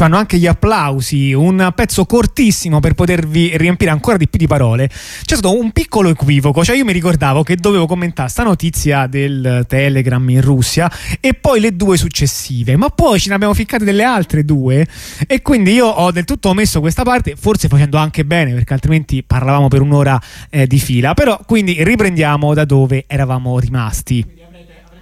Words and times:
ci 0.00 0.06
fanno 0.06 0.16
anche 0.16 0.38
gli 0.38 0.46
applausi, 0.46 1.34
un 1.34 1.72
pezzo 1.74 2.06
cortissimo 2.06 2.80
per 2.80 2.94
potervi 2.94 3.54
riempire 3.58 3.90
ancora 3.90 4.16
di 4.16 4.28
più 4.28 4.38
di 4.38 4.46
parole. 4.46 4.88
C'è 4.88 5.36
stato 5.36 5.54
un 5.54 5.72
piccolo 5.72 6.08
equivoco, 6.08 6.64
cioè 6.64 6.74
io 6.74 6.86
mi 6.86 6.92
ricordavo 6.92 7.42
che 7.42 7.56
dovevo 7.56 7.84
commentare 7.84 8.30
sta 8.30 8.42
notizia 8.42 9.06
del 9.06 9.66
Telegram 9.68 10.26
in 10.30 10.40
Russia 10.40 10.90
e 11.20 11.34
poi 11.34 11.60
le 11.60 11.76
due 11.76 11.98
successive, 11.98 12.76
ma 12.76 12.88
poi 12.88 13.20
ce 13.20 13.28
ne 13.28 13.34
abbiamo 13.34 13.52
ficcate 13.52 13.84
delle 13.84 14.02
altre 14.02 14.42
due 14.42 14.86
e 15.26 15.42
quindi 15.42 15.72
io 15.72 15.88
ho 15.88 16.10
del 16.12 16.24
tutto 16.24 16.48
omesso 16.48 16.80
questa 16.80 17.02
parte, 17.02 17.36
forse 17.36 17.68
facendo 17.68 17.98
anche 17.98 18.24
bene 18.24 18.54
perché 18.54 18.72
altrimenti 18.72 19.22
parlavamo 19.22 19.68
per 19.68 19.82
un'ora 19.82 20.18
eh, 20.48 20.66
di 20.66 20.78
fila, 20.78 21.12
però 21.12 21.38
quindi 21.44 21.84
riprendiamo 21.84 22.54
da 22.54 22.64
dove 22.64 23.04
eravamo 23.06 23.58
rimasti. 23.58 24.24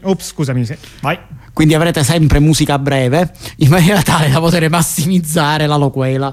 Ops, 0.03 0.27
scusami, 0.27 0.67
vai 1.01 1.19
quindi 1.59 1.75
avrete 1.75 2.05
sempre 2.05 2.39
musica 2.39 2.79
breve 2.79 3.33
in 3.57 3.69
maniera 3.69 4.01
tale 4.01 4.31
da 4.31 4.39
poter 4.39 4.71
massimizzare 4.71 5.67
la 5.67 5.75
loquela. 5.75 6.33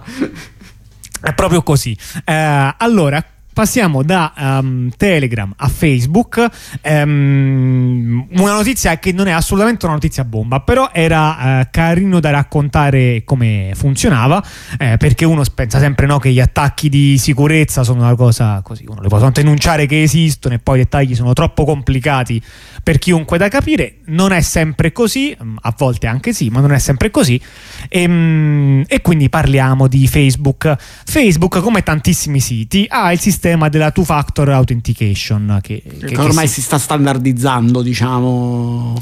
È 1.20 1.34
proprio 1.34 1.64
così. 1.64 1.98
Eh, 2.24 2.76
allora, 2.78 3.26
passiamo 3.56 4.04
da 4.04 4.34
um, 4.38 4.90
Telegram 4.98 5.52
a 5.56 5.70
Facebook. 5.70 6.46
Um, 6.84 8.28
una 8.32 8.52
notizia 8.52 9.00
che 9.00 9.14
non 9.14 9.28
è 9.28 9.32
assolutamente 9.32 9.86
una 9.86 9.94
notizia 9.94 10.26
bomba, 10.26 10.60
però 10.60 10.90
era 10.92 11.62
uh, 11.62 11.68
carino 11.72 12.20
da 12.20 12.32
raccontare 12.32 13.22
come 13.24 13.72
funzionava, 13.74 14.44
eh, 14.78 14.98
perché 14.98 15.24
uno 15.24 15.42
pensa 15.56 15.80
sempre 15.80 16.06
no, 16.06 16.20
che 16.20 16.32
gli 16.32 16.42
attacchi 16.42 16.90
di 16.90 17.18
sicurezza 17.18 17.84
sono 17.84 18.02
una 18.02 18.16
cosa 18.16 18.60
così, 18.62 18.84
uno 18.86 19.00
le 19.02 19.08
può 19.08 19.20
soltanto 19.20 19.40
enunciare 19.40 19.86
che 19.86 20.04
esistono 20.04 20.56
e 20.56 20.60
poi 20.60 20.80
i 20.80 20.84
dettagli 20.84 21.16
sono 21.16 21.32
troppo 21.32 21.64
complicati 21.64 22.42
per 22.84 23.00
chiunque 23.00 23.38
da 23.38 23.48
capire. 23.48 24.00
Non 24.08 24.34
è 24.34 24.42
sempre 24.42 24.92
così, 24.92 25.36
mm, 25.42 25.56
a 25.62 25.74
volte 25.78 26.08
anche 26.08 26.34
sì, 26.34 26.50
ma 26.50 26.60
non 26.60 26.74
è 26.74 26.80
sempre 26.80 27.10
così. 27.10 27.40
E, 27.88 28.06
um, 28.06 28.84
e 28.86 29.02
quindi 29.02 29.30
parliamo 29.30 29.88
di 29.88 30.06
Facebook. 30.10 30.76
Facebook, 31.06 31.62
come 31.62 31.84
tantissimi 31.84 32.42
siti, 32.42 32.86
ha 32.90 33.14
il 33.14 33.20
sistema 33.20 33.44
sistema 33.46 33.70
della 33.70 33.92
two 33.92 34.04
factor 34.04 34.50
authentication 34.50 35.60
che, 35.62 35.84
che, 35.86 36.08
che 36.08 36.18
ormai 36.20 36.48
si... 36.48 36.56
si 36.56 36.62
sta 36.62 36.80
standardizzando 36.80 37.84
diciamo 37.84 38.98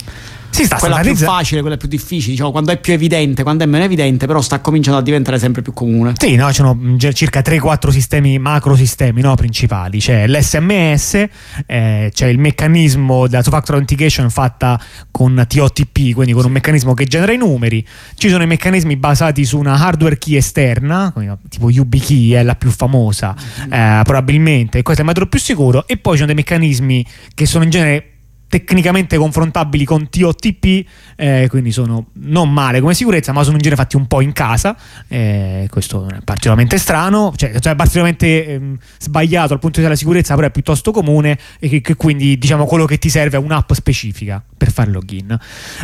si 0.54 0.66
sta 0.66 0.78
quella 0.78 1.00
più 1.00 1.16
facile, 1.16 1.62
quella 1.62 1.78
più 1.78 1.88
difficile, 1.88 2.32
diciamo, 2.32 2.52
quando 2.52 2.72
è 2.72 2.78
più 2.78 2.94
evidente, 2.94 3.42
quando 3.42 3.64
è 3.64 3.68
meno 3.68 3.84
evidente, 3.84 4.28
però 4.28 4.40
sta 4.40 4.60
cominciando 4.60 5.00
a 5.00 5.02
diventare 5.02 5.40
sempre 5.40 5.64
più 5.64 5.74
comune. 5.74 6.14
Sì, 6.18 6.36
no, 6.36 6.48
ci 6.50 6.56
sono 6.56 6.78
circa 7.14 7.40
3-4 7.40 7.90
sistemi, 7.90 8.38
macro 8.38 8.76
sistemi 8.76 9.22
no, 9.22 9.34
principali. 9.34 9.98
C'è 9.98 10.28
l'SMS, 10.28 11.28
eh, 11.66 12.12
c'è 12.14 12.28
il 12.28 12.38
meccanismo 12.38 13.28
della 13.28 13.42
two-factor 13.42 13.76
authentication 13.76 14.30
fatta 14.30 14.80
con 15.10 15.44
TOTP, 15.48 16.14
quindi 16.14 16.34
con 16.34 16.46
un 16.46 16.52
meccanismo 16.52 16.94
che 16.94 17.06
genera 17.06 17.32
i 17.32 17.38
numeri. 17.38 17.86
Ci 18.16 18.30
sono 18.30 18.44
i 18.44 18.48
meccanismi 18.48 18.96
basati 18.96 19.46
su 19.46 19.58
una 19.58 19.74
hardware 19.74 20.20
key 20.20 20.36
esterna, 20.36 21.12
tipo 21.50 21.72
YubiKey 21.72 22.32
è 22.32 22.44
la 22.44 22.56
più 22.56 22.70
famosa, 22.70 23.36
mm-hmm. 23.36 23.74
eh, 23.74 24.02
probabilmente, 24.04 24.84
questo 24.84 25.02
è 25.02 25.04
il 25.04 25.10
metodo 25.10 25.30
più 25.30 25.40
sicuro. 25.40 25.88
E 25.88 25.98
poi 25.98 26.14
ci 26.14 26.20
sono 26.20 26.32
dei 26.32 26.36
meccanismi 26.36 27.06
che 27.34 27.46
sono 27.48 27.64
in 27.64 27.72
genere 27.72 28.13
tecnicamente 28.54 29.18
confrontabili 29.18 29.84
con 29.84 30.10
TOTP, 30.10 30.86
eh, 31.16 31.48
quindi 31.50 31.72
sono 31.72 32.10
non 32.20 32.54
male 32.54 32.82
come 32.82 32.94
sicurezza, 32.94 33.32
ma 33.32 33.42
sono 33.42 33.56
in 33.56 33.62
genere 33.64 33.82
fatti 33.82 33.96
un 33.96 34.06
po' 34.06 34.22
in 34.22 34.32
casa. 34.32 34.76
Eh, 35.08 35.68
questo 35.72 36.08
è 36.08 36.20
particolarmente 36.24 36.78
strano, 36.78 37.34
cioè, 37.36 37.60
cioè 37.60 37.74
particolarmente 37.74 38.46
ehm, 38.46 38.78
sbagliato 39.00 39.48
dal 39.50 39.60
punto 39.60 39.80
di 39.80 39.86
vista 39.86 39.88
della 39.88 39.96
sicurezza, 39.96 40.36
però 40.36 40.46
è 40.46 40.52
piuttosto 40.52 40.92
comune 40.92 41.36
e 41.60 41.68
che, 41.68 41.82
che, 41.82 41.96
quindi 41.96 42.38
diciamo 42.38 42.66
quello 42.66 42.86
che 42.86 43.00
ti 43.00 43.10
serve 43.10 43.38
è 43.38 43.40
un'app 43.40 43.72
specifica 43.72 44.44
per 44.56 44.72
fare 44.72 44.92
login. 44.92 45.36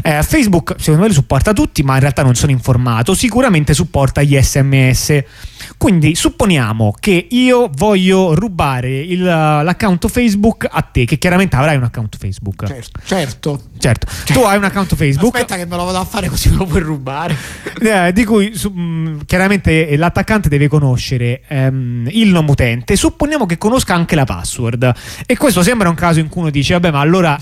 Eh, 0.03 0.22
Facebook 0.22 0.75
secondo 0.78 1.01
me 1.01 1.07
li 1.07 1.13
supporta 1.13 1.53
tutti, 1.53 1.81
ma 1.81 1.96
in 1.96 2.01
realtà 2.01 2.22
non 2.22 2.36
sono 2.36 2.51
informato. 2.51 3.16
Sicuramente 3.16 3.74
supporta 3.74 4.22
gli 4.22 4.40
SMS. 4.40 5.24
Quindi 5.78 6.13
supponiamo 6.16 6.94
che 7.00 7.28
io 7.31 7.69
voglio 7.74 8.34
rubare 8.36 9.00
il, 9.00 9.24
l'account 9.24 10.07
Facebook 10.07 10.68
a 10.69 10.81
te, 10.81 11.06
che 11.06 11.18
chiaramente 11.18 11.56
avrai 11.56 11.78
un 11.78 11.84
account 11.84 12.18
Facebook. 12.18 12.59
Certo, 12.68 13.00
certo. 13.03 13.62
certo. 13.78 14.08
Cioè, 14.25 14.36
tu 14.36 14.44
hai 14.44 14.58
un 14.58 14.64
account 14.64 14.96
Facebook. 14.96 15.36
Aspetta 15.36 15.56
che 15.56 15.66
me 15.66 15.75
lo 15.75 15.86
vado 15.86 16.00
a 16.00 16.06
fare 16.06 16.28
così 16.28 16.50
me 16.50 16.58
lo 16.58 16.66
puoi 16.66 16.81
rubare. 16.81 17.36
Eh, 17.81 18.12
di 18.12 18.25
cui 18.25 18.56
su, 18.56 18.70
mh, 18.70 18.81
mm, 18.81 19.20
chiaramente 19.25 19.96
l'attaccante 19.96 20.50
deve 20.50 20.68
conoscere 20.68 21.42
ehm, 21.48 22.08
il 22.12 22.30
nome 22.30 22.52
utente. 22.52 22.96
Supponiamo 22.96 23.46
che 23.46 23.58
conosca 23.58 23.94
anche 23.94 24.16
la 24.16 24.25
password. 24.25 24.94
E 25.25 25.38
questo 25.38 25.64
sembra 25.64 25.90
un 25.90 25.96
caso 25.96 26.19
in 26.19 26.28
cui 26.28 26.42
uno 26.42 26.50
dice, 26.50 26.74
vabbè, 26.74 26.92
ma 26.92 27.00
allora 27.00 27.38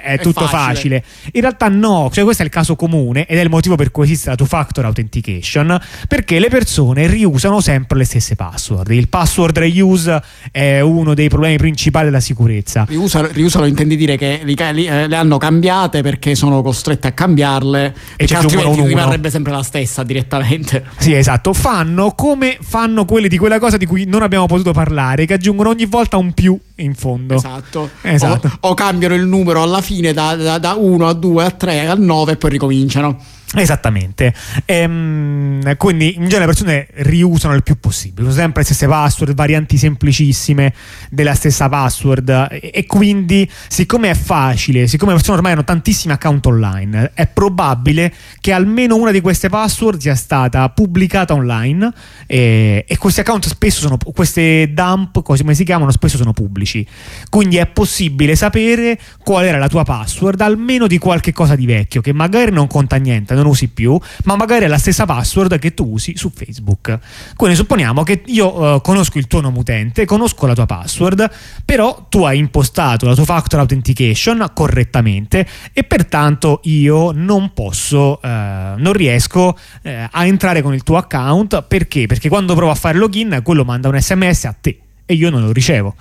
è, 0.00 0.18
tutto 0.18 0.46
facile. 0.46 1.00
facile. 1.00 1.04
In 1.32 1.40
realtà 1.42 1.68
no, 1.68 2.10
cioè 2.12 2.24
questo 2.24 2.42
è 2.42 2.46
il 2.46 2.50
caso 2.50 2.76
comune 2.76 3.26
ed 3.26 3.38
è 3.38 3.42
il 3.42 3.50
motivo 3.50 3.76
per 3.76 3.90
cui 3.90 4.04
esiste 4.04 4.30
la 4.30 4.36
two-factor 4.36 4.84
authentication, 4.84 5.80
perché 6.08 6.38
le 6.38 6.48
persone 6.48 7.06
riusano 7.06 7.60
sempre 7.60 7.98
le 7.98 8.04
stesse 8.04 8.34
password. 8.34 8.90
Il 8.90 9.08
password 9.08 9.58
reuse 9.58 10.22
è 10.50 10.80
uno 10.80 11.14
dei 11.14 11.28
problemi 11.28 11.56
principali 11.56 12.06
della 12.06 12.20
sicurezza. 12.20 12.84
Riusa, 12.88 13.26
riusa 13.30 13.58
lo 13.58 13.66
intendi 13.66 13.96
dire 13.96 14.16
che 14.16 14.40
li, 14.42 14.56
li, 14.72 14.84
le 14.84 15.16
hanno 15.16 15.38
cambiate 15.38 16.02
perché 16.02 16.34
sono 16.34 16.62
costrette 16.62 17.08
a 17.08 17.12
cambiarle 17.12 17.94
e 18.16 18.26
cioè 18.26 18.38
altrimenti 18.38 18.86
rimarrebbe 18.86 19.30
sempre 19.30 19.52
la 19.52 19.62
stessa 19.62 20.02
direttamente. 20.02 20.84
Sì, 20.98 21.14
esatto. 21.14 21.52
Fanno 21.52 22.12
come 22.12 22.58
fanno 22.60 23.04
quelli 23.04 23.28
di 23.28 23.38
quella 23.38 23.58
cosa 23.58 23.76
di 23.76 23.86
cui 23.86 24.04
non 24.04 24.22
abbiamo 24.22 24.46
potuto 24.46 24.72
parlare, 24.72 25.26
che 25.26 25.34
aggiungono 25.34 25.70
ogni 25.70 25.86
volta 25.86 26.16
un 26.16 26.32
più 26.32 26.58
in 26.82 26.94
fondo. 26.94 27.34
Esatto. 27.34 27.90
esatto. 28.02 28.58
O, 28.60 28.70
o 28.70 28.74
cambiano 28.74 29.14
il 29.14 29.26
numero 29.26 29.62
alla 29.62 29.80
fine 29.80 30.12
da, 30.12 30.34
da, 30.36 30.58
da 30.58 30.74
1 30.74 31.08
a 31.08 31.12
2 31.12 31.44
a 31.44 31.50
3 31.50 31.86
a 31.86 31.94
9 31.94 32.32
e 32.32 32.36
poi 32.36 32.50
ricominciano. 32.50 33.18
Esattamente, 33.54 34.32
ehm, 34.64 35.76
quindi 35.76 36.14
in 36.16 36.24
genere 36.24 36.40
le 36.40 36.46
persone 36.46 36.88
riusano 37.04 37.54
il 37.54 37.62
più 37.62 37.78
possibile, 37.78 38.28
usano 38.28 38.40
sempre 38.40 38.60
le 38.60 38.66
stesse 38.66 38.86
password, 38.86 39.34
varianti 39.34 39.76
semplicissime 39.76 40.72
della 41.10 41.34
stessa 41.34 41.68
password. 41.68 42.48
E, 42.50 42.70
e, 42.72 42.86
quindi 42.86 43.48
siccome 43.68 44.08
è 44.08 44.14
facile, 44.14 44.86
siccome 44.86 45.10
le 45.10 45.16
persone 45.18 45.36
ormai 45.36 45.52
hanno 45.52 45.64
tantissimi 45.64 46.14
account 46.14 46.46
online, 46.46 47.10
è 47.12 47.26
probabile 47.26 48.14
che 48.40 48.52
almeno 48.52 48.96
una 48.96 49.10
di 49.10 49.20
queste 49.20 49.50
password 49.50 50.00
sia 50.00 50.14
stata 50.14 50.70
pubblicata 50.70 51.34
online 51.34 51.92
e, 52.26 52.86
e 52.88 52.96
questi 52.96 53.20
account 53.20 53.48
spesso 53.48 53.80
sono, 53.80 53.98
queste 54.14 54.72
dump, 54.72 55.22
come 55.22 55.54
si 55.54 55.64
chiamano, 55.64 55.90
spesso 55.90 56.16
sono 56.16 56.32
pubblici, 56.32 56.86
quindi 57.28 57.58
è 57.58 57.66
possibile 57.66 58.34
sapere 58.34 58.98
qual 59.22 59.44
era 59.44 59.58
la 59.58 59.68
tua 59.68 59.84
password 59.84 60.40
almeno 60.40 60.86
di 60.86 60.96
qualche 60.96 61.32
cosa 61.32 61.54
di 61.54 61.66
vecchio 61.66 62.00
che 62.00 62.14
magari 62.14 62.50
non 62.50 62.66
conta 62.66 62.96
niente 62.96 63.40
non 63.42 63.50
usi 63.50 63.68
più, 63.68 63.98
ma 64.24 64.36
magari 64.36 64.64
è 64.64 64.68
la 64.68 64.78
stessa 64.78 65.04
password 65.04 65.58
che 65.58 65.74
tu 65.74 65.92
usi 65.92 66.16
su 66.16 66.30
Facebook. 66.34 66.98
Quindi 67.36 67.56
supponiamo 67.56 68.02
che 68.02 68.22
io 68.26 68.74
uh, 68.74 68.80
conosco 68.80 69.18
il 69.18 69.26
tuo 69.26 69.40
nome 69.40 69.58
utente, 69.58 70.04
conosco 70.04 70.46
la 70.46 70.54
tua 70.54 70.66
password, 70.66 71.30
però 71.64 72.06
tu 72.08 72.22
hai 72.22 72.38
impostato 72.38 73.06
la 73.06 73.14
tua 73.14 73.24
factor 73.24 73.60
authentication 73.60 74.50
correttamente 74.54 75.46
e 75.72 75.84
pertanto 75.84 76.60
io 76.64 77.10
non 77.12 77.52
posso, 77.52 78.20
uh, 78.22 78.28
non 78.28 78.92
riesco 78.92 79.56
uh, 79.82 79.88
a 80.10 80.26
entrare 80.26 80.62
con 80.62 80.74
il 80.74 80.82
tuo 80.82 80.96
account 80.96 81.64
perché? 81.64 82.06
Perché 82.06 82.28
quando 82.28 82.54
provo 82.54 82.70
a 82.70 82.76
fare 82.76 82.98
login 82.98 83.40
quello 83.42 83.64
manda 83.64 83.88
un 83.88 84.00
sms 84.00 84.44
a 84.44 84.56
te 84.58 84.78
e 85.04 85.14
io 85.14 85.30
non 85.30 85.42
lo 85.42 85.52
ricevo. 85.52 85.94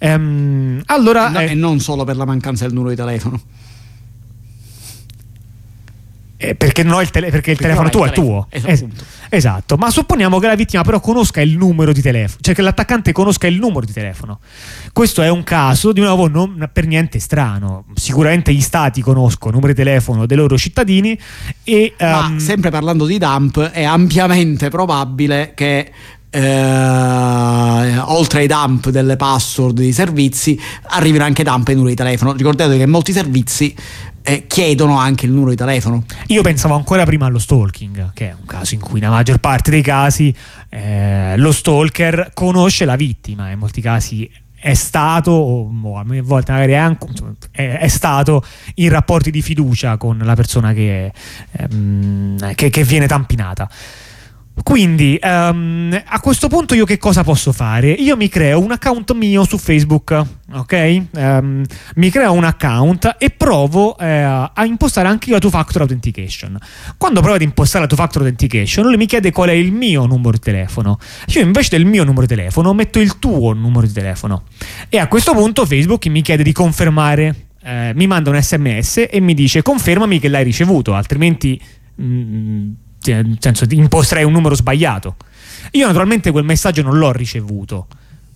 Um, 0.00 0.82
allora, 0.86 1.28
no, 1.30 1.40
eh, 1.40 1.50
e 1.50 1.54
non 1.54 1.80
solo 1.80 2.04
per 2.04 2.16
la 2.16 2.24
mancanza 2.24 2.64
del 2.64 2.74
numero 2.74 2.90
di 2.90 2.96
telefono. 2.96 3.40
Eh, 6.48 6.54
perché, 6.54 6.82
non 6.82 6.94
ho 6.94 7.00
il, 7.00 7.10
tele- 7.10 7.30
perché 7.30 7.52
il 7.52 7.56
perché 7.56 7.74
telefono 7.74 7.88
tuo 7.88 8.04
è 8.04 8.12
tuo. 8.12 8.46
Esatto. 8.50 9.04
esatto. 9.30 9.76
ma 9.76 9.90
supponiamo 9.90 10.38
che 10.38 10.46
la 10.46 10.54
vittima 10.54 10.82
però 10.82 11.00
conosca 11.00 11.40
il 11.40 11.56
numero 11.56 11.92
di 11.92 12.02
telefono, 12.02 12.38
cioè 12.42 12.54
che 12.54 12.62
l'attaccante 12.62 13.12
conosca 13.12 13.46
il 13.46 13.58
numero 13.58 13.86
di 13.86 13.92
telefono. 13.92 14.40
Questo 14.92 15.22
è 15.22 15.28
un 15.28 15.42
caso, 15.42 15.92
di 15.92 16.00
nuovo, 16.00 16.28
non 16.28 16.68
per 16.72 16.86
niente 16.86 17.18
strano. 17.18 17.86
Sicuramente 17.94 18.52
gli 18.52 18.60
stati 18.60 19.00
conoscono 19.00 19.50
il 19.50 19.60
numero 19.60 19.72
di 19.72 19.82
telefono 19.82 20.26
dei 20.26 20.36
loro 20.36 20.58
cittadini 20.58 21.18
e... 21.62 21.94
Ma 21.98 22.26
um, 22.26 22.38
sempre 22.38 22.70
parlando 22.70 23.06
di 23.06 23.18
dump, 23.18 23.60
è 23.70 23.84
ampiamente 23.84 24.68
probabile 24.68 25.52
che 25.54 25.90
eh, 26.34 27.98
oltre 27.98 28.40
ai 28.40 28.48
dump 28.48 28.88
delle 28.88 29.14
password 29.14 29.76
dei 29.76 29.92
servizi 29.92 30.60
arrivino 30.88 31.22
anche 31.22 31.44
dump 31.44 31.68
ai 31.68 31.76
numeri 31.76 31.94
di 31.94 32.02
telefono 32.02 32.32
ricordatevi 32.32 32.78
che 32.78 32.86
molti 32.86 33.12
servizi 33.12 33.72
eh, 34.26 34.46
chiedono 34.46 34.98
anche 34.98 35.26
il 35.26 35.32
numero 35.32 35.50
di 35.50 35.56
telefono. 35.56 36.04
Io 36.28 36.40
pensavo 36.40 36.74
ancora 36.74 37.04
prima 37.04 37.26
allo 37.26 37.38
stalking, 37.38 38.12
che 38.14 38.30
è 38.30 38.34
un 38.38 38.46
caso 38.46 38.74
in 38.74 38.80
cui 38.80 38.98
nella 38.98 39.12
maggior 39.12 39.38
parte 39.38 39.70
dei 39.70 39.82
casi 39.82 40.34
eh, 40.70 41.36
lo 41.36 41.52
stalker 41.52 42.30
conosce 42.32 42.86
la 42.86 42.96
vittima, 42.96 43.50
in 43.50 43.58
molti 43.58 43.82
casi 43.82 44.28
è 44.54 44.72
stato, 44.72 45.30
o 45.30 45.98
a 45.98 46.04
volte 46.22 46.52
magari 46.52 46.72
è, 46.72 46.76
anche, 46.76 47.06
è, 47.50 47.76
è, 47.80 47.88
stato 47.88 48.42
in 48.76 48.88
rapporti 48.88 49.30
di 49.30 49.42
fiducia 49.42 49.98
con 49.98 50.16
la 50.16 50.34
persona 50.34 50.72
che, 50.72 51.12
ehm, 51.52 52.54
che, 52.54 52.70
che 52.70 52.82
viene 52.82 53.06
tampinata. 53.06 53.68
Quindi 54.62 55.18
um, 55.20 56.00
a 56.04 56.20
questo 56.20 56.46
punto 56.46 56.74
io 56.74 56.84
che 56.84 56.96
cosa 56.96 57.24
posso 57.24 57.52
fare? 57.52 57.90
Io 57.90 58.16
mi 58.16 58.28
creo 58.28 58.60
un 58.60 58.70
account 58.70 59.12
mio 59.12 59.44
su 59.44 59.58
Facebook, 59.58 60.22
ok? 60.52 61.02
Um, 61.10 61.64
mi 61.96 62.10
creo 62.10 62.32
un 62.32 62.44
account 62.44 63.16
e 63.18 63.30
provo 63.30 63.98
eh, 63.98 64.06
a 64.06 64.64
impostare 64.64 65.08
anche 65.08 65.28
io 65.28 65.34
la 65.34 65.40
two 65.40 65.50
factor 65.50 65.82
authentication. 65.82 66.56
Quando 66.96 67.20
provo 67.20 67.34
ad 67.34 67.42
impostare 67.42 67.82
la 67.82 67.88
two 67.88 67.96
factor 67.96 68.22
authentication, 68.22 68.86
lui 68.86 68.96
mi 68.96 69.06
chiede 69.06 69.32
qual 69.32 69.48
è 69.48 69.52
il 69.52 69.72
mio 69.72 70.06
numero 70.06 70.30
di 70.30 70.38
telefono. 70.38 70.98
Io 71.34 71.40
invece 71.40 71.76
del 71.76 71.84
mio 71.84 72.04
numero 72.04 72.24
di 72.24 72.34
telefono 72.34 72.72
metto 72.74 73.00
il 73.00 73.18
tuo 73.18 73.52
numero 73.54 73.86
di 73.86 73.92
telefono. 73.92 74.44
E 74.88 74.98
a 74.98 75.08
questo 75.08 75.32
punto 75.32 75.66
Facebook 75.66 76.06
mi 76.06 76.22
chiede 76.22 76.44
di 76.44 76.52
confermare, 76.52 77.48
eh, 77.60 77.92
mi 77.96 78.06
manda 78.06 78.30
un 78.30 78.40
sms 78.40 79.08
e 79.10 79.20
mi 79.20 79.34
dice 79.34 79.62
confermami 79.62 80.20
che 80.20 80.28
l'hai 80.28 80.44
ricevuto, 80.44 80.94
altrimenti... 80.94 81.60
Mm, 82.00 82.70
nel 83.12 83.36
senso 83.40 83.66
imposterei 83.68 84.24
un 84.24 84.32
numero 84.32 84.54
sbagliato. 84.54 85.16
Io 85.72 85.86
naturalmente 85.86 86.30
quel 86.30 86.44
messaggio 86.44 86.82
non 86.82 86.98
l'ho 86.98 87.12
ricevuto, 87.12 87.86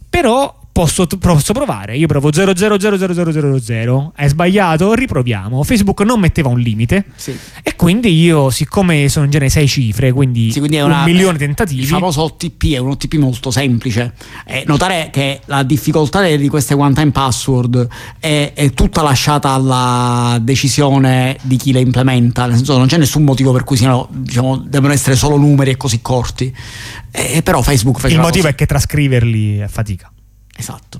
però 0.08 0.58
posso, 0.78 1.08
posso 1.08 1.52
provare. 1.52 1.96
Io 1.96 2.06
provo 2.06 2.30
000000, 2.30 4.12
è 4.14 4.28
sbagliato, 4.28 4.94
riproviamo. 4.94 5.64
Facebook 5.64 6.02
non 6.02 6.20
metteva 6.20 6.50
un 6.50 6.60
limite 6.60 7.06
sì. 7.16 7.36
e 7.64 7.74
quindi 7.74 8.16
io, 8.20 8.50
siccome 8.50 9.08
sono 9.08 9.24
in 9.24 9.32
genere 9.32 9.50
sei 9.50 9.66
cifre, 9.66 10.12
quindi, 10.12 10.52
sì, 10.52 10.60
quindi 10.60 10.78
un 10.78 10.84
una, 10.84 11.02
milione 11.02 11.36
di 11.36 11.46
tentativi. 11.46 11.80
Il 11.80 11.88
famoso 11.88 12.22
OTP 12.22 12.74
è 12.74 12.78
un 12.78 12.90
OTP 12.90 13.14
molto 13.14 13.50
semplice. 13.50 14.12
Eh, 14.46 14.62
notare 14.68 15.08
che 15.10 15.40
la 15.46 15.64
difficoltà 15.64 16.22
di 16.22 16.48
queste 16.48 16.74
one 16.74 16.94
time 16.94 17.10
password 17.10 17.88
è, 18.20 18.52
è, 18.54 18.70
tutta 18.70 19.02
lasciata 19.02 19.50
alla 19.50 20.38
decisione 20.40 21.38
di 21.42 21.56
chi 21.56 21.72
le 21.72 21.80
implementa, 21.80 22.46
nel 22.46 22.54
senso 22.54 22.78
non 22.78 22.86
c'è 22.86 22.98
nessun 22.98 23.24
motivo 23.24 23.50
per 23.50 23.64
cui 23.64 23.76
siano, 23.76 24.06
diciamo, 24.12 24.58
devono 24.58 24.92
essere 24.92 25.16
solo 25.16 25.36
numeri 25.36 25.72
e 25.72 25.76
così 25.76 26.00
corti. 26.00 26.54
Eh, 27.10 27.42
però 27.42 27.62
Facebook 27.62 27.96
Il 28.04 28.20
motivo 28.20 28.42
così. 28.42 28.46
è 28.46 28.54
che 28.54 28.66
trascriverli 28.66 29.58
è 29.58 29.66
fatica. 29.66 30.12
Esatto. 30.58 30.98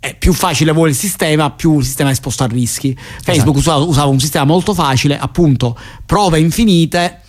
È 0.00 0.16
più 0.16 0.32
facile 0.32 0.72
vuole 0.72 0.90
il 0.90 0.96
sistema, 0.96 1.50
più 1.50 1.78
il 1.78 1.84
sistema 1.84 2.08
è 2.10 2.12
esposto 2.12 2.42
a 2.42 2.46
rischi. 2.46 2.96
Facebook 3.22 3.58
esatto. 3.58 3.88
usava, 3.88 4.08
un 4.08 4.20
sistema 4.20 4.44
molto 4.44 4.74
facile, 4.74 5.16
appunto, 5.18 5.78
prove 6.04 6.40
infinite 6.40 7.20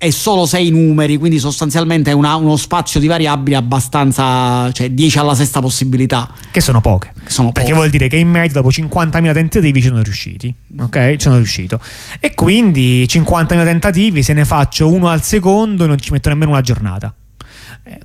e 0.00 0.12
solo 0.12 0.46
sei 0.46 0.70
numeri, 0.70 1.16
quindi 1.16 1.40
sostanzialmente 1.40 2.12
è 2.12 2.14
uno 2.14 2.56
spazio 2.56 3.00
di 3.00 3.08
variabili 3.08 3.56
abbastanza, 3.56 4.70
cioè 4.70 4.90
10 4.90 5.18
alla 5.18 5.34
sesta 5.34 5.60
possibilità. 5.60 6.32
Che 6.52 6.60
sono 6.60 6.80
poche. 6.80 7.12
Che 7.24 7.30
sono 7.30 7.50
Perché 7.50 7.70
poche. 7.70 7.80
vuol 7.80 7.90
dire 7.90 8.06
che 8.06 8.16
in 8.16 8.28
mezzo 8.28 8.54
dopo 8.54 8.68
50.000 8.68 9.32
tentativi 9.32 9.80
ci 9.80 9.88
sono 9.88 10.02
riusciti. 10.02 10.54
Ok? 10.78 11.10
Ci 11.12 11.20
sono 11.20 11.36
riuscito. 11.36 11.80
E 12.20 12.34
quindi 12.34 13.06
50.000 13.08 13.64
tentativi, 13.64 14.22
se 14.22 14.34
ne 14.34 14.44
faccio 14.44 14.88
uno 14.88 15.08
al 15.08 15.24
secondo, 15.24 15.86
non 15.86 15.98
ci 15.98 16.12
metto 16.12 16.28
nemmeno 16.28 16.52
una 16.52 16.60
giornata. 16.60 17.12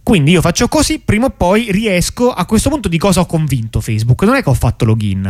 Quindi 0.03 0.31
io 0.31 0.41
faccio 0.41 0.67
così, 0.67 0.99
prima 0.99 1.27
o 1.27 1.29
poi 1.29 1.71
riesco. 1.71 2.31
A 2.31 2.45
questo 2.45 2.69
punto 2.69 2.87
di 2.87 2.97
cosa 2.97 3.21
ho 3.21 3.25
convinto 3.25 3.81
Facebook? 3.81 4.23
Non 4.23 4.35
è 4.35 4.43
che 4.43 4.49
ho 4.49 4.53
fatto 4.53 4.85
login. 4.85 5.25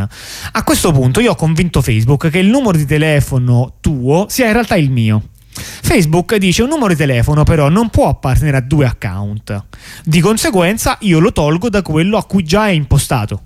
A 0.52 0.62
questo 0.64 0.92
punto 0.92 1.20
io 1.20 1.32
ho 1.32 1.36
convinto 1.36 1.80
Facebook 1.82 2.28
che 2.28 2.38
il 2.38 2.48
numero 2.48 2.76
di 2.76 2.84
telefono 2.84 3.74
tuo 3.80 4.26
sia 4.28 4.46
in 4.46 4.52
realtà 4.52 4.76
il 4.76 4.90
mio. 4.90 5.28
Facebook 5.56 6.34
dice 6.36 6.62
un 6.62 6.68
numero 6.68 6.88
di 6.88 6.96
telefono 6.96 7.44
però 7.44 7.68
non 7.68 7.88
può 7.88 8.08
appartenere 8.08 8.56
a 8.56 8.60
due 8.60 8.86
account. 8.86 9.64
Di 10.04 10.20
conseguenza 10.20 10.98
io 11.02 11.20
lo 11.20 11.32
tolgo 11.32 11.68
da 11.68 11.82
quello 11.82 12.16
a 12.16 12.24
cui 12.24 12.42
già 12.42 12.66
è 12.66 12.72
impostato. 12.72 13.42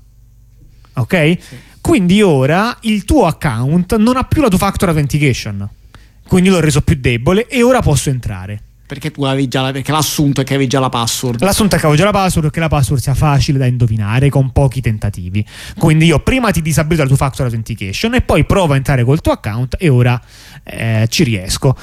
Ok? 0.95 1.37
Sì. 1.41 1.57
Quindi 1.81 2.21
ora 2.23 2.77
il 2.83 3.05
tuo 3.05 3.27
account 3.27 3.97
non 3.97 4.17
ha 4.17 4.25
più 4.25 4.43
la 4.43 4.49
two 4.49 4.59
factor 4.59 4.89
authentication. 4.89 5.69
Quindi 6.27 6.51
l'ho 6.51 6.61
reso 6.61 6.83
più 6.83 6.97
debole 6.99 7.47
e 7.47 7.63
ora 7.63 7.81
posso 7.81 8.11
entrare. 8.11 8.63
Perché 8.89 9.11
tu 9.11 9.23
avevi 9.25 9.49
già 9.49 9.61
la, 9.61 9.71
perché 9.71 9.93
l'assunto 9.93 10.41
è 10.41 10.45
che 10.45 10.55
avevi 10.55 10.67
già 10.67 10.81
la 10.81 10.89
password. 10.89 11.43
L'assunto 11.43 11.77
è 11.77 11.79
che 11.79 11.85
avevo 11.85 12.01
già 12.01 12.07
la 12.07 12.19
password 12.19 12.49
e 12.49 12.51
che 12.51 12.59
la 12.59 12.69
password 12.69 13.03
sia 13.03 13.13
facile 13.13 13.59
da 13.59 13.67
indovinare 13.67 14.31
con 14.31 14.51
pochi 14.51 14.81
tentativi. 14.81 15.45
Quindi 15.77 16.07
io 16.07 16.21
prima 16.21 16.51
ti 16.51 16.63
disabilito 16.63 17.03
la 17.03 17.09
two 17.09 17.19
factor 17.19 17.45
authentication 17.45 18.15
e 18.15 18.23
poi 18.23 18.47
provo 18.47 18.73
a 18.73 18.77
entrare 18.77 19.05
col 19.05 19.21
tuo 19.21 19.33
account 19.33 19.77
e 19.79 19.91
ora 19.91 20.19
eh, 20.65 21.07
ci 21.11 21.23
riesco. 21.23 21.77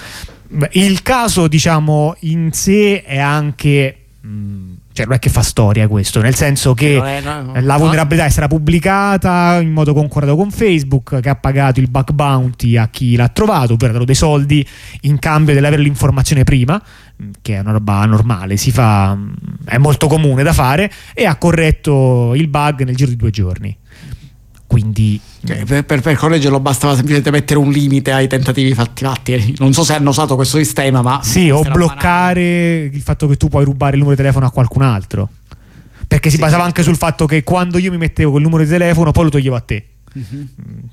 Il 0.72 1.04
caso, 1.04 1.48
diciamo, 1.48 2.16
in 2.22 2.52
sé 2.52 3.04
è 3.04 3.20
anche. 3.20 3.98
Mh, 4.22 4.28
mm, 4.28 4.74
cioè 4.96 5.06
non 5.06 5.16
è 5.16 5.20
che 5.20 5.28
fa 5.30 5.42
storia 5.42 5.90
questo, 5.90 6.22
nel 6.22 6.36
senso 6.36 6.74
che 6.74 7.02
è, 7.02 7.20
no, 7.20 7.42
no, 7.42 7.54
la 7.60 7.76
vulnerabilità 7.76 8.28
è 8.28 8.30
stata 8.30 8.48
pubblicata 8.48 9.60
in 9.60 9.74
modo 9.74 9.94
concordato 9.94 10.38
con 10.38 10.52
Facebook, 10.52 11.20
che 11.20 11.28
ha 11.28 11.36
pagato 11.36 11.82
il 11.82 11.90
bug 11.90 12.14
bounty 12.14 12.78
a 12.78 12.88
chi 12.88 13.18
l'ha 13.18 13.28
trovato, 13.28 13.74
ovvero 13.74 13.90
ha 13.90 13.94
dato 13.96 14.06
dei 14.06 14.16
soldi 14.16 14.66
in 15.02 15.20
cambio 15.20 15.54
dell'avere 15.54 15.82
l'informazione 15.82 16.46
prima, 16.46 16.82
che 17.42 17.56
è 17.56 17.60
una 17.60 17.74
roba 17.74 18.06
normale, 18.06 18.56
si 18.56 18.72
fa, 18.72 19.18
è 19.66 19.78
molto 19.78 20.08
comune 20.08 20.44
da 20.44 20.54
fare, 20.54 20.90
e 21.14 21.26
ha 21.26 21.36
corretto 21.36 22.34
il 22.34 22.48
bug 22.48 22.84
nel 22.86 22.96
giro 22.96 23.10
di 23.10 23.18
due 23.18 23.32
giorni. 23.32 23.78
Quindi 24.68 25.20
cioè, 25.46 25.64
per, 25.64 25.86
per, 25.86 26.02
per, 26.02 26.16
correggerlo 26.16 26.60
bastava 26.60 26.94
semplicemente 26.94 27.32
mettere 27.32 27.60
un 27.60 27.72
limite 27.72 28.12
ai 28.12 28.28
tentativi 28.28 28.74
fatti 28.74 29.04
fatti. 29.04 29.56
Non 29.60 29.74
so 29.74 29.84
se 29.84 29.94
hanno 29.94 30.10
usato 30.10 30.36
questo 30.36 30.58
sistema, 30.58 31.02
ma. 31.02 31.22
Sì, 31.24 31.50
o 31.50 31.62
bloccare 31.62 32.42
banale. 32.42 32.90
il 32.94 33.02
fatto 33.02 33.28
che 33.28 33.38
tu 33.38 33.48
puoi 33.48 33.64
rubare 33.64 33.94
il 33.94 34.00
numero 34.00 34.16
di 34.16 34.22
telefono 34.22 34.48
a 34.48 34.52
qualcun 34.52 34.82
altro. 34.82 35.30
Perché 36.08 36.30
si 36.30 36.36
sì, 36.36 36.42
basava 36.42 36.64
certo. 36.64 36.78
anche 36.78 36.84
sul 36.84 36.98
fatto 36.98 37.26
che 37.26 37.44
quando 37.44 37.78
io 37.78 37.92
mi 37.92 37.98
mettevo 37.98 38.32
quel 38.32 38.44
numero 38.44 38.64
di 38.64 38.70
telefono, 38.70 39.12
poi 39.12 39.24
lo 39.26 39.30
toglievo 39.30 39.56
a 39.56 39.60
te. 39.60 39.86
Uh-huh. 40.14 40.48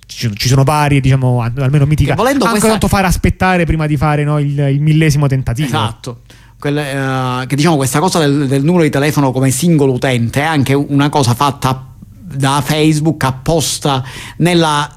Ci, 0.06 0.48
sono 0.48 0.64
varie, 0.64 1.00
diciamo, 1.00 1.40
almeno 1.40 1.86
mitica. 1.86 2.14
Volendo 2.14 2.44
anche 2.44 2.58
questa... 2.58 2.78
tanto 2.78 2.88
fare 2.88 3.06
aspettare 3.06 3.64
prima 3.64 3.86
di 3.86 3.96
fare 3.96 4.24
no, 4.24 4.38
il, 4.38 4.58
il, 4.58 4.80
millesimo 4.80 5.26
tentativo. 5.26 5.68
Esatto. 5.68 6.20
Quelle, 6.58 6.92
uh, 6.94 7.46
che 7.46 7.56
diciamo 7.56 7.76
questa 7.76 7.98
cosa 7.98 8.20
del, 8.20 8.46
del 8.46 8.62
numero 8.62 8.84
di 8.84 8.90
telefono 8.90 9.32
come 9.32 9.50
singolo 9.50 9.92
utente 9.92 10.40
è 10.40 10.44
anche 10.44 10.74
una 10.74 11.08
cosa 11.08 11.34
fatta 11.34 11.91
da 12.36 12.62
Facebook 12.64 13.22
apposta 13.24 14.02
nella 14.38 14.90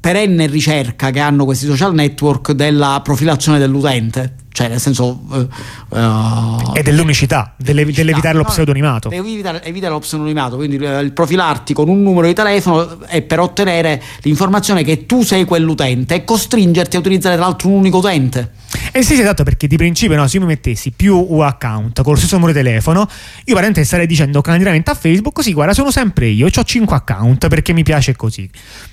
perenne 0.00 0.46
ricerca 0.46 1.10
che 1.10 1.20
hanno 1.20 1.44
questi 1.44 1.66
social 1.66 1.94
network 1.94 2.52
della 2.52 3.00
profilazione 3.02 3.58
dell'utente 3.58 4.34
cioè 4.54 4.68
nel 4.68 4.78
senso 4.78 5.20
uh, 5.30 5.48
uh, 5.88 6.70
e 6.74 6.84
dell'unicità, 6.84 7.54
dell'evitare 7.56 8.36
lo 8.36 8.44
pseudonimato. 8.44 9.10
evitare, 9.10 9.64
evitare, 9.64 9.92
lo 9.92 9.98
pseudonimato 9.98 10.54
quindi 10.54 10.76
il 10.76 11.10
profilarti 11.12 11.74
con 11.74 11.88
un 11.88 12.00
numero 12.04 12.28
di 12.28 12.34
telefono 12.34 13.00
è 13.06 13.20
per 13.22 13.40
ottenere 13.40 14.00
l'informazione 14.20 14.84
che 14.84 15.06
tu 15.06 15.24
sei 15.24 15.44
quell'utente 15.44 16.14
e 16.14 16.24
costringerti 16.24 16.94
a 16.94 17.00
utilizzare 17.00 17.34
tra 17.34 17.46
l'altro 17.46 17.68
un 17.68 17.78
unico 17.78 17.98
utente. 17.98 18.52
Eh 18.92 19.02
sì, 19.02 19.14
esatto, 19.20 19.42
perché 19.42 19.66
di 19.66 19.76
principio 19.76 20.16
no, 20.16 20.26
se 20.28 20.36
io 20.36 20.42
mi 20.42 20.48
mettessi 20.48 20.92
più 20.92 21.16
account 21.40 22.02
con 22.02 22.12
lo 22.12 22.18
stesso 22.18 22.36
numero 22.36 22.52
di 22.52 22.62
telefono, 22.62 23.08
io 23.44 23.54
veramente 23.54 23.82
starei 23.82 24.06
dicendo 24.06 24.40
candidamente 24.40 24.90
a 24.90 24.94
Facebook, 24.94 25.34
così 25.34 25.52
guarda, 25.52 25.74
sono 25.74 25.90
sempre 25.90 26.28
io, 26.28 26.46
ho 26.46 26.62
5 26.64 26.94
account 26.94 27.48
perché 27.48 27.72
mi 27.72 27.82
piace 27.82 28.14
così. 28.14 28.48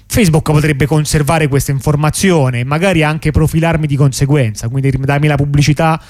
Facebook 0.08 0.52
potrebbe 0.52 0.86
conservare 0.88 1.48
questa 1.48 1.72
informazione, 1.72 2.64
magari 2.64 3.02
anche 3.02 3.32
profilarmi 3.32 3.88
di 3.88 3.96
conseguenza, 3.96 4.68
quindi 4.68 4.92
darmi 4.98 5.28
la 5.28 5.36
pubblicità 5.52 6.02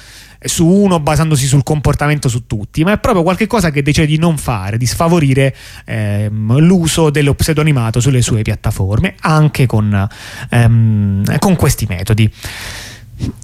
su 0.44 0.66
uno 0.66 1.00
basandosi 1.00 1.46
sul 1.46 1.64
comportamento 1.64 2.28
su 2.28 2.48
tutti, 2.48 2.84
ma 2.84 2.94
è 2.94 3.00
proprio 3.00 3.24
qualcosa 3.24 3.70
che 3.70 3.84
decide 3.84 4.08
di 4.08 4.18
non 4.18 4.38
fare, 4.38 4.78
di 4.78 4.86
sfavorire 4.86 5.56
ehm, 5.86 6.58
l'uso 6.60 7.10
dello 7.10 7.34
pseudonimato 7.34 8.00
sulle 8.00 8.22
sue 8.22 8.42
piattaforme, 8.42 9.16
anche 9.20 9.66
con, 9.66 10.08
ehm, 10.50 11.38
con 11.38 11.56
questi 11.56 11.86
metodi. 11.88 12.32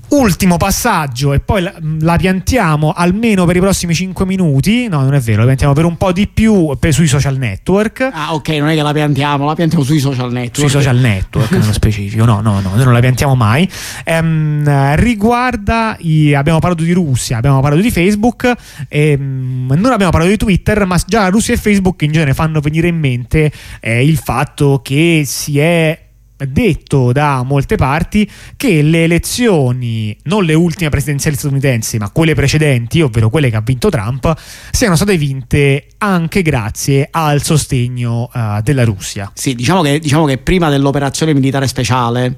Ultimo 0.10 0.56
passaggio 0.56 1.34
e 1.34 1.42
poi 1.42 1.62
la, 1.62 1.74
la, 2.00 2.16
piantiamo 2.16 2.94
almeno 2.96 3.44
per 3.44 3.58
i 3.58 3.60
prossimi 3.60 3.94
5 3.94 4.26
minuti. 4.26 4.88
No, 4.88 5.02
non 5.02 5.14
è 5.14 5.20
vero, 5.20 5.40
la 5.40 5.46
piantiamo 5.46 5.74
per 5.74 5.84
un 5.84 5.98
po' 5.98 6.14
di 6.14 6.28
più 6.28 6.78
per, 6.80 6.94
sui 6.94 7.08
social 7.08 7.38
network. 7.38 8.10
Ah, 8.14 8.34
ok, 8.34 8.48
non 8.50 8.70
è 8.70 8.76
che 8.76 8.82
la 8.82 8.94
piantiamo, 8.94 9.46
la 9.46 9.54
piantiamo 9.54 9.84
sui 9.84 10.00
social 10.00 10.32
network. 10.32 10.60
Sui 10.60 10.70
social 10.70 10.96
network, 10.96 11.52
nello 11.52 11.74
specifico. 11.74 12.24
No, 12.24 12.40
no, 12.40 12.62
no, 12.62 12.72
noi 12.74 12.86
non 12.86 12.94
la 12.94 13.02
piantiamo 13.02 13.36
mai. 13.36 13.70
Ehm, 14.06 14.96
riguarda, 14.96 15.98
i, 16.00 16.34
abbiamo 16.34 16.60
parlato 16.60 16.84
di 16.84 16.94
Russia, 16.94 17.36
abbiamo 17.36 17.60
parlato 17.60 17.82
di 17.82 17.92
Facebook, 17.92 18.50
ehm, 18.88 19.74
non 19.76 19.92
abbiamo 19.92 20.12
parlato 20.12 20.32
di 20.32 20.38
Twitter, 20.38 20.86
ma 20.86 20.98
già 21.06 21.28
Russia 21.28 21.54
e 21.54 21.58
Facebook 21.58 22.02
in 22.04 22.14
genere 22.14 22.34
fanno 22.34 22.62
venire 22.62 22.88
in 22.88 22.98
mente 22.98 23.52
eh, 23.82 24.06
il 24.06 24.18
fatto 24.18 24.80
che 24.82 25.24
si 25.26 25.60
è 25.60 26.07
detto 26.46 27.12
da 27.12 27.44
molte 27.44 27.76
parti 27.76 28.30
che 28.56 28.82
le 28.82 29.04
elezioni, 29.04 30.16
non 30.24 30.44
le 30.44 30.54
ultime 30.54 30.90
presidenziali 30.90 31.36
statunitensi, 31.36 31.98
ma 31.98 32.10
quelle 32.12 32.36
precedenti, 32.36 33.02
ovvero 33.02 33.30
quelle 33.30 33.50
che 33.50 33.56
ha 33.56 33.62
vinto 33.62 33.90
Trump, 33.90 34.34
siano 34.72 34.96
state 34.96 35.18
vinte 35.18 35.88
anche 35.98 36.42
grazie 36.42 37.08
al 37.10 37.42
sostegno 37.42 38.30
uh, 38.34 38.62
della 38.62 38.84
Russia. 38.84 39.32
Sì, 39.34 39.56
diciamo 39.56 39.82
che, 39.82 40.00
diciamo 40.00 40.26
che 40.26 40.38
prima 40.38 40.70
dell'operazione 40.70 41.34
militare 41.34 41.68
speciale 41.68 42.36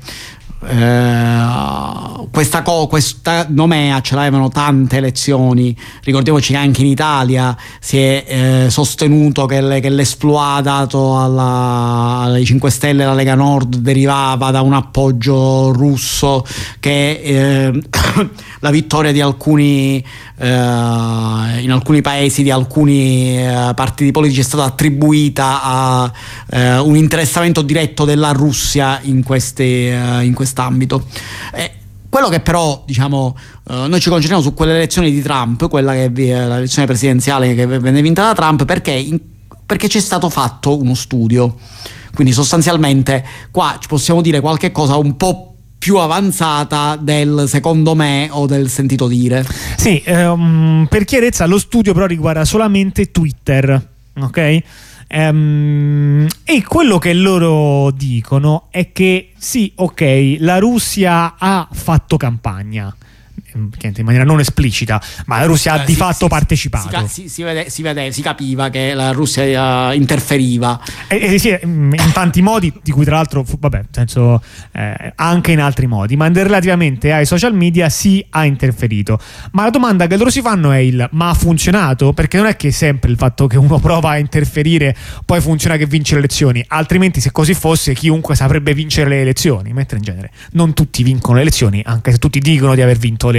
Uh, 0.61 2.27
questa, 2.31 2.61
co- 2.63 2.87
questa 2.87 3.45
nomea 3.49 4.01
ce 4.01 4.15
l'avevano 4.15 4.49
tante 4.49 4.97
elezioni. 4.97 5.75
Ricordiamoci 6.03 6.51
che 6.51 6.57
anche 6.57 6.81
in 6.81 6.87
Italia 6.87 7.55
si 7.79 7.97
è 7.97 8.25
eh, 8.27 8.69
sostenuto 8.69 9.45
che, 9.45 9.61
le, 9.61 9.79
che 9.79 9.89
l'esploit 9.89 10.61
dato 10.61 11.19
alla, 11.19 12.21
alle 12.23 12.43
5 12.43 12.69
Stelle 12.69 13.01
e 13.01 13.05
alla 13.05 13.15
Lega 13.15 13.35
Nord 13.35 13.77
derivava 13.77 14.51
da 14.51 14.61
un 14.61 14.73
appoggio 14.73 15.71
russo, 15.71 16.45
che 16.79 17.21
eh, 17.23 17.81
la 18.59 18.69
vittoria 18.69 19.11
di 19.11 19.21
alcuni 19.21 20.03
eh, 20.39 20.47
in 20.47 21.71
alcuni 21.71 22.01
paesi 22.01 22.43
di 22.43 22.51
alcuni 22.51 23.37
eh, 23.37 23.71
partiti 23.75 24.11
politici 24.11 24.39
è 24.39 24.43
stata 24.43 24.63
attribuita 24.63 25.61
a 25.61 26.11
eh, 26.49 26.77
un 26.79 26.95
interessamento 26.95 27.61
diretto 27.61 28.05
della 28.05 28.31
Russia 28.31 28.99
in, 29.03 29.21
queste, 29.23 29.63
eh, 29.63 30.23
in 30.23 30.33
quest'ambito. 30.49 31.05
quello 32.09 32.27
che 32.27 32.39
però, 32.39 32.83
diciamo, 32.87 33.37
uh, 33.65 33.73
noi 33.85 33.99
ci 33.99 34.09
concentriamo 34.09 34.41
su 34.41 34.55
quelle 34.55 34.73
elezioni 34.73 35.11
di 35.11 35.21
Trump, 35.21 35.69
quella 35.69 35.93
che 35.93 36.05
è 36.05 36.09
l'elezione 36.09 36.87
presidenziale 36.87 37.53
che 37.53 37.67
venne 37.67 38.01
vinta 38.01 38.23
da 38.23 38.33
Trump, 38.33 38.65
perché, 38.65 38.91
in, 38.91 39.19
perché 39.63 39.87
c'è 39.87 39.99
stato 39.99 40.29
fatto 40.29 40.77
uno 40.79 40.95
studio. 40.95 41.55
Quindi 42.15 42.33
sostanzialmente 42.33 43.23
qua 43.51 43.77
ci 43.79 43.87
possiamo 43.87 44.21
dire 44.21 44.39
qualche 44.39 44.71
cosa 44.71 44.97
un 44.97 45.15
po' 45.15 45.53
più 45.77 45.97
avanzata 45.97 46.97
del 46.99 47.45
secondo 47.47 47.93
me 47.93 48.27
o 48.31 48.47
del 48.47 48.69
sentito 48.69 49.07
dire. 49.07 49.45
Sì, 49.77 50.03
um, 50.07 50.87
per 50.89 51.05
chiarezza 51.05 51.45
lo 51.45 51.59
studio 51.59 51.93
però 51.93 52.07
riguarda 52.07 52.43
solamente 52.43 53.11
Twitter, 53.11 53.87
ok? 54.19 54.63
Um, 55.11 56.27
e 56.43 56.63
quello 56.63 56.99
che 56.99 57.13
loro 57.13 57.89
dicono 57.89 58.67
è 58.69 58.91
che 58.91 59.31
sì, 59.37 59.71
ok, 59.75 60.35
la 60.39 60.59
Russia 60.59 61.35
ha 61.37 61.67
fatto 61.71 62.15
campagna 62.15 62.95
in 63.53 64.03
maniera 64.03 64.23
non 64.23 64.39
esplicita, 64.39 65.01
ma 65.25 65.39
la 65.39 65.45
Russia 65.45 65.73
ha 65.73 65.81
eh, 65.81 65.85
di 65.85 65.93
sì, 65.93 65.97
fatto 65.97 66.25
sì, 66.25 66.27
partecipato. 66.27 67.07
Si, 67.07 67.29
si, 67.29 67.43
vede, 67.43 67.69
si, 67.69 67.81
vede, 67.81 68.11
si, 68.11 68.21
capiva 68.21 68.69
che 68.69 68.93
la 68.93 69.11
Russia 69.11 69.89
uh, 69.89 69.93
interferiva. 69.93 70.79
E, 71.07 71.33
e 71.33 71.39
sì, 71.39 71.57
mm, 71.65 71.93
in 71.93 72.11
tanti 72.13 72.41
modi, 72.41 72.73
di 72.81 72.91
cui 72.91 73.05
tra 73.05 73.15
l'altro, 73.15 73.45
vabbè, 73.47 73.85
senso, 73.91 74.41
eh, 74.71 75.13
anche 75.15 75.51
in 75.51 75.61
altri 75.61 75.87
modi, 75.87 76.15
ma 76.15 76.27
relativamente 76.29 77.11
ai 77.11 77.25
social 77.25 77.53
media 77.53 77.89
si 77.89 78.25
ha 78.29 78.45
interferito. 78.45 79.19
Ma 79.51 79.63
la 79.63 79.69
domanda 79.69 80.07
che 80.07 80.17
loro 80.17 80.29
si 80.29 80.41
fanno 80.41 80.71
è 80.71 80.77
il 80.77 81.07
ma 81.11 81.29
ha 81.29 81.33
funzionato? 81.33 82.13
Perché 82.13 82.37
non 82.37 82.45
è 82.47 82.55
che 82.55 82.71
sempre 82.71 83.09
il 83.11 83.17
fatto 83.17 83.47
che 83.47 83.57
uno 83.57 83.79
prova 83.79 84.11
a 84.11 84.17
interferire 84.17 84.95
poi 85.25 85.41
funziona 85.41 85.77
che 85.77 85.85
vince 85.85 86.13
le 86.13 86.19
elezioni, 86.19 86.63
altrimenti 86.67 87.19
se 87.19 87.31
così 87.31 87.53
fosse 87.53 87.93
chiunque 87.93 88.35
saprebbe 88.35 88.73
vincere 88.73 89.09
le 89.09 89.21
elezioni, 89.21 89.73
mentre 89.73 89.97
in 89.97 90.03
genere 90.03 90.31
non 90.51 90.73
tutti 90.73 91.03
vincono 91.03 91.35
le 91.35 91.41
elezioni, 91.41 91.81
anche 91.85 92.11
se 92.11 92.17
tutti 92.17 92.39
dicono 92.39 92.75
di 92.75 92.81
aver 92.81 92.97
vinto 92.97 93.29
le 93.29 93.38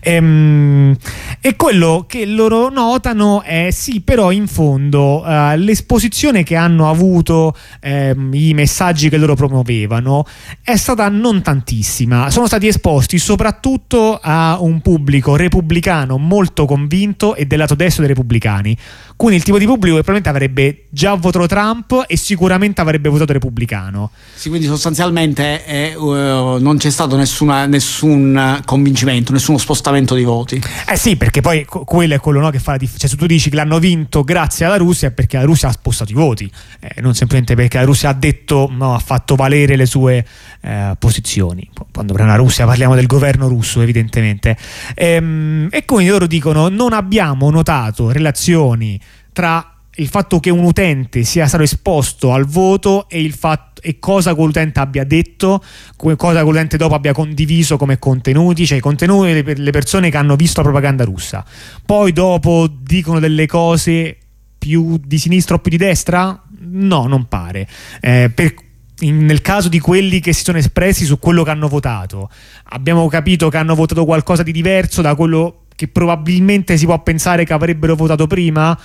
Ehm, 0.00 0.96
e 1.40 1.56
quello 1.56 2.04
che 2.08 2.24
loro 2.26 2.68
notano 2.70 3.42
è 3.42 3.68
sì, 3.70 4.00
però 4.00 4.30
in 4.30 4.46
fondo 4.46 5.22
uh, 5.24 5.56
l'esposizione 5.56 6.42
che 6.42 6.56
hanno 6.56 6.88
avuto 6.88 7.56
ehm, 7.80 8.30
i 8.32 8.54
messaggi 8.54 9.08
che 9.08 9.16
loro 9.16 9.34
promuovevano 9.34 10.24
è 10.62 10.76
stata 10.76 11.08
non 11.08 11.42
tantissima. 11.42 12.30
Sono 12.30 12.46
stati 12.46 12.66
esposti 12.66 13.18
soprattutto 13.18 14.18
a 14.20 14.58
un 14.60 14.80
pubblico 14.80 15.36
repubblicano 15.36 16.18
molto 16.18 16.64
convinto 16.66 17.34
e 17.34 17.46
del 17.46 17.58
lato 17.58 17.74
destro 17.74 18.04
dei 18.04 18.14
repubblicani. 18.14 18.76
Quindi 19.18 19.38
il 19.38 19.42
tipo 19.42 19.58
di 19.58 19.64
pubblico 19.64 19.96
che 19.96 20.04
probabilmente 20.04 20.28
avrebbe 20.28 20.84
già 20.90 21.14
votato 21.14 21.48
Trump 21.48 22.04
e 22.06 22.16
sicuramente 22.16 22.80
avrebbe 22.80 23.08
votato 23.08 23.32
repubblicano. 23.32 24.12
Sì, 24.32 24.48
quindi 24.48 24.68
sostanzialmente 24.68 25.64
eh, 25.66 25.96
uh, 25.96 26.60
non 26.60 26.76
c'è 26.76 26.88
stato 26.88 27.16
nessuna, 27.16 27.66
nessun 27.66 28.60
convincimento, 28.64 29.32
nessuno 29.32 29.58
spostamento 29.58 30.14
di 30.14 30.22
voti. 30.22 30.62
Eh 30.88 30.96
sì, 30.96 31.16
perché 31.16 31.40
poi 31.40 31.64
quello 31.64 32.14
è 32.14 32.20
quello 32.20 32.38
no, 32.38 32.50
che 32.50 32.60
fa 32.60 32.70
la 32.70 32.76
differenza. 32.76 33.08
Cioè, 33.08 33.10
se 33.10 33.16
tu 33.16 33.26
dici 33.26 33.50
che 33.50 33.56
l'hanno 33.56 33.80
vinto 33.80 34.22
grazie 34.22 34.66
alla 34.66 34.76
Russia 34.76 35.08
è 35.08 35.10
perché 35.10 35.36
la 35.36 35.42
Russia 35.42 35.66
ha 35.66 35.72
spostato 35.72 36.12
i 36.12 36.14
voti, 36.14 36.48
eh, 36.78 37.00
non 37.00 37.12
semplicemente 37.14 37.56
perché 37.56 37.78
la 37.78 37.84
Russia 37.84 38.10
ha 38.10 38.14
detto, 38.14 38.68
no, 38.70 38.94
ha 38.94 39.00
fatto 39.00 39.34
valere 39.34 39.74
le 39.74 39.86
sue 39.86 40.24
eh, 40.60 40.94
posizioni. 40.96 41.68
Quando 41.74 42.12
parliamo 42.12 42.30
della 42.30 42.36
Russia 42.36 42.66
parliamo 42.66 42.94
del 42.94 43.06
governo 43.08 43.48
russo, 43.48 43.80
evidentemente. 43.80 44.56
Ehm, 44.94 45.66
e 45.72 45.84
quindi 45.84 46.08
loro 46.08 46.28
dicono: 46.28 46.68
non 46.68 46.92
abbiamo 46.92 47.50
notato 47.50 48.12
relazioni 48.12 49.06
tra 49.38 49.72
il 49.94 50.08
fatto 50.08 50.40
che 50.40 50.50
un 50.50 50.64
utente 50.64 51.22
sia 51.22 51.46
stato 51.46 51.62
esposto 51.62 52.32
al 52.32 52.44
voto 52.44 53.08
e, 53.08 53.30
fatto, 53.30 53.80
e 53.82 54.00
cosa 54.00 54.34
quell'utente 54.34 54.80
abbia 54.80 55.04
detto, 55.04 55.62
cosa 55.94 56.42
quell'utente 56.42 56.76
dopo 56.76 56.96
abbia 56.96 57.12
condiviso 57.12 57.76
come 57.76 58.00
contenuti, 58.00 58.66
cioè 58.66 58.78
i 58.78 58.80
contenuti 58.80 59.44
per 59.44 59.60
le 59.60 59.70
persone 59.70 60.10
che 60.10 60.16
hanno 60.16 60.34
visto 60.34 60.58
la 60.60 60.66
propaganda 60.66 61.04
russa. 61.04 61.44
Poi 61.86 62.12
dopo 62.12 62.68
dicono 62.68 63.20
delle 63.20 63.46
cose 63.46 64.16
più 64.58 65.00
di 65.04 65.18
sinistra 65.18 65.54
o 65.54 65.60
più 65.60 65.70
di 65.70 65.76
destra? 65.76 66.42
No, 66.58 67.06
non 67.06 67.28
pare. 67.28 67.68
Eh, 68.00 68.32
per, 68.34 68.54
in, 69.00 69.24
nel 69.24 69.40
caso 69.40 69.68
di 69.68 69.78
quelli 69.78 70.18
che 70.18 70.32
si 70.32 70.42
sono 70.42 70.58
espressi 70.58 71.04
su 71.04 71.20
quello 71.20 71.44
che 71.44 71.50
hanno 71.50 71.68
votato, 71.68 72.28
abbiamo 72.70 73.06
capito 73.06 73.48
che 73.50 73.56
hanno 73.56 73.76
votato 73.76 74.04
qualcosa 74.04 74.42
di 74.42 74.50
diverso 74.50 75.00
da 75.00 75.14
quello 75.14 75.62
che 75.78 75.86
probabilmente 75.86 76.76
si 76.76 76.86
può 76.86 77.00
pensare 77.04 77.44
che 77.44 77.52
avrebbero 77.52 77.94
votato 77.94 78.26
prima 78.26 78.76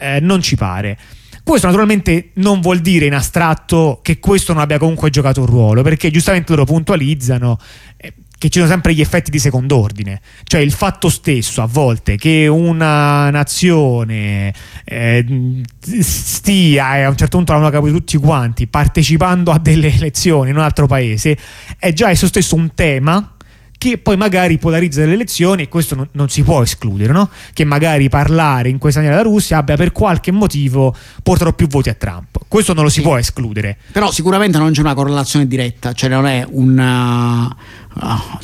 eh, 0.00 0.18
non 0.20 0.40
ci 0.40 0.56
pare. 0.56 0.98
Questo 1.42 1.66
naturalmente 1.66 2.30
non 2.34 2.60
vuol 2.60 2.80
dire 2.80 3.06
in 3.06 3.14
astratto 3.14 4.00
che 4.02 4.18
questo 4.18 4.52
non 4.52 4.62
abbia 4.62 4.78
comunque 4.78 5.10
giocato 5.10 5.40
un 5.40 5.46
ruolo, 5.46 5.82
perché 5.82 6.10
giustamente 6.10 6.52
loro 6.52 6.64
puntualizzano 6.64 7.58
eh, 7.96 8.12
che 8.40 8.48
ci 8.48 8.58
sono 8.58 8.70
sempre 8.70 8.94
gli 8.94 9.02
effetti 9.02 9.30
di 9.30 9.38
secondo 9.38 9.76
ordine, 9.76 10.22
cioè 10.44 10.62
il 10.62 10.72
fatto 10.72 11.10
stesso 11.10 11.60
a 11.60 11.66
volte 11.66 12.16
che 12.16 12.46
una 12.46 13.28
nazione 13.28 14.54
eh, 14.84 15.62
stia 16.00 16.96
e 16.96 17.02
a 17.02 17.10
un 17.10 17.16
certo 17.18 17.36
punto 17.36 17.52
l'hanno 17.52 17.68
capito 17.68 17.96
tutti 17.96 18.16
quanti 18.16 18.66
partecipando 18.66 19.50
a 19.50 19.58
delle 19.58 19.92
elezioni 19.94 20.50
in 20.50 20.56
un 20.56 20.62
altro 20.62 20.86
paese 20.86 21.36
è 21.78 21.92
già 21.92 22.08
esso 22.08 22.26
stesso 22.26 22.54
un 22.54 22.72
tema 22.74 23.34
che 23.80 23.96
poi 23.96 24.18
magari 24.18 24.58
polarizza 24.58 25.06
le 25.06 25.14
elezioni 25.14 25.62
e 25.62 25.68
questo 25.68 25.94
non, 25.94 26.06
non 26.12 26.28
si 26.28 26.42
può 26.42 26.60
escludere, 26.60 27.14
no? 27.14 27.30
che 27.54 27.64
magari 27.64 28.10
parlare 28.10 28.68
in 28.68 28.76
questa 28.76 29.00
maniera 29.00 29.22
la 29.22 29.26
Russia 29.26 29.56
abbia 29.56 29.74
per 29.74 29.90
qualche 29.90 30.30
motivo 30.30 30.94
porterò 31.22 31.54
più 31.54 31.66
voti 31.66 31.88
a 31.88 31.94
Trump. 31.94 32.40
Questo 32.46 32.74
non 32.74 32.84
lo 32.84 32.90
si 32.90 32.98
sì. 32.98 33.02
può 33.02 33.16
escludere. 33.16 33.78
Però 33.90 34.10
sicuramente 34.10 34.58
non 34.58 34.72
c'è 34.72 34.82
una 34.82 34.92
correlazione 34.92 35.46
diretta, 35.46 35.94
cioè 35.94 36.10
non 36.10 36.26
è 36.26 36.46
un 36.50 36.78
Ah, 36.78 37.56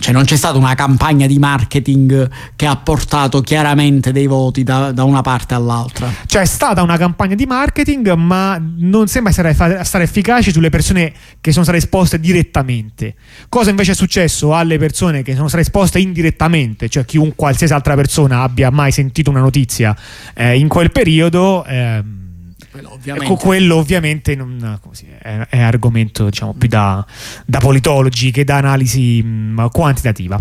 cioè 0.00 0.12
non 0.12 0.24
c'è 0.24 0.36
stata 0.36 0.58
una 0.58 0.74
campagna 0.74 1.26
di 1.26 1.38
marketing 1.38 2.28
che 2.56 2.66
ha 2.66 2.76
portato 2.76 3.40
chiaramente 3.40 4.10
dei 4.12 4.26
voti 4.26 4.64
da, 4.64 4.92
da 4.92 5.04
una 5.04 5.22
parte 5.22 5.54
all'altra. 5.54 6.12
C'è 6.26 6.44
stata 6.44 6.82
una 6.82 6.96
campagna 6.96 7.34
di 7.34 7.46
marketing, 7.46 8.12
ma 8.14 8.60
non 8.60 9.06
sembra 9.06 9.32
stare, 9.32 9.54
stare 9.84 10.04
efficace 10.04 10.52
sulle 10.52 10.70
persone 10.70 11.12
che 11.40 11.52
sono 11.52 11.64
state 11.64 11.78
esposte 11.78 12.18
direttamente. 12.18 13.14
Cosa 13.48 13.70
invece 13.70 13.92
è 13.92 13.94
successo 13.94 14.54
alle 14.54 14.78
persone 14.78 15.22
che 15.22 15.34
sono 15.34 15.48
state 15.48 15.62
esposte 15.62 16.00
indirettamente, 16.00 16.88
cioè 16.88 17.04
chiunque 17.04 17.34
qualsiasi 17.36 17.72
altra 17.72 17.94
persona 17.94 18.42
abbia 18.42 18.70
mai 18.70 18.90
sentito 18.90 19.30
una 19.30 19.40
notizia 19.40 19.96
eh, 20.34 20.58
in 20.58 20.68
quel 20.68 20.90
periodo? 20.90 21.64
Eh, 21.64 22.02
quello 22.76 22.92
ovviamente, 22.92 23.24
ecco, 23.24 23.36
quello 23.36 23.76
ovviamente 23.76 24.34
non, 24.34 24.78
è, 25.22 25.46
è, 25.48 25.60
argomento 25.60 26.26
diciamo, 26.26 26.54
più 26.54 26.68
da, 26.68 27.04
da, 27.44 27.58
politologi 27.58 28.30
che 28.30 28.44
da 28.44 28.56
analisi 28.56 29.22
mh, 29.22 29.68
quantitativa. 29.70 30.40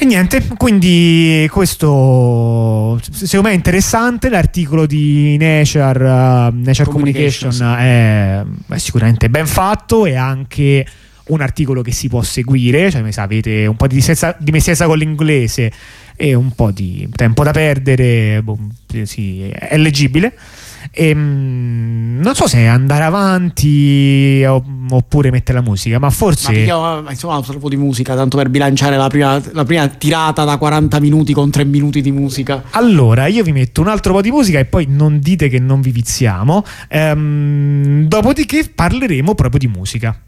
E 0.00 0.04
niente, 0.04 0.46
quindi 0.56 1.48
questo 1.50 3.00
secondo 3.10 3.48
me 3.48 3.54
è 3.54 3.56
interessante, 3.56 4.28
l'articolo 4.28 4.86
di 4.86 5.36
Nature, 5.36 6.04
uh, 6.04 6.54
Nature 6.54 6.84
Communication, 6.84 7.50
Communication 7.50 7.78
è, 7.78 8.74
è, 8.74 8.78
sicuramente 8.78 9.28
ben 9.28 9.48
fatto 9.48 10.06
e 10.06 10.14
anche 10.14 10.86
un 11.28 11.40
articolo 11.40 11.82
che 11.82 11.90
si 11.90 12.08
può 12.08 12.22
seguire, 12.22 12.92
cioè 12.92 13.10
se 13.10 13.20
avete 13.20 13.66
un 13.66 13.74
po' 13.74 13.88
di 13.88 13.96
dimestichezza 14.38 14.86
con 14.86 14.96
l'inglese 14.96 15.72
e 16.14 16.34
un 16.34 16.52
po' 16.52 16.70
di 16.70 17.08
tempo 17.14 17.42
da 17.42 17.50
perdere, 17.50 18.40
boh, 18.42 18.56
sì, 19.02 19.48
è 19.48 19.76
leggibile. 19.76 20.32
E, 20.90 21.08
ehm, 21.08 22.20
non 22.22 22.34
so 22.34 22.46
se 22.46 22.66
andare 22.66 23.04
avanti 23.04 24.44
oppure 24.44 25.30
mettere 25.30 25.58
la 25.58 25.64
musica, 25.64 25.98
ma 25.98 26.10
forse. 26.10 26.66
Ma 26.66 27.04
insomma, 27.10 27.36
un 27.36 27.58
po' 27.58 27.68
di 27.68 27.76
musica, 27.76 28.14
tanto 28.14 28.36
per 28.36 28.48
bilanciare 28.48 28.96
la 28.96 29.08
prima, 29.08 29.40
la 29.52 29.64
prima, 29.64 29.86
tirata 29.88 30.44
da 30.44 30.56
40 30.56 31.00
minuti 31.00 31.32
con 31.32 31.50
3 31.50 31.64
minuti 31.64 32.00
di 32.00 32.10
musica. 32.10 32.64
Allora, 32.70 33.26
io 33.26 33.42
vi 33.42 33.52
metto 33.52 33.80
un 33.80 33.88
altro 33.88 34.12
po' 34.12 34.22
di 34.22 34.30
musica 34.30 34.58
e 34.58 34.64
poi 34.64 34.86
non 34.88 35.20
dite 35.20 35.48
che 35.48 35.58
non 35.58 35.80
vi 35.80 35.90
viziamo. 35.90 36.64
Ehm, 36.88 38.06
dopodiché 38.06 38.70
parleremo 38.74 39.34
proprio 39.34 39.58
di 39.58 39.68
musica. 39.68 40.18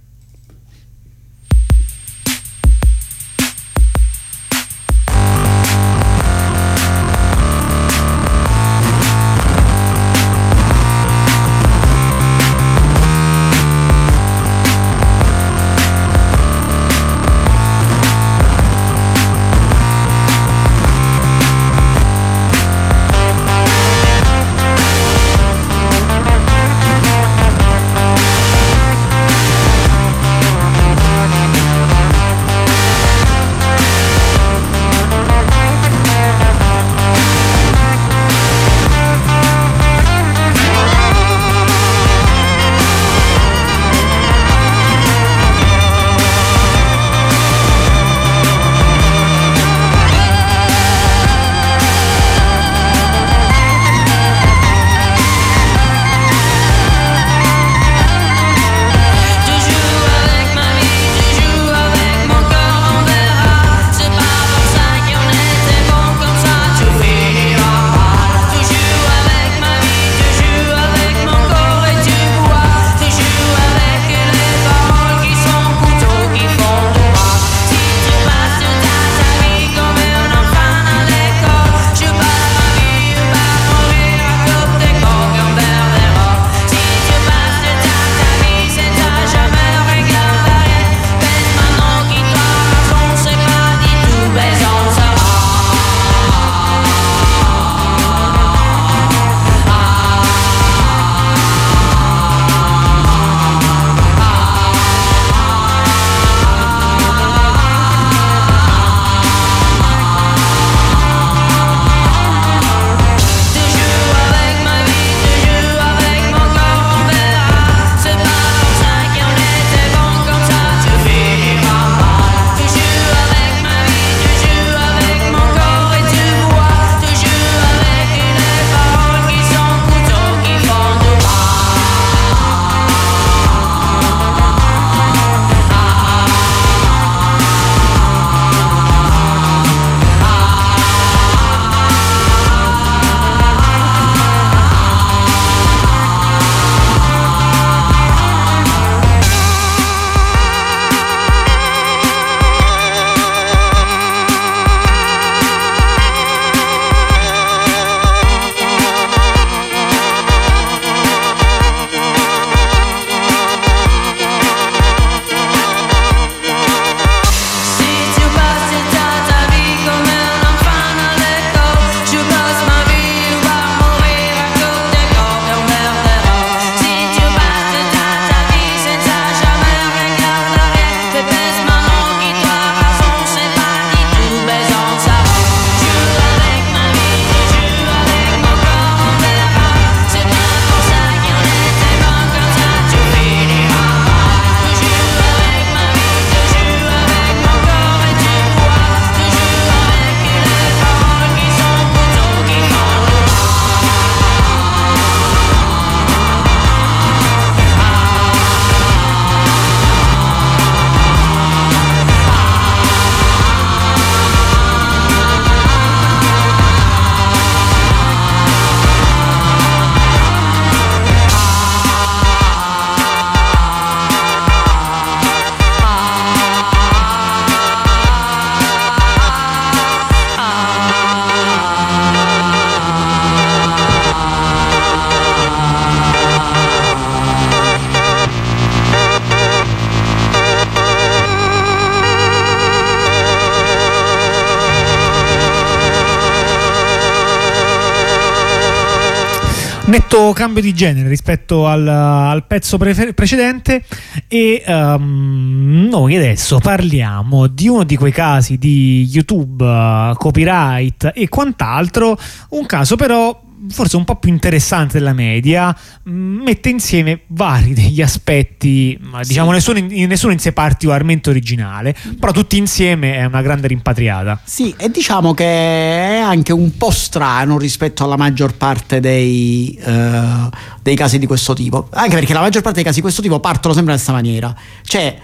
Cambio 250.33 250.63
di 250.63 250.73
genere 250.73 251.09
rispetto 251.09 251.67
al, 251.67 251.87
al 251.87 252.47
pezzo 252.47 252.79
pre- 252.79 253.13
precedente 253.13 253.83
e 254.29 254.63
um, 254.67 255.89
noi 255.91 256.17
adesso 256.17 256.59
parliamo 256.59 257.47
di 257.47 257.69
uno 257.69 257.85
di 257.85 257.97
quei 257.97 258.13
casi 258.13 258.59
di 258.59 259.09
YouTube, 259.11 259.65
uh, 259.65 260.15
copyright 260.15 261.13
e 261.15 261.29
quant'altro, 261.29 262.19
un 262.51 262.67
caso 262.67 262.97
però 262.97 263.49
forse 263.69 263.97
un 263.97 264.05
po' 264.05 264.17
più 264.17 264.31
interessante 264.31 264.99
della 264.99 265.13
media, 265.13 265.77
mm, 266.09 266.43
mette 266.43 266.69
insieme 266.71 267.23
vari 267.29 267.75
degli 267.75 268.01
aspetti, 268.01 268.99
ma 269.01 269.21
diciamo 269.23 269.49
sì. 269.49 269.55
nessuno, 269.55 269.79
in, 269.79 270.09
nessuno 270.09 270.33
in 270.33 270.39
sé 270.39 270.53
particolarmente 270.53 271.31
originale, 271.31 271.95
però 272.19 272.33
tutti 272.33 272.57
insieme 272.57 273.17
è 273.17 273.25
una 273.25 273.43
grande 273.43 273.69
rimpatriata. 273.69 274.41
Sì, 274.45 274.75
e 274.79 274.91
diciamo 274.91 275.35
che 275.35 275.45
è 275.45 276.17
anche 276.19 276.53
un 276.53 276.77
po' 276.77 276.91
strano 276.91 277.59
rispetto 277.59 278.05
alla 278.05 278.17
maggior 278.17 278.55
parte 278.55 279.01
dei, 279.01 279.79
uh, 279.85 280.49
dei 280.83 280.97
casi 280.97 281.19
di 281.19 281.27
questo 281.27 281.53
tipo, 281.55 281.89
anche 281.93 282.15
perché 282.15 282.33
la 282.33 282.41
maggior 282.41 282.63
parte 282.63 282.77
dei 282.77 282.85
casi 282.85 282.97
di 282.97 283.03
questo 283.03 283.23
tipo 283.23 283.41
partono 283.41 283.75
sempre 283.75 283.93
nella 283.93 284.03
stessa 284.03 284.17
maniera, 284.17 284.55
cioè 284.83 285.19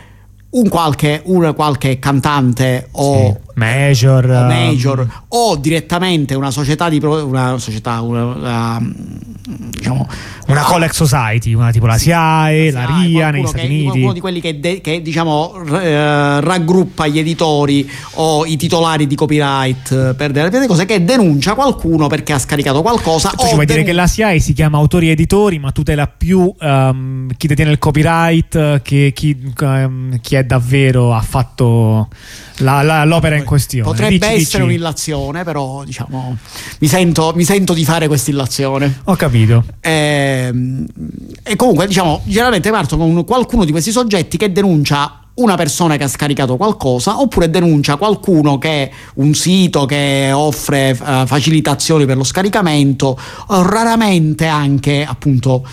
un 0.49 0.69
qualche, 0.69 1.23
un 1.25 1.53
qualche 1.55 1.99
cantante 1.99 2.89
o 2.93 3.39
sì 3.39 3.45
major, 3.57 4.25
o, 4.25 4.45
major 4.45 4.99
um, 5.01 5.09
o 5.29 5.57
direttamente 5.57 6.35
una 6.35 6.51
società 6.51 6.89
di 6.89 7.01
pro, 7.01 7.25
una 7.25 7.59
società 7.59 8.01
una, 8.03 8.25
una, 8.25 8.93
diciamo, 9.71 10.07
una 10.49 10.63
Colex 10.63 10.93
Society 10.93 11.55
una 11.55 11.71
tipo 11.71 11.87
la 11.87 11.97
SIAE, 11.97 12.71
la, 12.71 12.81
la 12.81 13.01
RIA 13.01 13.31
negli 13.31 13.47
Stati 13.47 13.65
Uniti. 13.65 14.03
uno 14.03 14.13
di 14.13 14.21
quelli 14.21 14.41
che, 14.41 14.61
de, 14.61 14.83
che 14.83 15.01
diciamo 15.01 15.55
eh, 15.81 16.41
raggruppa 16.41 17.07
gli 17.07 17.19
editori 17.19 17.91
o 18.15 18.45
i 18.45 18.57
titolari 18.57 19.07
di 19.07 19.15
copyright 19.15 20.15
per 20.15 20.33
delle 20.33 20.67
cose 20.67 20.85
che 20.85 21.03
denuncia 21.03 21.55
qualcuno 21.55 22.09
perché 22.09 22.35
ha 22.35 22.39
scaricato 22.39 22.83
qualcosa 22.83 23.31
tu 23.31 23.47
ci 23.47 23.55
vuoi 23.55 23.65
denun- 23.65 23.67
dire 23.67 23.83
che 23.85 23.93
la 23.93 24.07
SIAE 24.07 24.39
si 24.39 24.53
chiama 24.53 24.77
autori 24.77 25.09
e 25.09 25.13
editori 25.13 25.59
ma 25.59 25.73
tutela 25.73 26.07
più 26.07 26.55
um, 26.61 27.29
chi 27.39 27.47
detiene 27.47 27.71
il 27.71 27.79
copyright 27.79 28.83
che 28.83 29.13
chi, 29.15 29.35
um, 29.61 30.21
chi 30.21 30.35
è 30.35 30.45
davvero 30.45 31.15
ha 31.15 31.23
fatto 31.23 32.09
la, 32.59 32.83
la, 32.83 33.05
l'opera 33.05 33.37
in 33.37 33.45
questione. 33.45 33.89
Potrebbe 33.89 34.13
dici, 34.13 34.25
essere 34.25 34.63
dici. 34.65 34.75
un'illazione, 34.75 35.45
però 35.45 35.85
diciamo, 35.85 36.37
mi 36.79 36.89
sento, 36.89 37.33
mi 37.35 37.45
sento 37.45 37.75
di 37.75 37.85
fare 37.85 38.07
questa 38.07 38.31
illazione. 38.31 39.01
Ho 39.05 39.17
capito. 39.17 39.65
E, 39.81 39.91
ehm, 40.49 40.87
e 41.43 41.57
comunque, 41.57 41.87
diciamo, 41.87 42.23
generalmente 42.25 42.71
parto 42.71 42.97
con 42.97 43.25
qualcuno 43.25 43.65
di 43.65 43.71
questi 43.71 43.91
soggetti 43.91 44.37
che 44.37 44.53
denuncia 44.53 45.21
una 45.37 45.55
persona 45.55 45.97
che 45.97 46.05
ha 46.05 46.09
scaricato 46.09 46.57
qualcosa 46.57 47.21
oppure 47.21 47.51
denuncia 47.51 47.97
qualcuno 47.97 48.57
che 48.59 48.91
un 49.17 49.35
sito 49.35 49.85
che 49.85 50.31
offre 50.33 50.97
uh, 50.99 51.27
facilitazioni 51.27 52.07
per 52.07 52.17
lo 52.17 52.25
scaricamento, 52.25 53.19
raramente 53.49 54.47
anche 54.47 55.05
appunto 55.07 55.67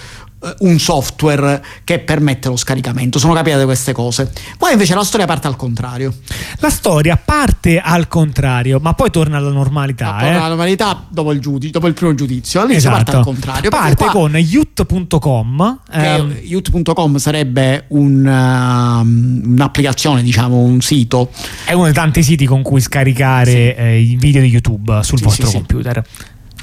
un 0.60 0.80
software 0.80 1.64
che 1.84 2.00
permette 2.00 2.50
lo 2.50 2.56
scaricamento. 2.56 3.20
Sono 3.20 3.34
capite 3.34 3.64
queste 3.66 3.94
cose. 3.94 4.32
Poi 4.58 4.72
invece 4.74 4.96
la 4.96 5.04
storia 5.04 5.26
parte 5.26 5.48
al 5.48 5.56
contrario. 5.56 6.14
La 6.58 6.70
storia 6.70 7.18
parte 7.18 7.80
al 7.80 8.08
contrario, 8.08 8.80
ma 8.82 8.94
poi 8.94 9.10
torna 9.10 9.38
alla 9.38 9.52
normalità. 9.52 10.12
Ma 10.12 10.18
eh? 10.18 10.24
Torna 10.24 10.38
alla 10.38 10.48
normalità 10.48 11.06
dopo 11.10 11.32
il, 11.32 11.40
giudice, 11.40 11.72
dopo 11.72 11.88
il 11.88 11.94
primo 11.94 12.14
giudizio. 12.16 12.62
All'inizio 12.62 12.90
esatto. 12.90 13.04
parte 13.04 13.18
al 13.18 13.24
contrario. 13.24 13.70
Parte 13.70 14.06
con 14.06 14.36
youth.com. 14.36 15.80
Ehm... 15.92 16.38
Youth.com 16.44 17.18
sarebbe 17.18 17.86
un, 17.90 18.26
uh, 18.26 19.50
un'applicazione, 19.50 20.24
diciamo, 20.24 20.58
un 20.60 20.82
sito. 20.82 21.30
È 21.66 21.74
uno 21.74 21.86
dei 21.86 21.94
tanti 21.94 22.24
siti 22.24 22.46
con 22.46 22.62
cui 22.62 22.82
scaricare 22.82 23.52
sì. 23.52 23.74
eh, 23.82 24.00
i 24.00 24.16
video 24.16 24.42
di 24.42 24.48
YouTube 24.48 25.02
sul 25.04 25.18
sì, 25.18 25.24
vostro 25.24 25.48
sì, 25.48 25.56
computer. 25.56 26.04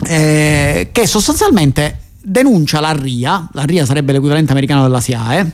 Eh, 0.07 0.89
che 0.93 1.07
sostanzialmente 1.07 1.99
denuncia 2.23 2.81
la 2.81 2.93
RIA, 2.93 3.49
la 3.53 3.65
RIA 3.65 3.85
sarebbe 3.85 4.13
l'equivalente 4.13 4.53
americano 4.53 4.83
della 4.83 5.01
SIAE, 5.01 5.53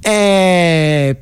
eh, 0.00 1.16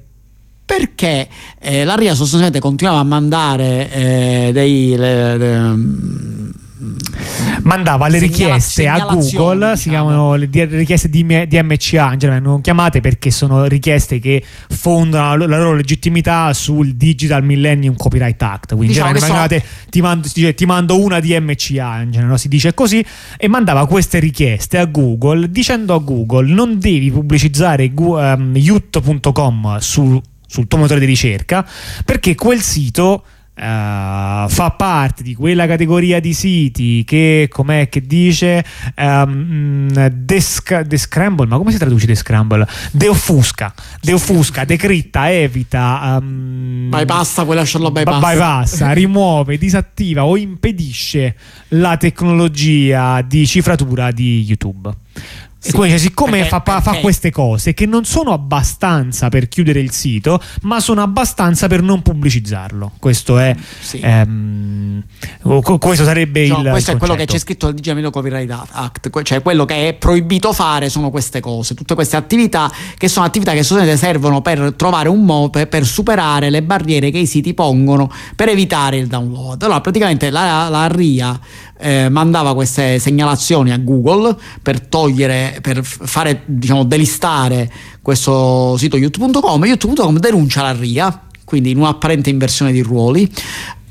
perché 0.65 1.29
eh, 1.59 1.85
la 1.85 1.95
RIA 1.95 2.11
sostanzialmente 2.15 2.61
continuava 2.61 3.01
a 3.01 3.05
mandare 3.05 3.91
eh, 3.91 4.51
dei... 4.53 4.97
Le, 4.97 5.37
le, 5.37 6.55
mandava 7.63 8.07
le 8.09 8.19
richieste 8.19 8.87
a 8.87 8.99
Google, 8.99 9.23
diciamo. 9.23 9.77
si 9.77 9.89
chiamano 9.89 10.35
le 10.35 10.49
richieste 10.51 11.09
di 11.09 11.25
DMCA, 11.25 12.13
in 12.13 12.19
vengono 12.19 12.61
chiamate 12.61 13.01
perché 13.01 13.31
sono 13.31 13.65
richieste 13.65 14.19
che 14.19 14.43
fondano 14.69 15.47
la 15.47 15.59
loro 15.59 15.75
legittimità 15.75 16.53
sul 16.53 16.95
Digital 16.95 17.43
Millennium 17.43 17.97
Copyright 17.97 18.41
Act. 18.43 18.75
Quindi 18.75 18.89
diciamo 18.89 19.11
in 19.11 19.19
genere 19.19 19.61
so... 19.61 19.89
ti, 19.89 20.01
mando, 20.01 20.29
dice, 20.33 20.55
ti, 20.55 20.67
mando, 20.67 21.01
una 21.01 21.21
DMCA, 21.21 22.03
in 22.03 22.27
no? 22.27 22.37
si 22.37 22.49
dice 22.49 22.75
così, 22.75 23.05
e 23.37 23.49
mandava 23.49 23.87
queste 23.87 24.19
richieste 24.19 24.79
a 24.79 24.85
Google 24.85 25.51
dicendo 25.51 25.95
a 25.95 25.99
Google 25.99 26.53
non 26.53 26.79
devi 26.79 27.11
pubblicizzare 27.11 27.91
um, 27.95 28.19
ehm, 28.19 28.57
youth.com 28.57 29.79
sul, 29.79 30.21
sul 30.47 30.69
tuo 30.69 30.79
motore 30.79 31.01
di 31.01 31.07
ricerca 31.07 31.67
perché 32.05 32.35
quel 32.35 32.61
sito 32.61 33.25
Uh, 33.59 34.47
fa 34.51 34.75
parte 34.77 35.23
di 35.23 35.35
quella 35.35 35.67
categoria 35.67 36.21
di 36.21 36.35
siti 36.35 37.05
che, 37.05 37.49
com'è 37.51 37.89
che 37.89 38.03
dice, 38.03 38.63
um, 38.99 39.89
descramble, 40.11 41.47
ma 41.47 41.57
come 41.57 41.73
si 41.73 41.79
traduce 41.79 42.05
descramble? 42.05 42.69
Deoffusca, 42.93 43.73
deoffusca, 44.03 44.67
decritta, 44.67 45.33
evita, 45.33 46.19
um, 46.21 46.91
bypassa, 46.91 47.45
puoi 47.45 47.57
lasciarlo 47.57 47.91
bypassa. 47.91 48.29
bypassa, 48.29 48.93
rimuove, 48.93 49.57
disattiva 49.59 50.27
o 50.27 50.37
impedisce 50.37 51.35
la 51.69 51.97
tecnologia 51.97 53.23
di 53.23 53.47
cifratura 53.47 54.11
di 54.11 54.45
YouTube. 54.47 54.93
Sì, 55.67 55.73
e 55.73 55.75
quindi, 55.75 55.99
siccome 55.99 56.31
perché, 56.33 56.49
fa, 56.49 56.61
perché... 56.61 56.83
fa, 56.83 56.95
queste 57.01 57.31
cose 57.31 57.75
che 57.75 57.87
non 57.87 58.05
sono 58.05 58.33
abbastanza 58.33 59.29
per 59.29 59.49
chiudere 59.49 59.81
il 59.81 59.91
sito, 59.91 60.41
ma 60.63 60.81
sono 60.81 61.03
abbastanza 61.03 61.67
per 61.67 61.83
non 61.83 62.03
pubblicizzarlo. 62.03 62.93
Questo 62.99 63.39
è. 63.39 63.55
Sì. 63.81 63.99
Ehm, 64.01 65.03
questo 65.79 66.05
sarebbe 66.05 66.47
no, 66.47 66.61
il. 66.61 66.71
Questo 66.71 66.91
il 66.91 66.97
è 66.97 66.99
quello 66.99 67.15
che 67.15 67.27
c'è 67.27 67.39
scritto 67.39 67.67
nel 67.67 67.75
Digital 67.75 68.11
Copyright 68.11 68.67
Act, 68.71 69.23
cioè 69.23 69.43
quello 69.43 69.65
che 69.65 69.89
è 69.89 69.95
proibito 69.95 70.53
fare 70.53 70.89
sono 70.89 71.11
queste 71.11 71.41
cose, 71.41 71.75
tutte 71.75 71.95
queste 71.95 72.17
attività 72.17 72.71
che 72.97 73.09
sono 73.09 73.27
attività 73.27 73.53
che 73.53 73.63
sostanzialmente 73.63 74.07
servono 74.07 74.43
per 74.43 74.75
trovare 74.77 75.09
un 75.09 75.25
modo 75.25 75.67
per 75.67 75.85
superare 75.85 76.51
le 76.51 76.63
barriere 76.63 77.11
che 77.11 77.19
i 77.19 77.27
siti 77.27 77.55
pongono 77.55 78.11
per 78.35 78.49
evitare 78.49 78.99
il 78.99 79.07
download. 79.07 79.63
Allora, 79.63 79.81
praticamente 79.81 80.31
la, 80.31 80.69
la 80.69 80.87
RIA 80.87 81.39
eh, 81.79 82.09
mandava 82.09 82.55
queste 82.55 82.99
segnalazioni 82.99 83.73
a 83.73 83.79
Google 83.79 84.37
per 84.63 84.81
togliere, 84.81 85.59
per 85.61 85.83
fare, 85.83 86.43
diciamo, 86.45 86.85
delistare 86.85 87.71
questo 88.03 88.77
sito 88.77 88.97
youtube.com. 88.97 89.65
youtube.com 89.65 90.19
denuncia 90.19 90.63
la 90.63 90.73
RIA 90.73 91.21
quindi 91.45 91.71
in 91.71 91.79
un'apparente 91.79 92.29
inversione 92.29 92.73
di 92.73 92.83
ruoli 92.83 93.33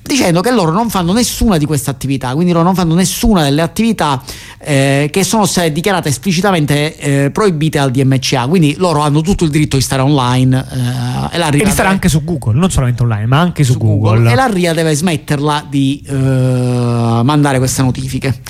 dicendo 0.06 0.42
che 0.42 0.52
loro 0.52 0.72
non 0.72 0.90
fanno 0.90 1.14
nessuna 1.14 1.58
di 1.58 1.66
queste 1.66 1.90
attività, 1.90 2.34
quindi 2.34 2.52
loro 2.52 2.64
non 2.64 2.76
fanno 2.76 2.94
nessuna 2.94 3.44
delle 3.44 3.62
attività 3.62 4.22
eh, 4.60 5.10
che 5.12 5.24
sono 5.24 5.46
state 5.46 5.72
dichiarate 5.72 6.10
esplicitamente 6.10 6.98
eh, 6.98 7.32
proibite 7.32 7.80
al 7.80 7.92
DMCA, 7.92 8.48
quindi 8.48 8.76
loro 8.78 9.02
hanno 9.02 9.22
tutto 9.22 9.44
il 9.44 9.50
diritto 9.50 9.78
di 9.78 9.82
stare 9.82 10.02
online 10.02 10.66
eh, 11.32 11.36
e, 11.36 11.38
la 11.38 11.50
RIA 11.50 11.62
e 11.64 11.66
di 11.66 11.72
stare 11.72 11.90
anche 11.90 12.10
su 12.10 12.24
Google, 12.24 12.58
non 12.58 12.70
solamente 12.70 13.02
online, 13.04 13.26
ma 13.26 13.40
anche 13.40 13.64
su, 13.64 13.74
su 13.74 13.80
Google. 13.80 14.18
Google. 14.18 14.32
E 14.32 14.36
la 14.36 14.46
RIA 14.48 14.74
deve 14.74 14.94
smetterla 14.94 15.66
di 15.70 16.04
eh, 16.08 16.14
mandare 16.14 17.58
queste 17.58 17.82
notifiche. 17.82 18.42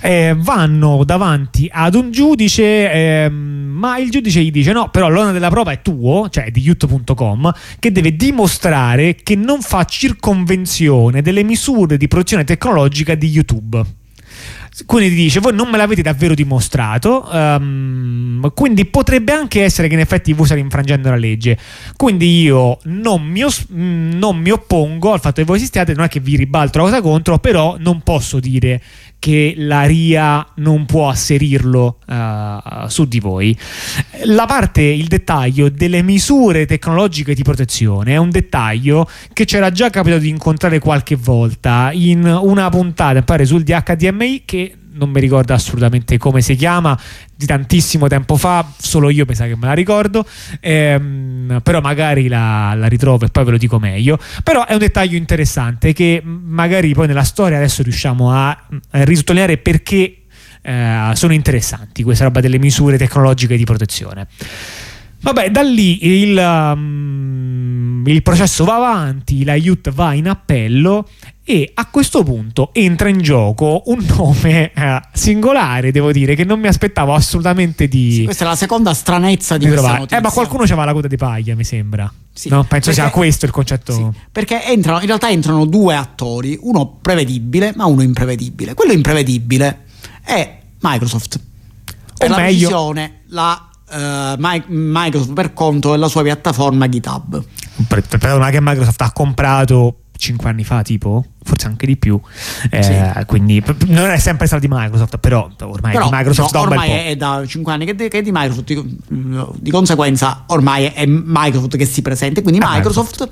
Eh, 0.00 0.36
vanno 0.38 1.04
davanti 1.04 1.68
ad 1.72 1.94
un 1.94 2.10
giudice, 2.10 2.92
ehm, 2.92 3.67
ma 3.78 3.98
il 3.98 4.10
giudice 4.10 4.42
gli 4.42 4.50
dice 4.50 4.72
no, 4.72 4.90
però 4.90 5.08
l'onere 5.08 5.32
della 5.32 5.50
prova 5.50 5.70
è 5.70 5.80
tuo, 5.80 6.28
cioè 6.28 6.50
di 6.50 6.60
youth.com, 6.60 7.52
che 7.78 7.92
deve 7.92 8.16
dimostrare 8.16 9.14
che 9.14 9.36
non 9.36 9.62
fa 9.62 9.84
circonvenzione 9.84 11.22
delle 11.22 11.44
misure 11.44 11.96
di 11.96 12.08
protezione 12.08 12.42
tecnologica 12.44 13.14
di 13.14 13.28
YouTube. 13.28 13.84
Quindi 14.86 15.14
dice: 15.14 15.40
Voi 15.40 15.54
non 15.54 15.68
me 15.68 15.76
l'avete 15.76 16.02
davvero 16.02 16.34
dimostrato. 16.34 17.28
Um, 17.32 18.52
quindi 18.54 18.84
potrebbe 18.84 19.32
anche 19.32 19.62
essere 19.62 19.88
che 19.88 19.94
in 19.94 20.00
effetti 20.00 20.32
voi 20.32 20.46
state 20.46 20.60
infrangendo 20.60 21.10
la 21.10 21.16
legge. 21.16 21.58
Quindi 21.96 22.42
io 22.42 22.78
non 22.84 23.24
mi, 23.24 23.42
os- 23.42 23.66
non 23.68 24.36
mi 24.36 24.50
oppongo 24.50 25.12
al 25.12 25.20
fatto 25.20 25.40
che 25.40 25.46
voi 25.46 25.56
esistiate. 25.56 25.94
Non 25.94 26.04
è 26.04 26.08
che 26.08 26.20
vi 26.20 26.36
ribalto 26.36 26.78
la 26.78 26.84
cosa 26.84 27.00
contro, 27.00 27.38
però 27.38 27.76
non 27.78 28.02
posso 28.02 28.38
dire 28.38 28.80
che 29.18 29.54
la 29.56 29.82
RIA 29.82 30.46
non 30.56 30.86
può 30.86 31.08
asserirlo 31.08 31.98
uh, 32.06 32.86
su 32.88 33.06
di 33.06 33.20
voi. 33.20 33.56
La 34.24 34.46
parte, 34.46 34.82
il 34.82 35.06
dettaglio 35.06 35.68
delle 35.68 36.02
misure 36.02 36.66
tecnologiche 36.66 37.34
di 37.34 37.42
protezione 37.42 38.12
è 38.12 38.16
un 38.16 38.30
dettaglio 38.30 39.08
che 39.32 39.44
c'era 39.44 39.70
già 39.70 39.90
capitato 39.90 40.22
di 40.22 40.28
incontrare 40.28 40.78
qualche 40.78 41.16
volta 41.16 41.90
in 41.92 42.24
una 42.24 42.68
puntata, 42.68 43.22
pare 43.22 43.44
sul 43.44 43.62
DHDMI 43.62 44.42
che 44.44 44.77
non 44.98 45.10
mi 45.10 45.20
ricordo 45.20 45.54
assolutamente 45.54 46.18
come 46.18 46.40
si 46.42 46.56
chiama, 46.56 46.98
di 47.34 47.46
tantissimo 47.46 48.08
tempo 48.08 48.36
fa, 48.36 48.66
solo 48.76 49.10
io 49.10 49.24
mi 49.26 49.34
sa 49.34 49.46
che 49.46 49.56
me 49.56 49.66
la 49.66 49.72
ricordo, 49.72 50.26
ehm, 50.60 51.60
però 51.62 51.80
magari 51.80 52.28
la, 52.28 52.74
la, 52.74 52.86
ritrovo 52.88 53.24
e 53.24 53.28
poi 53.28 53.44
ve 53.44 53.50
lo 53.52 53.58
dico 53.58 53.78
meglio. 53.78 54.18
Però 54.42 54.66
è 54.66 54.72
un 54.72 54.80
dettaglio 54.80 55.16
interessante 55.16 55.92
che 55.92 56.20
magari 56.24 56.92
poi 56.92 57.06
nella 57.06 57.22
storia 57.22 57.56
adesso 57.56 57.82
riusciamo 57.82 58.32
a, 58.32 58.48
a 58.48 59.04
risottolineare 59.04 59.56
perché 59.58 60.24
eh, 60.60 61.10
sono 61.14 61.32
interessanti, 61.32 62.02
questa 62.02 62.24
roba 62.24 62.40
delle 62.40 62.58
misure 62.58 62.98
tecnologiche 62.98 63.56
di 63.56 63.64
protezione. 63.64 64.26
Vabbè, 65.20 65.50
da 65.50 65.62
lì 65.62 66.22
il, 66.22 66.36
um, 66.36 68.04
il 68.06 68.22
processo 68.22 68.64
va 68.64 68.76
avanti, 68.76 69.44
la 69.44 69.54
IUT 69.54 69.90
va 69.90 70.12
in 70.12 70.28
appello 70.28 71.08
e 71.50 71.70
a 71.72 71.86
questo 71.86 72.22
punto 72.24 72.74
entra 72.74 73.08
in 73.08 73.22
gioco 73.22 73.84
un 73.86 74.04
nome 74.06 74.70
eh, 74.70 75.00
singolare, 75.14 75.90
devo 75.92 76.12
dire, 76.12 76.34
che 76.34 76.44
non 76.44 76.60
mi 76.60 76.66
aspettavo 76.66 77.14
assolutamente 77.14 77.88
di... 77.88 78.12
Sì, 78.12 78.24
questa 78.24 78.44
è 78.44 78.48
la 78.48 78.54
seconda 78.54 78.92
stranezza 78.92 79.54
di, 79.56 79.60
di 79.60 79.70
questa 79.70 79.76
trovare. 79.80 79.98
notizia. 80.00 80.18
Eh, 80.18 80.20
ma 80.20 80.30
qualcuno 80.30 80.64
c'aveva 80.64 80.84
la 80.84 80.92
coda 80.92 81.08
di 81.08 81.16
paglia, 81.16 81.54
mi 81.54 81.64
sembra. 81.64 82.12
Sì, 82.34 82.50
no? 82.50 82.64
Penso 82.64 82.90
perché- 82.90 82.92
sia 82.92 83.10
questo 83.10 83.46
il 83.46 83.50
concetto. 83.50 83.92
Sì, 83.94 84.06
perché 84.30 84.62
entrano, 84.62 85.00
in 85.00 85.06
realtà 85.06 85.30
entrano 85.30 85.64
due 85.64 85.94
attori, 85.94 86.58
uno 86.60 86.98
prevedibile 87.00 87.72
ma 87.74 87.86
uno 87.86 88.02
imprevedibile. 88.02 88.74
Quello 88.74 88.92
imprevedibile 88.92 89.84
è 90.22 90.58
Microsoft. 90.80 91.40
O 92.18 92.26
la 92.26 92.36
meglio- 92.36 92.92
la 93.28 93.68
eh, 93.90 94.34
Mi- 94.38 94.64
Microsoft 94.66 95.32
per 95.32 95.54
conto 95.54 95.92
della 95.92 96.08
sua 96.08 96.22
piattaforma 96.22 96.86
GitHub. 96.90 97.42
Per- 97.88 98.02
per- 98.06 98.18
Perdona 98.18 98.50
che 98.50 98.60
Microsoft 98.60 99.00
ha 99.00 99.12
comprato 99.12 100.00
5 100.18 100.50
anni 100.50 100.64
fa, 100.64 100.82
tipo, 100.82 101.24
forse 101.44 101.66
anche 101.68 101.86
di 101.86 101.96
più. 101.96 102.20
Eh, 102.70 102.82
Sì. 102.82 103.24
Quindi 103.26 103.62
non 103.86 104.10
è 104.10 104.18
sempre 104.18 104.46
stato 104.46 104.66
di 104.66 104.68
Microsoft, 104.68 105.18
però 105.18 105.48
ormai 105.60 105.92
Però 105.92 106.10
di 106.10 106.16
Microsoft 106.16 106.52
no, 106.52 106.60
da 106.60 106.66
ormai 106.66 106.90
è 106.90 107.16
da 107.16 107.42
5 107.46 107.72
anni 107.72 107.84
che, 107.86 107.94
che 107.94 108.18
è 108.18 108.22
di 108.22 108.30
Microsoft, 108.32 108.64
di, 108.64 108.98
di 109.60 109.70
conseguenza 109.70 110.42
ormai 110.48 110.86
è 110.86 111.06
Microsoft 111.06 111.76
che 111.76 111.86
si 111.86 112.02
presenta. 112.02 112.42
Quindi 112.42 112.60
È 112.60 112.66
Microsoft 112.68 113.30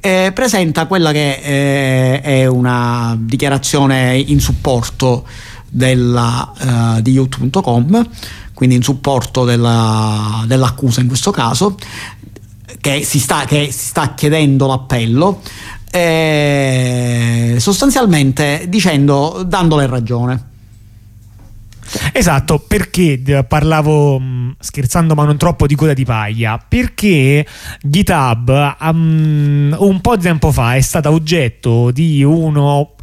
eh, 0.00 0.30
presenta 0.32 0.86
quella 0.86 1.12
che 1.12 1.40
eh, 1.42 2.20
è 2.20 2.46
una 2.46 3.16
dichiarazione 3.18 4.16
in 4.16 4.40
supporto 4.40 5.26
della, 5.68 6.96
eh, 6.96 7.02
di 7.02 7.12
youth.com, 7.12 8.08
quindi 8.54 8.76
in 8.76 8.82
supporto 8.82 9.44
della- 9.44 10.44
dell'accusa 10.46 11.00
in 11.00 11.08
questo 11.08 11.30
caso, 11.30 11.76
che 12.80 13.02
si 13.04 13.18
sta, 13.18 13.44
che 13.44 13.70
si 13.70 13.88
sta 13.88 14.14
chiedendo 14.14 14.66
l'appello. 14.66 15.40
Eh, 15.90 17.56
sostanzialmente 17.58 18.66
dicendo 18.68 19.42
dandole 19.46 19.86
ragione 19.86 20.48
Esatto, 22.12 22.60
perché 22.60 23.20
d- 23.20 23.44
parlavo 23.44 24.18
mh, 24.18 24.56
scherzando 24.60 25.14
ma 25.14 25.24
non 25.24 25.36
troppo 25.36 25.66
di 25.66 25.74
coda 25.74 25.92
di 25.92 26.04
paglia? 26.04 26.62
Perché 26.66 27.44
GitHub 27.82 28.76
um, 28.80 29.76
un 29.78 30.00
po' 30.00 30.16
di 30.16 30.22
tempo 30.22 30.52
fa 30.52 30.76
è 30.76 30.80
stata 30.80 31.10
oggetto 31.10 31.90
di 31.90 32.22
uno 32.22 32.94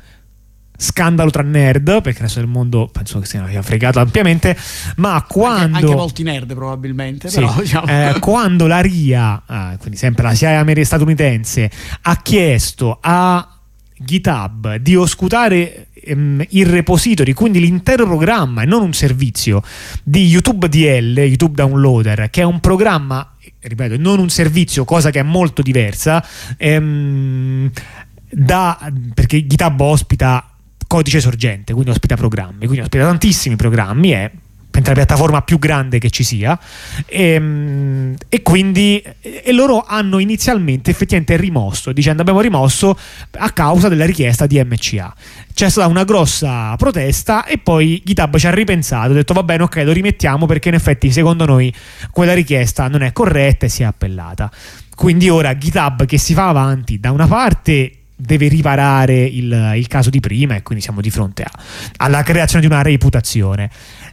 scandalo 0.78 1.32
tra 1.32 1.42
nerd, 1.42 2.02
perché 2.02 2.20
adesso 2.20 2.40
il 2.40 2.48
mondo 2.48 2.88
penso 2.92 3.20
che 3.20 3.26
sia 3.26 3.62
fregato 3.62 4.00
ampiamente, 4.00 4.56
ma 4.98 5.26
quando... 5.28 5.64
anche, 5.64 5.78
anche 5.78 5.96
molti 5.96 6.24
nerd 6.24 6.54
probabilmente 6.54 7.30
Sì, 7.30 7.40
però 7.40 7.56
diciamo. 7.60 7.88
eh, 7.88 8.16
quando 8.22 8.68
la 8.68 8.80
RIA, 8.80 9.44
ah, 9.46 9.78
quindi 9.78 9.98
sempre 9.98 10.24
la 10.24 10.36
CIA 10.36 10.64
statunitense, 10.84 11.72
ha 12.02 12.16
chiesto 12.22 13.00
a 13.02 13.58
GitHub 13.98 14.76
di 14.76 14.96
oscutare 14.96 15.88
ehm, 15.94 16.46
il 16.50 16.68
repository, 16.68 17.34
quindi 17.34 17.60
l'intero 17.60 18.06
programma 18.06 18.62
e 18.62 18.66
non 18.66 18.84
un 18.84 18.94
servizio 18.94 19.64
di 20.04 20.28
YouTube 20.28 20.70
DL, 20.70 21.18
YouTube 21.18 21.56
Downloader, 21.56 22.30
che 22.30 22.42
è 22.42 22.46
un 22.46 22.60
programma, 22.60 23.34
ripeto, 23.60 23.98
non 23.98 24.20
un 24.20 24.30
servizio, 24.30 24.86
cosa 24.86 25.10
che 25.10 25.20
è 25.20 25.24
molto 25.24 25.64
diversa, 25.64 26.24
ehm, 26.56 27.72
da- 28.30 28.92
perché 29.16 29.48
GitHub 29.48 29.80
ospita 29.80 30.52
codice 30.88 31.20
sorgente, 31.20 31.74
quindi 31.74 31.92
ospita 31.92 32.16
programmi, 32.16 32.66
quindi 32.66 32.80
ospita 32.80 33.06
tantissimi 33.06 33.56
programmi, 33.56 34.10
è 34.12 34.32
la 34.86 34.94
piattaforma 34.94 35.42
più 35.42 35.58
grande 35.58 35.98
che 35.98 36.10
ci 36.10 36.24
sia 36.24 36.58
e, 37.08 38.14
e 38.30 38.42
quindi 38.44 39.04
e 39.22 39.52
loro 39.52 39.84
hanno 39.86 40.20
inizialmente 40.20 40.92
effettivamente 40.92 41.36
rimosso 41.36 41.92
dicendo 41.92 42.22
abbiamo 42.22 42.42
rimosso 42.42 42.98
a 43.40 43.50
causa 43.52 43.90
della 43.90 44.06
richiesta 44.06 44.46
di 44.46 44.64
MCA 44.64 45.16
c'è 45.54 45.70
stata 45.70 45.88
una 45.88 46.04
grossa 46.04 46.76
protesta 46.76 47.46
e 47.46 47.58
poi 47.58 48.02
GitHub 48.06 48.38
ci 48.38 48.46
ha 48.46 48.52
ripensato 48.52 49.12
ha 49.12 49.16
detto 49.16 49.34
va 49.34 49.44
bene 49.44 49.64
ok 49.64 49.78
lo 49.78 49.94
rimettiamo 49.94 50.46
perché 50.46 50.70
in 50.70 50.76
effetti 50.76 51.12
secondo 51.12 51.46
noi 51.46 51.74
quella 52.12 52.34
richiesta 52.34 52.88
non 52.88 53.02
è 53.02 53.12
corretta 53.12 53.66
e 53.66 53.70
si 53.70 53.82
è 53.82 53.86
appellata. 53.86 54.52
Quindi 54.96 55.30
ora 55.30 55.56
GitHub 55.56 56.06
che 56.06 56.18
si 56.18 56.34
fa 56.34 56.50
avanti 56.50 57.00
da 57.00 57.12
una 57.12 57.28
parte 57.28 57.97
deve 58.18 58.48
riparare 58.48 59.24
il, 59.24 59.74
il 59.76 59.88
caso 59.88 60.10
di 60.10 60.20
prima 60.20 60.56
e 60.56 60.64
quindi 60.64 60.84
siamo 60.84 61.02
di 61.02 61.12
fronte 61.12 61.44
a- 61.44 61.52
alla 61.98 62.24
creazione 62.24 62.66
di 62.66 62.72
una 62.72 62.82
reputazione 62.82 63.70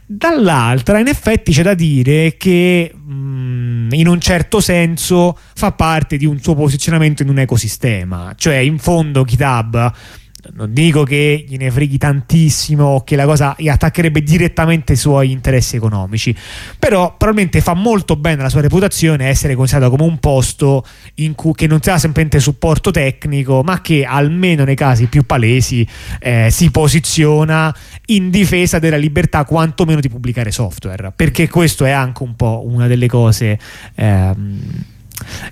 Dall'altra, 0.07 0.99
in 0.99 1.07
effetti, 1.07 1.51
c'è 1.51 1.63
da 1.63 1.73
dire 1.73 2.37
che 2.37 2.93
mh, 2.93 3.87
in 3.91 4.07
un 4.07 4.19
certo 4.21 4.59
senso 4.59 5.35
fa 5.55 5.71
parte 5.71 6.17
di 6.17 6.27
un 6.27 6.39
suo 6.39 6.53
posizionamento 6.53 7.23
in 7.23 7.29
un 7.29 7.39
ecosistema. 7.39 8.33
Cioè, 8.35 8.57
in 8.57 8.77
fondo, 8.77 9.23
GitHub. 9.23 9.91
Non 10.53 10.73
dico 10.73 11.03
che 11.03 11.43
gliene 11.47 11.71
freghi 11.71 11.97
tantissimo 11.97 12.83
o 12.83 13.03
che 13.03 13.15
la 13.15 13.25
cosa 13.25 13.55
attaccherebbe 13.57 14.21
direttamente 14.21 14.93
i 14.93 14.95
suoi 14.95 15.31
interessi 15.31 15.75
economici, 15.75 16.35
però 16.77 17.15
probabilmente 17.17 17.61
fa 17.61 17.73
molto 17.73 18.15
bene 18.15 18.41
la 18.41 18.49
sua 18.49 18.61
reputazione 18.61 19.27
essere 19.27 19.55
considerato 19.55 19.95
come 19.95 20.07
un 20.07 20.19
posto 20.19 20.85
cui, 21.35 21.53
che 21.53 21.67
non 21.67 21.81
sia 21.81 21.97
semplicemente 21.97 22.39
supporto 22.39 22.91
tecnico, 22.91 23.63
ma 23.63 23.81
che 23.81 24.05
almeno 24.05 24.63
nei 24.63 24.75
casi 24.75 25.07
più 25.07 25.25
palesi 25.25 25.87
eh, 26.19 26.49
si 26.51 26.69
posiziona 26.71 27.75
in 28.07 28.29
difesa 28.29 28.79
della 28.79 28.97
libertà 28.97 29.45
quantomeno 29.45 29.99
di 29.99 30.09
pubblicare 30.09 30.51
software, 30.51 31.11
perché 31.15 31.49
questo 31.49 31.85
è 31.85 31.91
anche 31.91 32.23
un 32.23 32.35
po' 32.35 32.63
una 32.65 32.87
delle 32.87 33.07
cose 33.07 33.57
ehm, 33.95 34.93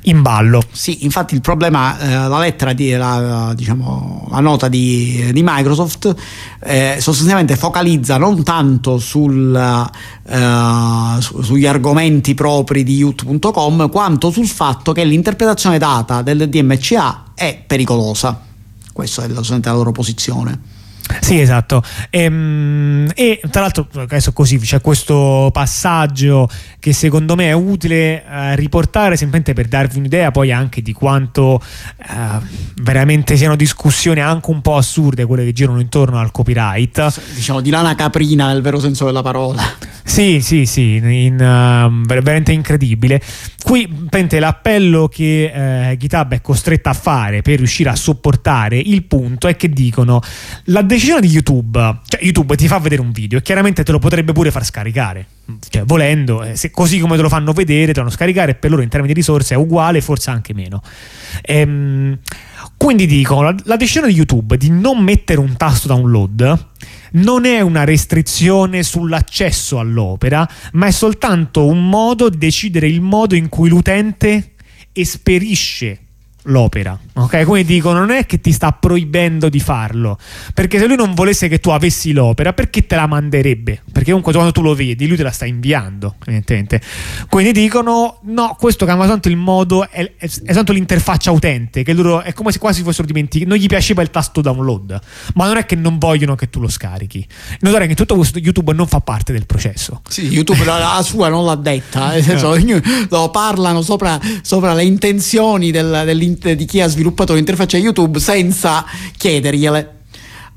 in 0.03 0.21
ballo. 0.21 0.61
Sì, 0.71 1.03
infatti 1.03 1.33
il 1.33 1.41
problema, 1.41 1.97
eh, 1.99 2.27
la 2.27 2.39
lettera, 2.39 2.73
di, 2.73 2.91
la, 2.91 3.53
diciamo, 3.55 4.27
la 4.29 4.39
nota 4.39 4.67
di, 4.67 5.29
di 5.31 5.41
Microsoft 5.43 6.13
eh, 6.61 6.97
sostanzialmente 6.99 7.55
focalizza 7.55 8.17
non 8.17 8.43
tanto 8.43 8.97
sul, 8.97 9.55
eh, 10.25 11.21
su- 11.21 11.41
sugli 11.41 11.65
argomenti 11.65 12.33
propri 12.33 12.83
di 12.83 12.95
youth.com 12.95 13.89
quanto 13.89 14.31
sul 14.31 14.47
fatto 14.47 14.91
che 14.91 15.03
l'interpretazione 15.03 15.77
data 15.77 16.21
del 16.21 16.49
DMCA 16.49 17.23
è 17.33 17.61
pericolosa. 17.65 18.39
Questa 18.91 19.23
è 19.23 19.27
la, 19.27 19.71
loro 19.71 19.91
posizione. 19.91 20.72
Sì, 21.19 21.39
esatto. 21.39 21.83
Ehm, 22.09 23.11
E, 23.15 23.41
tra 23.51 23.61
l'altro, 23.61 23.87
adesso 23.95 24.33
così 24.33 24.57
c'è 24.57 24.81
questo 24.81 25.49
passaggio 25.51 26.49
che 26.79 26.93
secondo 26.93 27.35
me 27.35 27.49
è 27.49 27.53
utile 27.53 28.23
eh, 28.25 28.55
riportare 28.55 29.15
semplicemente 29.15 29.53
per 29.53 29.67
darvi 29.67 29.97
un'idea 29.99 30.31
poi 30.31 30.51
anche 30.51 30.81
di 30.81 30.93
quanto 30.93 31.61
eh, 31.99 32.39
veramente 32.81 33.35
siano 33.37 33.55
discussioni 33.55 34.19
anche 34.21 34.49
un 34.49 34.61
po' 34.61 34.77
assurde 34.77 35.25
quelle 35.25 35.45
che 35.45 35.53
girano 35.53 35.79
intorno 35.79 36.19
al 36.19 36.31
copyright. 36.31 37.33
Diciamo 37.35 37.61
di 37.61 37.69
lana 37.69 37.95
caprina 37.95 38.47
nel 38.47 38.61
vero 38.61 38.79
senso 38.79 39.05
della 39.05 39.21
parola. 39.21 39.61
Sì, 40.05 40.41
sì, 40.41 40.65
sì, 40.65 40.95
in, 40.95 41.37
ver- 41.37 42.21
veramente 42.21 42.51
incredibile. 42.51 43.21
Qui 43.63 43.87
pente 44.09 44.39
l'appello 44.39 45.07
che 45.07 45.89
eh, 45.91 45.97
GitHub 45.97 46.33
è 46.33 46.41
costretta 46.41 46.89
a 46.89 46.93
fare 46.93 47.41
per 47.41 47.57
riuscire 47.57 47.89
a 47.89 47.95
sopportare 47.95 48.77
il 48.77 49.03
punto 49.03 49.47
è 49.47 49.55
che 49.55 49.69
dicono 49.69 50.21
la 50.65 50.81
decisione 50.93 51.21
di 51.21 51.27
YouTube, 51.27 51.99
cioè 52.07 52.23
YouTube 52.23 52.55
ti 52.55 52.67
fa 52.67 52.79
vedere 52.79 53.01
un 53.01 53.11
video 53.11 53.39
e 53.39 53.41
chiaramente 53.41 53.83
te 53.83 53.91
lo 53.91 53.99
potrebbe 53.99 54.31
pure 54.31 54.51
far 54.51 54.63
scaricare. 54.63 55.27
Cioè, 55.69 55.83
volendo, 55.83 56.43
eh, 56.43 56.55
se- 56.55 56.71
così 56.71 56.99
come 56.99 57.15
te 57.15 57.21
lo 57.21 57.29
fanno 57.29 57.51
vedere, 57.53 57.87
te 57.87 57.99
lo 57.99 58.05
fanno 58.05 58.09
scaricare 58.09 58.55
per 58.55 58.69
loro 58.69 58.81
in 58.81 58.89
termini 58.89 59.13
di 59.13 59.19
risorse 59.19 59.55
è 59.55 59.57
uguale, 59.57 60.01
forse 60.01 60.29
anche 60.29 60.53
meno. 60.53 60.81
Ehm, 61.41 62.17
quindi 62.77 63.05
dicono 63.05 63.41
la, 63.41 63.55
la 63.63 63.75
decisione 63.75 64.07
di 64.07 64.13
YouTube 64.13 64.57
di 64.57 64.69
non 64.69 65.03
mettere 65.03 65.39
un 65.39 65.55
tasto 65.57 65.87
download 65.87 66.71
non 67.13 67.45
è 67.45 67.61
una 67.61 67.83
restrizione 67.83 68.83
sull'accesso 68.83 69.79
all'opera, 69.79 70.49
ma 70.73 70.87
è 70.87 70.91
soltanto 70.91 71.65
un 71.65 71.87
modo 71.87 72.29
di 72.29 72.37
decidere 72.37 72.87
il 72.87 73.01
modo 73.01 73.35
in 73.35 73.49
cui 73.49 73.69
l'utente 73.69 74.53
esperisce 74.91 75.99
l'opera. 76.43 76.97
Ok? 77.15 77.43
Come 77.43 77.63
dicono, 77.63 77.99
non 77.99 78.09
è 78.09 78.25
che 78.25 78.41
ti 78.41 78.51
sta 78.51 78.71
proibendo 78.71 79.47
di 79.47 79.59
farlo, 79.59 80.17
perché 80.53 80.79
se 80.79 80.87
lui 80.87 80.95
non 80.95 81.13
volesse 81.13 81.47
che 81.47 81.59
tu 81.59 81.69
avessi 81.69 82.11
l'opera, 82.11 82.53
perché 82.53 82.87
te 82.87 82.95
la 82.95 83.05
manderebbe? 83.05 83.83
Perché 83.91 84.09
comunque 84.09 84.33
quando 84.33 84.51
tu 84.51 84.63
lo 84.63 84.73
vedi, 84.73 85.05
lui 85.07 85.15
te 85.15 85.21
la 85.21 85.31
sta 85.31 85.45
inviando, 85.45 86.15
evidentemente. 86.25 86.81
Quindi 87.29 87.51
dicono: 87.51 88.19
no, 88.23 88.55
questo 88.59 88.85
cambia 88.85 89.05
soltanto 89.05 89.29
il 89.29 89.37
modo, 89.37 89.87
è, 89.87 90.13
è, 90.17 90.25
è 90.25 90.27
soltanto 90.27 90.71
l'interfaccia 90.73 91.29
utente, 91.29 91.83
che 91.83 91.93
loro 91.93 92.21
è 92.21 92.33
come 92.33 92.51
se 92.51 92.57
quasi 92.57 92.81
fossero 92.81 93.05
dimenticati. 93.05 93.47
Non 93.47 93.59
gli 93.59 93.67
piaceva 93.67 94.01
il 94.01 94.09
tasto 94.09 94.41
download, 94.41 94.99
ma 95.35 95.45
non 95.45 95.57
è 95.57 95.67
che 95.67 95.75
non 95.75 95.99
vogliono 95.99 96.33
che 96.33 96.49
tu 96.49 96.59
lo 96.59 96.67
scarichi. 96.67 97.25
Notare 97.59 97.85
che 97.85 97.93
tutto 97.93 98.15
questo 98.15 98.39
YouTube 98.39 98.73
non 98.73 98.87
fa 98.87 99.01
parte 99.01 99.33
del 99.33 99.45
processo. 99.45 100.01
Sì, 100.09 100.29
YouTube 100.29 100.65
la, 100.65 100.79
la 100.79 101.01
sua 101.03 101.29
non 101.29 101.45
l'ha 101.45 101.55
detta, 101.55 102.09
nel 102.13 102.23
senso, 102.23 102.57
lo 103.09 103.29
parlano 103.29 103.83
sopra, 103.83 104.19
sopra 104.41 104.73
le 104.73 104.83
intenzioni 104.83 105.69
del- 105.69 106.41
di 106.55 106.65
chi 106.65 106.81
ha 106.81 106.87
sviluppato 106.87 107.01
l'interfaccia 107.33 107.77
YouTube 107.77 108.19
senza 108.19 108.85
chiedergliele. 109.17 110.01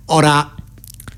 Ora, 0.06 0.54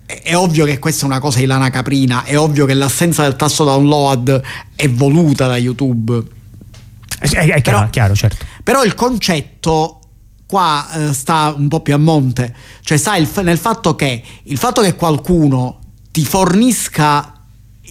è 0.07 0.35
ovvio 0.35 0.65
che 0.65 0.79
questa 0.79 1.03
è 1.03 1.07
una 1.07 1.21
cosa 1.21 1.39
di 1.39 1.47
lana 1.47 1.69
caprina, 1.71 2.25
è 2.25 2.39
ovvio 2.39 2.65
che 2.65 2.75
l'assenza 2.75 3.23
del 3.23 3.37
tasto 3.37 3.65
download 3.65 4.43
è 4.75 4.89
voluta 4.89 5.47
da 5.47 5.57
YouTube. 5.57 6.23
È, 7.19 7.29
è, 7.29 7.61
chiaro, 7.61 7.89
chiaro, 7.91 8.15
certo. 8.15 8.45
Però 8.63 8.85
il 8.85 8.95
concetto 8.95 10.01
qua 10.47 10.89
eh, 10.93 11.13
sta 11.13 11.55
un 11.55 11.69
po' 11.69 11.81
più 11.81 11.93
a 11.93 11.99
monte, 11.99 12.55
cioè 12.81 12.97
sta 12.97 13.17
il, 13.17 13.29
nel 13.43 13.59
fatto 13.59 13.95
che 13.95 14.23
il 14.45 14.57
fatto 14.57 14.81
che 14.81 14.95
qualcuno 14.95 15.81
ti 16.11 16.25
fornisca 16.25 17.35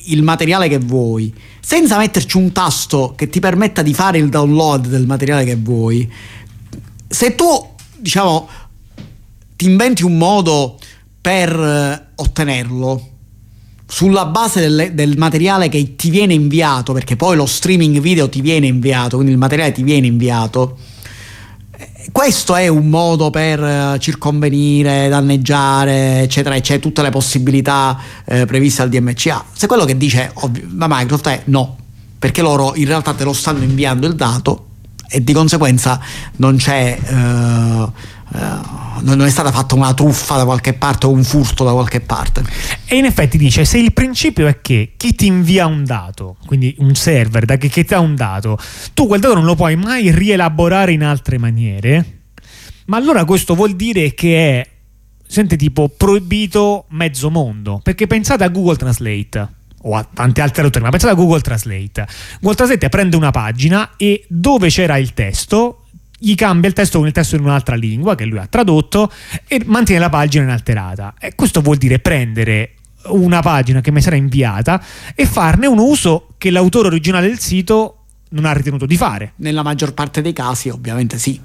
il 0.06 0.24
materiale 0.24 0.68
che 0.68 0.80
vuoi 0.80 1.34
senza 1.68 1.98
metterci 1.98 2.38
un 2.38 2.54
tasto 2.54 3.14
che 3.16 3.28
ti 3.30 3.42
permetta 3.42 3.82
di 3.82 3.94
fare 3.94 4.18
il 4.18 4.30
download 4.30 4.88
del 4.88 5.06
materiale 5.06 5.44
che 5.44 5.58
vuoi, 5.58 6.10
se 7.08 7.36
tu 7.36 7.76
diciamo 7.98 8.48
ti 9.56 9.66
inventi 9.66 10.04
un 10.04 10.18
modo 10.18 10.78
per 11.20 11.50
eh, 11.50 12.08
ottenerlo 12.16 13.10
sulla 13.90 14.26
base 14.26 14.60
del, 14.60 14.92
del, 14.94 15.18
materiale 15.18 15.70
che 15.70 15.96
ti 15.96 16.10
viene 16.10 16.34
inviato, 16.34 16.94
perché 16.94 17.16
poi 17.16 17.36
lo 17.36 17.46
streaming 17.46 18.00
video 18.00 18.30
ti 18.30 18.42
viene 18.42 18.68
inviato, 18.68 19.16
quindi 19.16 19.32
il 19.32 19.40
materiale 19.40 19.72
ti 19.72 19.82
viene 19.82 20.08
inviato. 20.08 20.78
Eh, 21.76 22.10
questo 22.12 22.56
è 22.56 22.68
un 22.68 22.90
modo 22.90 23.30
per 23.30 23.64
eh, 23.64 23.98
circonvenire, 24.00 25.08
danneggiare, 25.08 26.22
eccetera, 26.22 26.56
eccetera, 26.56 26.82
tutte 26.82 27.02
le 27.02 27.10
possibilità 27.10 27.98
eh, 28.26 28.46
previste 28.46 28.82
al 28.84 28.90
DMCA. 28.90 29.46
Se 29.54 29.68
quello 29.68 29.86
che 29.86 29.98
dice 29.98 30.32
ovvio, 30.36 30.68
la 30.76 30.88
Microsoft 30.88 31.28
è 31.30 31.42
no, 31.46 31.78
perché 32.20 32.42
loro 32.42 32.76
in 32.76 32.86
realtà 32.86 33.14
te 33.14 33.24
lo 33.24 33.34
stanno 33.34 33.64
inviando 33.64 34.06
il 34.06 34.16
dato 34.16 34.67
e 35.10 35.24
di 35.24 35.34
conseguenza 35.34 36.00
non 36.38 36.58
c'è. 36.58 37.00
Eh, 37.04 38.16
Uh, 38.30 39.00
non 39.04 39.22
è 39.22 39.30
stata 39.30 39.54
fatta 39.54 39.74
una 39.74 39.94
truffa 39.94 40.36
da 40.36 40.44
qualche 40.44 40.74
parte 40.74 41.06
o 41.06 41.12
un 41.12 41.24
furto 41.24 41.64
da 41.64 41.72
qualche 41.72 42.02
parte. 42.02 42.44
E 42.84 42.98
in 42.98 43.06
effetti 43.06 43.38
dice: 43.38 43.64
se 43.64 43.78
il 43.78 43.94
principio 43.94 44.48
è 44.48 44.60
che 44.60 44.96
chi 44.98 45.16
ti 45.16 45.28
invia 45.28 45.66
un 45.66 45.86
dato, 45.86 46.36
quindi 46.46 46.76
un 46.80 46.94
server 46.94 47.46
da 47.46 47.56
che, 47.56 47.70
che 47.70 47.84
ti 47.84 47.94
dà 47.94 48.02
un 48.02 48.16
dato, 48.16 48.60
tu 48.94 49.08
quel 49.08 49.22
dato 49.22 49.34
non 49.34 49.46
lo 49.46 49.56
puoi 49.56 49.78
mai 49.78 50.12
rielaborare 50.12 50.92
in 50.92 51.06
altre 51.06 51.38
maniere, 51.38 52.24
ma 52.88 52.98
allora 52.98 53.24
questo 53.24 53.56
vuol 53.56 53.78
dire 53.78 54.14
che 54.14 54.60
è, 54.60 54.68
sente 55.26 55.56
tipo, 55.56 55.88
proibito 55.88 56.84
mezzo 56.90 57.32
mondo. 57.32 57.80
Perché 57.82 58.08
pensate 58.08 58.44
a 58.44 58.50
Google 58.50 58.76
Translate 58.76 59.48
o 59.88 59.96
a 59.96 60.08
tante 60.12 60.42
altre 60.42 60.64
autori, 60.64 60.84
ma 60.84 60.90
pensate 60.90 61.14
a 61.14 61.16
Google 61.16 61.42
Translate. 61.42 62.08
Google 62.40 62.56
Translate 62.56 62.90
prende 62.90 63.16
una 63.16 63.32
pagina 63.32 63.92
e 63.96 64.26
dove 64.28 64.70
c'era 64.70 64.98
il 64.98 65.14
testo 65.14 65.84
gli 66.20 66.34
cambia 66.34 66.68
il 66.68 66.74
testo 66.74 66.98
con 66.98 67.06
il 67.08 67.14
testo 67.14 67.36
in 67.36 67.44
un'altra 67.44 67.76
lingua 67.76 68.16
che 68.16 68.26
lui 68.26 68.40
ha 68.40 68.48
tradotto 68.48 69.12
e 69.48 69.62
mantiene 69.66 70.02
la 70.02 70.10
pagina 70.10 70.46
inalterata. 70.46 71.14
E 71.20 71.36
questo 71.36 71.62
vuol 71.62 71.78
dire 71.78 72.00
prendere 72.00 72.74
una 73.10 73.42
pagina 73.42 73.82
che 73.82 73.92
mi 73.92 74.02
sarà 74.02 74.16
inviata 74.16 74.84
e 75.14 75.26
farne 75.26 75.68
un 75.68 75.78
uso 75.78 76.30
che 76.38 76.50
l'autore 76.50 76.88
originale 76.88 77.28
del 77.28 77.40
sito 77.40 78.06
non 78.30 78.46
ha 78.46 78.52
ritenuto 78.52 78.86
di 78.86 78.98
fare. 78.98 79.34
Nella 79.38 79.62
maggior 79.62 79.94
parte 79.94 80.22
dei 80.22 80.34
casi, 80.34 80.70
ovviamente 80.70 81.20
sì. 81.20 81.40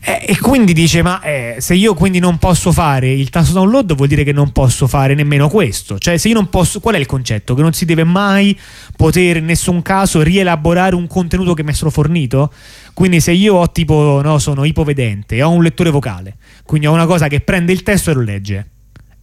Eh, 0.00 0.24
e 0.28 0.38
quindi 0.38 0.72
dice: 0.72 1.02
Ma 1.02 1.20
eh, 1.22 1.56
se 1.58 1.74
io 1.74 1.94
quindi 1.94 2.18
non 2.18 2.38
posso 2.38 2.72
fare 2.72 3.10
il 3.10 3.30
tasto 3.30 3.52
download, 3.52 3.94
vuol 3.94 4.08
dire 4.08 4.24
che 4.24 4.32
non 4.32 4.52
posso 4.52 4.86
fare 4.86 5.14
nemmeno 5.14 5.48
questo. 5.48 5.98
Cioè, 5.98 6.18
se 6.18 6.28
io 6.28 6.34
non 6.34 6.48
posso, 6.48 6.80
qual 6.80 6.94
è 6.94 6.98
il 6.98 7.06
concetto? 7.06 7.54
Che 7.54 7.62
non 7.62 7.72
si 7.72 7.84
deve 7.84 8.04
mai 8.04 8.58
poter 8.96 9.36
in 9.38 9.46
nessun 9.46 9.82
caso 9.82 10.22
rielaborare 10.22 10.94
un 10.94 11.06
contenuto 11.06 11.54
che 11.54 11.62
mi 11.62 11.70
è 11.70 11.74
stato 11.74 11.90
fornito? 11.90 12.52
Quindi, 12.92 13.20
se 13.20 13.32
io 13.32 13.54
ho 13.54 13.70
tipo, 13.72 14.20
no, 14.22 14.38
sono 14.38 14.64
ipovedente 14.64 15.36
e 15.36 15.42
ho 15.42 15.50
un 15.50 15.62
lettore 15.62 15.90
vocale, 15.90 16.36
quindi 16.64 16.86
ho 16.86 16.92
una 16.92 17.06
cosa 17.06 17.28
che 17.28 17.40
prende 17.40 17.72
il 17.72 17.82
testo 17.82 18.10
e 18.10 18.14
lo 18.14 18.22
legge, 18.22 18.68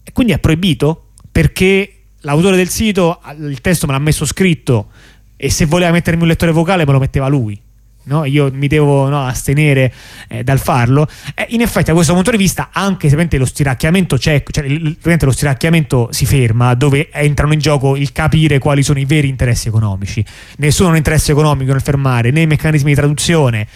e 0.04 0.12
quindi 0.12 0.34
è 0.34 0.40
proibito 0.40 1.10
perché 1.32 1.92
l'autore 2.22 2.56
del 2.56 2.70
sito 2.70 3.22
il 3.40 3.62
testo 3.62 3.86
me 3.86 3.94
l'ha 3.94 4.00
messo 4.00 4.26
scritto 4.26 4.88
e 5.36 5.52
se 5.52 5.66
voleva 5.66 5.92
mettermi 5.92 6.24
un 6.24 6.28
lettore 6.28 6.52
vocale 6.52 6.84
me 6.84 6.92
lo 6.92 7.00
metteva 7.00 7.28
lui 7.28 7.62
no? 8.08 8.26
io 8.26 8.50
mi 8.52 8.68
devo 8.68 9.08
no, 9.08 9.26
astenere 9.26 9.94
eh, 10.28 10.44
dal 10.44 10.60
farlo. 10.60 11.08
Eh, 11.36 11.46
in 11.50 11.62
effetti, 11.62 11.86
da 11.86 11.94
questo 11.94 12.14
punto 12.14 12.32
di 12.32 12.38
vista, 12.38 12.70
anche 12.72 13.10
se 13.10 13.38
lo 13.38 13.46
stiracchiamento 13.46 14.18
c'è, 14.18 14.44
cioè, 14.50 14.68
lo 14.68 15.32
stiracchiamento 15.32 16.10
si 16.12 16.26
ferma, 16.26 16.74
dove 16.74 17.10
entrano 17.12 17.54
in 17.54 17.60
gioco 17.60 17.96
il 17.96 18.12
capire 18.12 18.60
quali 18.60 18.84
sono 18.84 19.00
i 19.00 19.06
veri 19.06 19.28
interessi 19.28 19.68
economici. 19.68 20.24
Nessuno 20.58 20.90
ha 20.90 20.92
un 20.92 20.98
interesse 20.98 21.32
economico 21.32 21.72
nel 21.72 21.82
fermare 21.82 22.32
né 22.32 22.42
i 22.42 22.48
meccanismi 22.48 22.90
di 22.90 22.96
traduzione 22.96 23.68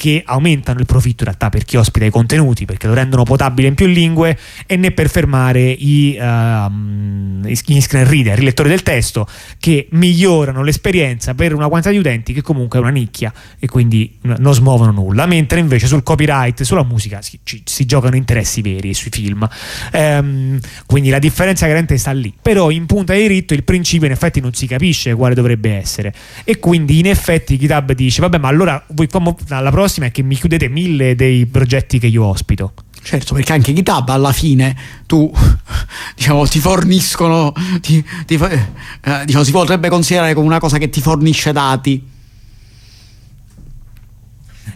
che 0.00 0.22
aumentano 0.24 0.80
il 0.80 0.86
profitto 0.86 1.24
in 1.24 1.26
realtà 1.26 1.50
per 1.50 1.66
chi 1.66 1.76
ospita 1.76 2.06
i 2.06 2.10
contenuti 2.10 2.64
perché 2.64 2.86
lo 2.86 2.94
rendono 2.94 3.22
potabile 3.24 3.68
in 3.68 3.74
più 3.74 3.84
lingue 3.84 4.34
e 4.64 4.76
né 4.76 4.92
per 4.92 5.10
fermare 5.10 5.60
i, 5.60 6.18
uh, 6.18 7.46
gli 7.46 7.80
screen 7.82 8.08
reader, 8.08 8.38
i 8.38 8.44
lettori 8.44 8.70
del 8.70 8.82
testo 8.82 9.26
che 9.58 9.88
migliorano 9.90 10.62
l'esperienza 10.62 11.34
per 11.34 11.52
una 11.52 11.68
quantità 11.68 11.92
di 11.92 11.98
utenti 11.98 12.32
che 12.32 12.40
comunque 12.40 12.78
è 12.78 12.80
una 12.80 12.90
nicchia 12.90 13.30
e 13.58 13.66
quindi 13.66 14.16
non 14.22 14.54
smuovono 14.54 14.90
nulla 14.90 15.26
mentre 15.26 15.60
invece 15.60 15.86
sul 15.86 16.02
copyright, 16.02 16.62
sulla 16.62 16.82
musica 16.82 17.20
si, 17.20 17.38
ci, 17.42 17.60
si 17.66 17.84
giocano 17.84 18.16
interessi 18.16 18.62
veri 18.62 18.94
sui 18.94 19.10
film. 19.10 19.46
Um, 19.92 20.58
quindi 20.86 21.10
la 21.10 21.18
differenza 21.18 21.66
chiaramente 21.66 21.98
sta 21.98 22.12
lì 22.12 22.32
però 22.40 22.70
in 22.70 22.86
punta 22.86 23.12
di 23.12 23.20
diritto 23.20 23.52
il 23.52 23.64
principio 23.64 24.06
in 24.06 24.12
effetti 24.12 24.40
non 24.40 24.54
si 24.54 24.66
capisce 24.66 25.14
quale 25.14 25.34
dovrebbe 25.34 25.74
essere. 25.74 26.14
E 26.42 26.58
quindi 26.58 27.00
in 27.00 27.06
effetti 27.06 27.58
GitHub 27.58 27.92
dice 27.92 28.22
vabbè 28.22 28.38
ma 28.38 28.48
allora 28.48 28.82
voi 28.94 29.08
alla 29.50 29.68
prossima 29.70 29.88
prossima 29.90 30.06
è 30.06 30.12
che 30.12 30.22
mi 30.22 30.36
chiudete 30.36 30.68
mille 30.68 31.16
dei 31.16 31.46
progetti 31.46 31.98
che 31.98 32.06
io 32.06 32.24
ospito. 32.24 32.74
Certo, 33.02 33.34
perché 33.34 33.52
anche 33.52 33.72
GitHub 33.72 34.08
alla 34.10 34.32
fine 34.32 34.76
tu 35.06 35.32
diciamo 36.14 36.46
ti 36.46 36.60
forniscono, 36.60 37.52
ti, 37.80 38.04
ti, 38.24 38.34
eh, 38.34 39.24
diciamo, 39.24 39.42
si 39.42 39.50
potrebbe 39.50 39.88
considerare 39.88 40.34
come 40.34 40.46
una 40.46 40.60
cosa 40.60 40.78
che 40.78 40.88
ti 40.90 41.00
fornisce 41.00 41.50
dati 41.50 42.06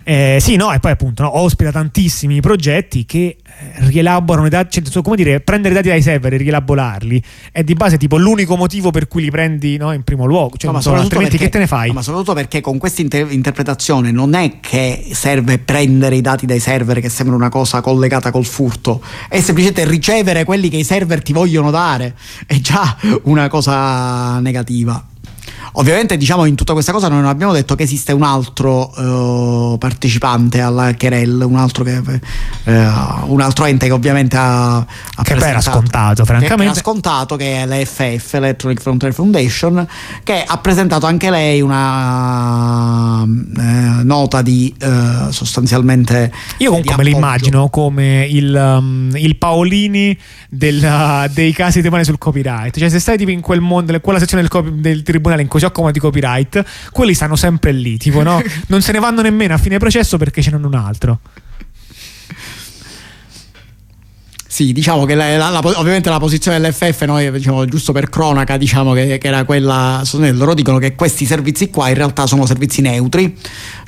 eh, 0.05 0.37
sì, 0.39 0.57
no, 0.57 0.71
e 0.71 0.81
poi 0.81 0.93
appunto 0.93 1.23
no, 1.23 1.39
ospita 1.39 1.73
tantissimi 1.73 2.41
progetti 2.41 3.07
che 3.07 3.39
eh, 3.43 3.43
rielaborano 3.87 4.47
i 4.47 4.51
dati, 4.51 4.85
cioè, 4.85 5.03
come 5.03 5.17
dire, 5.17 5.41
prendere 5.41 5.73
i 5.73 5.77
dati 5.77 5.89
dai 5.89 6.03
server 6.03 6.35
e 6.35 6.37
rielaborarli 6.37 7.23
è 7.51 7.65
di 7.65 7.73
base 7.73 7.97
tipo 7.97 8.19
l'unico 8.19 8.57
motivo 8.57 8.91
per 8.91 9.09
cui 9.09 9.23
li 9.23 9.31
prendi 9.31 9.79
no, 9.79 9.93
in 9.93 10.03
primo 10.03 10.27
luogo, 10.27 10.59
cioè, 10.59 10.71
no, 10.71 10.81
so, 10.83 10.93
altrimenti 10.93 11.39
perché, 11.39 11.45
che 11.47 11.51
te 11.51 11.59
ne 11.59 11.67
fai? 11.67 11.89
No, 11.89 11.95
ma 11.95 12.03
soprattutto 12.03 12.35
perché 12.35 12.61
con 12.61 12.77
questa 12.77 13.01
inter- 13.01 13.33
interpretazione 13.33 14.11
non 14.11 14.35
è 14.35 14.61
che 14.61 15.09
serve 15.13 15.59
prendere 15.59 16.17
i 16.17 16.21
dati 16.21 16.45
dai 16.45 16.61
server 16.61 17.01
che 17.01 17.09
sembra 17.09 17.35
una 17.35 17.49
cosa 17.49 17.81
collegata 17.81 18.31
col 18.31 18.45
furto, 18.45 19.03
è 19.29 19.41
semplicemente 19.41 19.89
ricevere 19.89 20.45
quelli 20.45 20.69
che 20.69 20.77
i 20.77 20.85
server 20.85 21.23
ti 21.23 21.33
vogliono 21.33 21.71
dare, 21.71 22.15
è 22.47 22.57
già 22.57 22.97
una 23.23 23.49
cosa 23.49 24.39
negativa. 24.41 25.13
Ovviamente, 25.77 26.17
diciamo, 26.17 26.45
in 26.45 26.55
tutta 26.55 26.73
questa 26.73 26.93
cosa 26.93 27.09
non 27.09 27.27
abbiamo 27.27 27.53
detto 27.53 27.75
che 27.75 27.83
esiste 27.83 28.13
un 28.13 28.23
altro 28.23 28.93
uh, 28.95 29.77
partecipante 29.77 30.61
alla 30.61 30.95
querel, 30.95 31.43
un 31.45 31.57
altro, 31.57 31.83
che, 31.83 31.97
uh, 31.97 32.71
un 33.27 33.41
altro 33.41 33.65
ente 33.65 33.87
che 33.87 33.93
ovviamente 33.93 34.37
ha, 34.37 34.77
ha 34.77 34.87
che 35.23 35.35
era 35.35 35.61
scontato, 35.61 36.25
francamente. 36.25 36.57
Che 36.57 36.63
era 36.63 36.75
scontato, 36.75 37.35
che 37.35 37.63
è 37.63 37.67
l'EFF, 37.67 38.35
Electronic 38.35 38.81
Frontier 38.81 39.13
Foundation, 39.13 39.85
che 40.23 40.45
ha 40.47 40.59
presentato 40.59 41.07
anche 41.07 41.29
lei 41.29 41.61
una 41.61 43.23
uh, 43.23 43.27
nota 44.05 44.43
di 44.43 44.73
sostanzialmente. 45.31 46.31
Io 46.59 46.71
comunque 46.71 46.95
me 46.97 47.03
l'immagino 47.03 47.69
come 47.69 48.27
il, 48.31 48.55
um, 48.55 49.11
il 49.15 49.37
Paolini 49.37 50.17
del, 50.49 51.31
dei 51.33 51.53
casi 51.53 51.83
di 51.83 51.89
male 51.89 52.05
sul 52.05 52.19
copyright. 52.19 52.79
Cioè, 52.79 52.89
se 52.89 53.01
stai 53.01 53.17
tipo 53.17 53.33
in 53.33 53.41
quel 53.41 53.61
mondo, 53.61 53.93
in 53.93 54.01
quella 54.01 54.21
sezione 54.21 54.47
del, 54.49 54.75
del 54.75 55.03
tribunale 55.03 55.43
in 55.43 55.49
cui 55.49 55.63
si 55.65 55.71
occupa 55.71 55.91
di 55.91 55.99
copyright, 55.99 56.65
quelli 56.93 57.15
stanno 57.15 57.37
sempre 57.37 57.73
lì, 57.73 57.97
tipo, 57.97 58.23
no? 58.23 58.43
Non 58.69 58.83
se 58.83 58.93
ne 58.93 58.99
vanno 58.99 59.23
nemmeno 59.23 59.55
a 59.55 59.59
fine 59.59 59.79
processo 59.79 60.19
perché 60.19 60.43
ce 60.43 60.51
n'hanno 60.51 60.67
un 60.67 60.75
altro. 60.75 61.21
Sì, 64.47 64.73
diciamo 64.73 65.05
che 65.05 65.17
la, 65.17 65.37
la, 65.37 65.49
la, 65.49 65.59
ovviamente 65.59 66.09
la 66.11 66.21
posizione 66.21 66.61
dell'FF, 66.61 67.03
noi 67.07 67.29
diciamo 67.33 67.65
giusto 67.65 67.91
per 67.91 68.09
cronaca, 68.09 68.57
diciamo 68.57 68.93
che, 68.93 69.19
che, 69.19 69.27
era 69.27 69.45
quella, 69.45 70.01
loro 70.13 70.55
dicono 70.55 70.79
che 70.79 70.95
questi 70.95 71.25
servizi 71.27 71.71
qua 71.71 71.89
in 71.89 71.97
realtà 71.97 72.29
sono 72.29 72.47
servizi 72.47 72.81
neutri, 72.81 73.37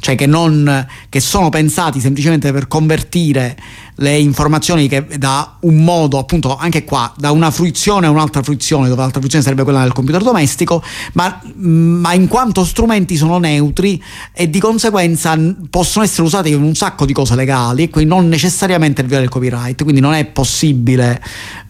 cioè 0.00 0.16
che, 0.16 0.26
non, 0.26 0.84
che 1.08 1.20
sono 1.20 1.50
pensati 1.50 2.00
semplicemente 2.00 2.50
per 2.50 2.66
convertire 2.66 3.56
le 3.96 4.16
informazioni 4.18 4.88
che 4.88 5.06
da 5.18 5.56
un 5.60 5.82
modo, 5.82 6.18
appunto 6.18 6.56
anche 6.56 6.84
qua, 6.84 7.12
da 7.16 7.30
una 7.30 7.50
fruizione 7.50 8.06
a 8.06 8.10
un'altra 8.10 8.42
fruizione, 8.42 8.88
dove 8.88 9.00
l'altra 9.00 9.18
fruizione 9.18 9.44
sarebbe 9.44 9.62
quella 9.62 9.82
del 9.82 9.92
computer 9.92 10.22
domestico, 10.22 10.82
ma, 11.14 11.40
ma 11.54 12.12
in 12.12 12.28
quanto 12.28 12.64
strumenti 12.64 13.16
sono 13.16 13.38
neutri 13.38 14.02
e 14.32 14.50
di 14.50 14.60
conseguenza 14.60 15.36
possono 15.70 16.04
essere 16.04 16.22
usati 16.22 16.50
in 16.50 16.62
un 16.62 16.74
sacco 16.74 17.06
di 17.06 17.12
cose 17.12 17.34
legali 17.34 17.84
e 17.84 17.90
quindi 17.90 18.10
non 18.10 18.28
necessariamente 18.28 19.00
il 19.00 19.08
via 19.08 19.18
del 19.18 19.28
copyright, 19.28 19.82
quindi 19.82 20.00
non 20.00 20.12
è 20.12 20.24
possibile 20.26 21.22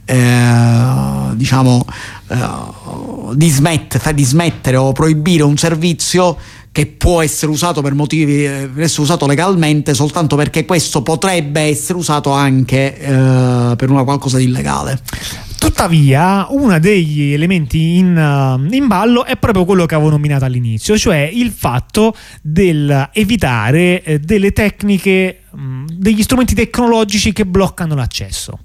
eh, 0.05 1.35
diciamo 1.35 1.85
eh, 2.29 3.35
dismettere, 3.35 4.15
dismettere 4.15 4.77
o 4.77 4.93
proibire 4.93 5.43
un 5.43 5.57
servizio 5.57 6.37
che 6.77 6.87
può 6.87 7.23
essere 7.23 7.51
usato 7.51 7.81
per 7.81 7.95
motivi 7.95 8.45
eh, 8.45 8.69
essere 8.77 9.01
usato 9.01 9.27
legalmente 9.27 9.95
soltanto 9.95 10.37
perché 10.37 10.67
questo 10.67 11.01
potrebbe 11.01 11.63
essere 11.63 11.99
usato 11.99 12.33
anche 12.33 12.99
eh, 12.99 13.75
per 13.77 13.91
una 13.91 14.05
qualcosa 14.05 14.37
di 14.37 14.45
illegale. 14.45 15.01
Tuttavia, 15.67 16.47
uno 16.51 16.79
degli 16.79 17.33
elementi 17.33 17.97
in, 17.97 18.17
uh, 18.17 18.73
in, 18.73 18.87
ballo 18.87 19.25
è 19.25 19.37
proprio 19.37 19.65
quello 19.65 19.85
che 19.85 19.97
avevo 19.97 20.11
nominato 20.11 20.45
all'inizio, 20.45 20.97
cioè 20.97 21.29
il 21.31 21.51
fatto 21.51 22.15
del 22.41 23.11
evitare 23.13 24.01
eh, 24.05 24.19
delle 24.21 24.53
tecniche, 24.53 25.41
degli 25.93 26.23
strumenti 26.23 26.55
tecnologici 26.55 27.33
che 27.33 27.45
bloccano 27.45 27.97
l'accesso. 27.97 28.61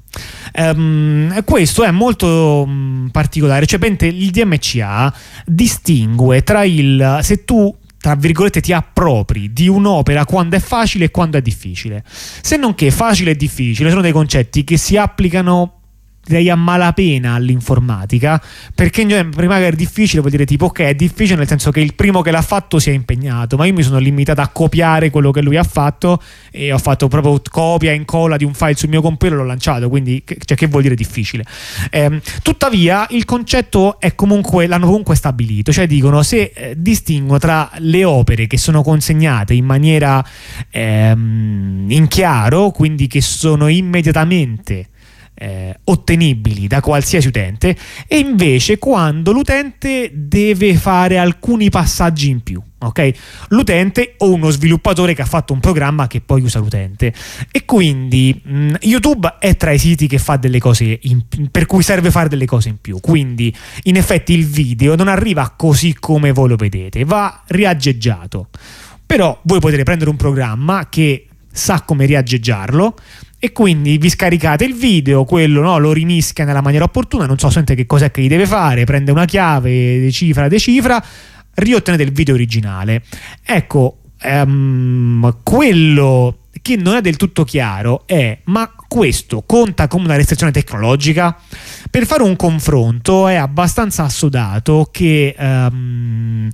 Um, 0.54 1.43
questo 1.43 1.84
è 1.84 1.89
molto 1.89 2.66
um, 2.68 3.10
particolare, 3.12 3.66
cioè 3.66 3.80
il 3.84 4.30
DMCA 4.30 5.12
distingue 5.47 6.43
tra 6.43 6.64
il 6.64 7.20
se 7.24 7.43
tu 7.43 7.76
tra 7.99 8.14
virgolette 8.14 8.62
ti 8.62 8.74
appropri 8.74 9.52
di 9.52 9.68
un'opera 9.68 10.26
quando 10.26 10.56
è 10.56 10.60
facile 10.60 11.06
e 11.06 11.12
quando 11.12 11.38
è 11.38 11.41
difficile. 11.41 12.04
Se 12.06 12.58
non 12.58 12.76
che 12.76 12.91
facile 12.91 13.32
e 13.32 13.36
difficile 13.36 13.89
sono 13.89 14.02
dei 14.02 14.12
concetti 14.12 14.64
che 14.64 14.78
si 14.78 14.97
applicano 14.97 15.81
direi 16.24 16.50
a 16.50 16.56
malapena 16.56 17.34
all'informatica 17.34 18.42
perché 18.76 19.06
prima 19.30 19.58
che 19.58 19.68
è 19.68 19.72
difficile 19.72 20.20
vuol 20.20 20.32
dire 20.32 20.46
tipo 20.46 20.66
ok 20.66 20.80
è 20.82 20.94
difficile 20.94 21.38
nel 21.38 21.48
senso 21.48 21.72
che 21.72 21.80
il 21.80 21.96
primo 21.96 22.22
che 22.22 22.30
l'ha 22.30 22.44
fatto 22.44 22.78
si 22.80 22.92
è 22.92 22.94
impegnato 22.94 23.58
ma 23.58 23.66
io 23.66 23.74
mi 23.74 23.82
sono 23.82 23.98
limitato 23.98 24.42
a 24.42 24.48
copiare 24.48 25.10
quello 25.10 25.32
che 25.32 25.42
lui 25.42 25.58
ha 25.58 25.64
fatto 25.64 26.22
e 26.52 26.72
ho 26.72 26.78
fatto 26.78 27.08
proprio 27.08 27.42
copia 27.50 27.92
e 27.92 27.96
incolla 27.96 28.38
di 28.38 28.46
un 28.46 28.54
file 28.54 28.76
sul 28.76 28.90
mio 28.90 29.02
computer 29.02 29.34
e 29.34 29.42
l'ho 29.42 29.46
lanciato 29.46 29.90
quindi 29.90 30.24
cioè, 30.46 30.56
che 30.56 30.68
vuol 30.68 30.84
dire 30.84 30.96
difficile? 30.96 31.44
Eh, 31.90 32.22
tuttavia 32.44 33.08
il 33.10 33.26
concetto 33.26 34.00
è 34.00 34.14
comunque 34.14 34.68
l'hanno 34.68 34.86
comunque 34.86 35.16
stabilito 35.16 35.72
cioè 35.72 35.88
dicono 35.88 36.22
se 36.22 36.52
eh, 36.54 36.76
distinguono 36.78 37.40
tra 37.40 37.72
le 37.78 38.06
opere 38.06 38.46
che 38.46 38.58
sono 38.58 38.84
consegnate 38.84 39.56
in 39.56 39.66
maniera 39.66 40.24
ehm, 40.70 41.88
in 41.90 42.08
chiaro 42.08 42.70
quindi 42.70 43.08
che 43.08 43.22
sono 43.22 43.68
immediatamente 43.68 44.90
eh, 45.34 45.80
ottenibili 45.86 46.68
da 46.68 46.82
qualsiasi 46.82 47.28
utente 47.28 47.76
e 48.08 48.20
invece 48.20 48.78
quando 48.78 49.32
l'utente 49.32 50.12
deve 50.14 50.76
fare 50.76 51.18
alcuni 51.18 51.70
passaggi 51.70 52.30
in 52.30 52.42
più. 52.42 52.62
Okay? 52.84 53.14
L'utente 53.50 54.16
o 54.18 54.34
uno 54.34 54.50
sviluppatore 54.50 55.14
che 55.14 55.22
ha 55.22 55.26
fatto 55.26 55.54
un 55.54 55.60
programma 55.60 56.08
che 56.08 56.22
poi 56.22 56.42
usa 56.42 56.60
l'utente. 56.60 57.14
E 57.52 57.66
quindi 57.66 58.40
mh, 58.44 58.76
YouTube 58.82 59.36
è 59.40 59.56
tra 59.56 59.72
i 59.72 59.78
siti 59.78 60.08
che 60.08 60.18
fa 60.18 60.38
delle 60.38 60.60
cose 60.60 61.00
in, 61.02 61.24
per 61.52 61.66
cui 61.66 61.84
serve 61.84 62.12
fare 62.12 62.30
delle 62.30 62.46
cose 62.46 62.70
in 62.70 62.78
più. 62.80 63.00
Quindi, 63.00 63.56
in 63.84 63.98
effetti, 63.98 64.34
il 64.34 64.46
video 64.46 64.96
non 64.96 65.08
arriva 65.08 65.54
così 65.56 65.96
come 66.00 66.32
voi 66.32 66.50
lo 66.50 66.56
vedete, 66.56 67.04
va 67.04 67.44
riaggeggiato. 67.48 68.50
Però 69.06 69.40
voi 69.44 69.60
potete 69.60 69.84
prendere 69.84 70.10
un 70.10 70.16
programma 70.16 70.88
che 70.90 71.28
sa 71.52 71.82
come 71.82 72.06
riaggeggiarlo 72.06 72.96
e 73.44 73.52
quindi 73.54 73.98
vi 73.98 74.08
scaricate 74.08 74.66
il 74.66 74.76
video, 74.76 75.24
quello 75.24 75.62
no, 75.62 75.80
lo 75.80 75.92
rimischia 75.92 76.46
nella 76.46 76.62
maniera 76.62 76.86
opportuna, 76.86 77.26
non 77.26 77.39
so 77.39 77.50
sente 77.50 77.74
che 77.74 77.88
cos'è 77.88 78.12
che 78.12 78.22
gli 78.22 78.28
deve 78.28 78.46
fare, 78.46 78.84
prende 78.84 79.10
una 79.10 79.26
chiave, 79.26 80.00
decifra, 80.00 80.48
decifra, 80.48 81.04
riottenete 81.56 82.04
il 82.04 82.12
video 82.12 82.36
originale. 82.36 83.02
Ecco, 83.44 84.02
um, 84.26 85.39
quello 85.42 86.38
che 86.62 86.76
non 86.76 86.98
è 86.98 87.02
del 87.02 87.16
tutto 87.16 87.44
chiaro 87.44 88.04
è 88.06 88.38
ma 88.44 88.72
questo 88.88 89.42
conta 89.44 89.88
come 89.88 90.06
una 90.06 90.18
restrizione 90.18 90.52
tecnologica? 90.52 91.36
Per 91.89 92.06
fare 92.06 92.22
un 92.22 92.36
confronto 92.36 93.28
è 93.28 93.34
abbastanza 93.34 94.04
assodato 94.04 94.88
che 94.92 95.36
um, 95.39 96.48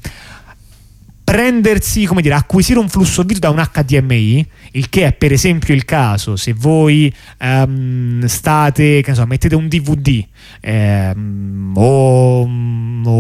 prendersi, 1.28 2.06
come 2.06 2.22
dire, 2.22 2.36
acquisire 2.36 2.80
un 2.80 2.88
flusso 2.88 3.24
video 3.24 3.40
da 3.40 3.50
un 3.50 3.62
HDMI, 3.62 4.48
il 4.72 4.88
che 4.88 5.08
è 5.08 5.12
per 5.12 5.34
esempio 5.34 5.74
il 5.74 5.84
caso. 5.84 6.38
Se 6.38 6.54
voi 6.54 7.14
um, 7.42 8.24
state, 8.26 9.02
che 9.02 9.10
ne 9.10 9.16
so, 9.16 9.26
mettete 9.26 9.54
un 9.54 9.68
DVD 9.68 10.26
um, 10.64 11.74
o, 11.76 12.50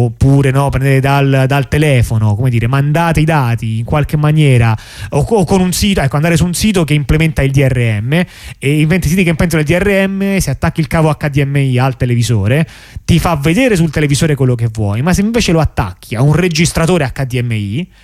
oppure 0.06 0.52
no, 0.52 0.70
prendete 0.70 1.02
dal, 1.02 1.44
dal, 1.48 1.68
telefono, 1.68 2.34
come 2.36 2.50
dire, 2.50 2.68
mandate 2.68 3.20
i 3.20 3.26
dati 3.26 3.80
in 3.80 3.84
qualche 3.84 4.16
maniera 4.16 4.74
o, 5.10 5.26
o, 5.28 5.44
con 5.44 5.60
un 5.60 5.74
sito, 5.74 6.00
ecco, 6.00 6.16
andare 6.16 6.38
su 6.38 6.46
un 6.46 6.54
sito 6.54 6.86
che 6.86 6.94
implementa 6.94 7.42
il 7.42 7.52
DRM 7.52 8.14
e 8.58 8.80
in 8.80 8.88
20 8.88 9.10
siti 9.10 9.24
che 9.24 9.32
implementano 9.32 9.62
il 9.62 9.68
DRM, 9.68 10.38
se 10.38 10.50
attacchi 10.50 10.80
il 10.80 10.88
cavo 10.88 11.14
HDMI 11.14 11.78
al 11.78 11.98
televisore, 11.98 12.66
ti 13.04 13.20
fa 13.20 13.36
vedere 13.36 13.76
sul 13.76 13.92
televisore 13.92 14.34
quello 14.36 14.56
che 14.56 14.70
vuoi, 14.72 15.02
ma 15.02 15.12
se 15.12 15.20
invece 15.20 15.52
lo 15.52 15.60
attacchi 15.60 16.16
a 16.16 16.22
un 16.22 16.32
registratore 16.32 17.12
HDMI, 17.14 17.96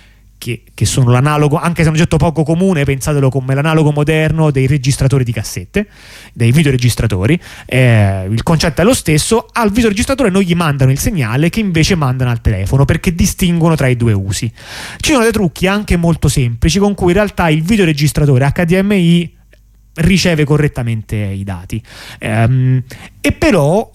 che, 0.44 0.62
che, 0.74 0.84
sono 0.84 1.10
l'analogo, 1.10 1.56
anche 1.56 1.80
se 1.80 1.88
è 1.88 1.90
un 1.90 1.96
oggetto 1.96 2.18
poco 2.18 2.42
comune, 2.42 2.84
pensatelo 2.84 3.30
come 3.30 3.54
l'analogo 3.54 3.92
moderno 3.92 4.50
dei 4.50 4.66
registratori 4.66 5.24
di 5.24 5.32
cassette, 5.32 5.86
dei 6.34 6.52
videoregistratori. 6.52 7.40
Eh, 7.64 8.26
il 8.30 8.42
concetto 8.42 8.82
è 8.82 8.84
lo 8.84 8.92
stesso, 8.92 9.48
al 9.50 9.70
videoregistratore 9.70 10.28
non 10.28 10.42
gli 10.42 10.54
mandano 10.54 10.90
il 10.90 10.98
segnale 10.98 11.48
che 11.48 11.60
invece 11.60 11.94
mandano 11.94 12.30
al 12.30 12.42
telefono 12.42 12.84
perché 12.84 13.14
distinguono 13.14 13.74
tra 13.74 13.86
i 13.86 13.96
due 13.96 14.12
usi. 14.12 14.52
Ci 14.98 15.12
sono 15.12 15.22
dei 15.22 15.32
trucchi 15.32 15.66
anche 15.66 15.96
molto 15.96 16.28
semplici 16.28 16.78
con 16.78 16.92
cui 16.92 17.08
in 17.08 17.14
realtà 17.14 17.48
il 17.48 17.62
videoregistratore 17.62 18.52
HDMI 18.54 19.36
riceve 19.94 20.44
correttamente 20.44 21.16
i 21.16 21.42
dati. 21.42 21.82
Ehm, 22.18 22.82
e 23.18 23.32
però 23.32 23.90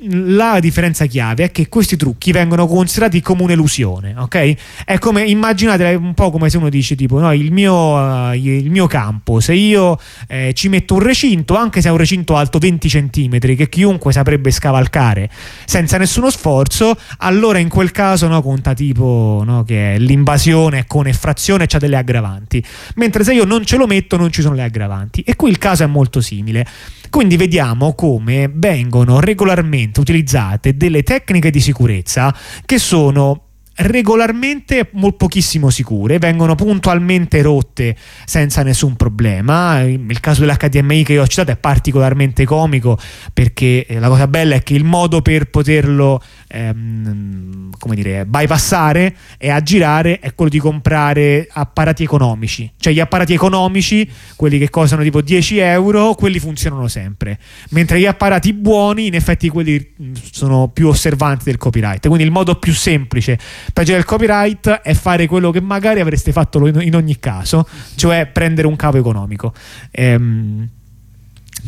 la 0.00 0.60
differenza 0.60 1.06
chiave 1.06 1.44
è 1.44 1.50
che 1.50 1.68
questi 1.68 1.96
trucchi 1.96 2.30
vengono 2.30 2.66
considerati 2.66 3.22
come 3.22 3.42
un'elusione, 3.42 4.14
ok? 4.16 4.54
È 4.84 4.98
come 4.98 5.24
immaginate 5.24 5.94
un 5.94 6.12
po' 6.12 6.30
come 6.30 6.50
se 6.50 6.58
uno 6.58 6.68
dice 6.68 6.94
tipo 6.94 7.18
no, 7.18 7.32
il 7.32 7.50
mio, 7.50 7.74
uh, 7.74 8.32
il 8.34 8.70
mio 8.70 8.86
campo, 8.86 9.40
se 9.40 9.54
io 9.54 9.98
eh, 10.28 10.52
ci 10.54 10.68
metto 10.68 10.94
un 10.94 11.00
recinto, 11.00 11.56
anche 11.56 11.80
se 11.80 11.88
è 11.88 11.90
un 11.90 11.96
recinto 11.96 12.36
alto 12.36 12.58
20 12.58 12.88
cm 12.88 13.38
che 13.38 13.68
chiunque 13.70 14.12
saprebbe 14.12 14.50
scavalcare 14.50 15.30
senza 15.64 15.96
nessuno 15.96 16.28
sforzo, 16.28 16.94
allora 17.18 17.58
in 17.58 17.68
quel 17.68 17.90
caso 17.90 18.28
no, 18.28 18.42
conta 18.42 18.74
tipo 18.74 19.42
no, 19.46 19.64
che 19.64 19.96
l'invasione 19.98 20.84
con 20.86 21.06
effrazione 21.06 21.66
c'ha 21.66 21.78
delle 21.78 21.96
aggravanti, 21.96 22.62
mentre 22.96 23.24
se 23.24 23.32
io 23.32 23.44
non 23.44 23.64
ce 23.64 23.76
lo 23.78 23.86
metto 23.86 24.18
non 24.18 24.30
ci 24.30 24.42
sono 24.42 24.54
le 24.54 24.62
aggravanti 24.62 25.22
e 25.22 25.36
qui 25.36 25.48
il 25.48 25.58
caso 25.58 25.84
è 25.84 25.86
molto 25.86 26.20
simile. 26.20 26.66
Quindi 27.10 27.36
vediamo 27.36 27.94
come 27.94 28.50
vengono 28.52 29.20
regolarmente 29.20 30.00
utilizzate 30.00 30.76
delle 30.76 31.02
tecniche 31.02 31.50
di 31.50 31.60
sicurezza 31.60 32.34
che 32.64 32.78
sono 32.78 33.45
regolarmente 33.76 34.88
molto 34.92 35.16
pochissimo 35.16 35.70
sicure, 35.70 36.18
vengono 36.18 36.54
puntualmente 36.54 37.42
rotte 37.42 37.96
senza 38.24 38.62
nessun 38.62 38.96
problema. 38.96 39.80
Il 39.82 40.20
caso 40.20 40.40
dell'HDMI 40.40 41.04
che 41.04 41.14
io 41.14 41.22
ho 41.22 41.26
citato 41.26 41.50
è 41.50 41.56
particolarmente 41.56 42.44
comico 42.44 42.98
perché 43.32 43.86
eh, 43.86 43.98
la 43.98 44.08
cosa 44.08 44.26
bella 44.28 44.54
è 44.54 44.62
che 44.62 44.74
il 44.74 44.84
modo 44.84 45.22
per 45.22 45.50
poterlo 45.50 46.22
ehm, 46.48 47.70
come 47.78 47.94
dire, 47.94 48.24
bypassare 48.24 49.14
e 49.38 49.50
aggirare 49.50 50.20
è 50.20 50.34
quello 50.34 50.50
di 50.50 50.58
comprare 50.58 51.48
apparati 51.50 52.02
economici. 52.02 52.70
Cioè 52.78 52.92
gli 52.92 53.00
apparati 53.00 53.32
economici, 53.32 54.08
quelli 54.36 54.58
che 54.58 54.70
costano 54.70 55.02
tipo 55.02 55.20
10 55.20 55.58
euro, 55.58 56.14
quelli 56.14 56.38
funzionano 56.38 56.88
sempre. 56.88 57.38
Mentre 57.70 58.00
gli 58.00 58.06
apparati 58.06 58.52
buoni, 58.52 59.06
in 59.06 59.14
effetti 59.14 59.48
quelli 59.48 59.94
mm, 60.02 60.12
sono 60.30 60.68
più 60.68 60.88
osservanti 60.88 61.44
del 61.44 61.58
copyright. 61.58 62.06
Quindi 62.06 62.24
il 62.24 62.30
modo 62.30 62.54
più 62.56 62.72
semplice 62.72 63.38
per 63.72 63.84
girare 63.84 64.02
il 64.02 64.08
copyright 64.08 64.68
è 64.68 64.94
fare 64.94 65.26
quello 65.26 65.50
che 65.50 65.60
magari 65.60 66.00
avreste 66.00 66.32
fatto 66.32 66.66
in 66.66 66.94
ogni 66.94 67.18
caso, 67.18 67.66
cioè 67.94 68.26
prendere 68.26 68.66
un 68.66 68.76
capo 68.76 68.96
economico. 68.96 69.52
Ehm, 69.90 70.68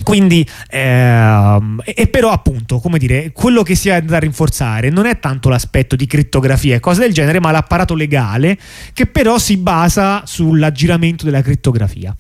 quindi, 0.03 0.47
ehm, 0.69 1.83
e 1.85 2.07
però 2.09 2.31
appunto, 2.31 2.79
come 2.79 2.99
dire, 2.99 3.33
quello 3.33 3.63
che 3.63 3.75
si 3.75 3.91
ha 3.91 4.01
da 4.01 4.19
rinforzare 4.19 4.91
non 4.91 5.07
è 5.07 5.19
tanto 5.19 5.49
l'aspetto 5.49 5.97
di 5.97 6.07
crittografia 6.07 6.77
e 6.77 6.81
cose 6.81 7.01
del 7.01 7.13
genere, 7.13 7.41
ma 7.41 7.51
l'apparato 7.51 7.95
legale 7.95 8.59
che 8.93 9.07
però 9.07 9.39
si 9.39 9.57
basa 9.57 10.23
sull'aggiramento 10.25 11.25
della 11.25 11.43
crittografia. 11.43 12.15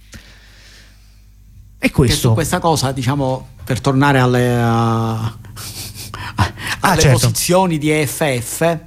E 1.81 1.91
questo. 1.91 2.33
questa 2.33 2.59
cosa, 2.59 2.91
diciamo, 2.91 3.51
per 3.63 3.81
tornare 3.81 4.19
alle, 4.19 4.57
uh, 4.57 4.67
alle 6.35 6.53
ah, 6.81 6.97
certo. 6.97 7.19
posizioni 7.19 7.79
di 7.79 7.91
EFF, 7.91 8.79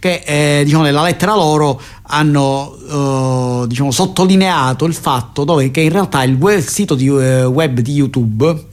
che 0.00 0.22
eh, 0.24 0.64
diciamo, 0.64 0.82
nella 0.82 1.02
lettera 1.02 1.34
loro 1.34 1.80
hanno 2.04 3.62
eh, 3.62 3.66
diciamo, 3.68 3.92
sottolineato 3.92 4.86
il 4.86 4.94
fatto 4.94 5.44
dove, 5.44 5.70
che 5.70 5.82
in 5.82 5.92
realtà 5.92 6.24
il, 6.24 6.34
web, 6.34 6.56
il 6.58 6.66
sito 6.66 6.96
di, 6.96 7.06
eh, 7.06 7.44
web 7.44 7.78
di 7.78 7.92
YouTube 7.92 8.64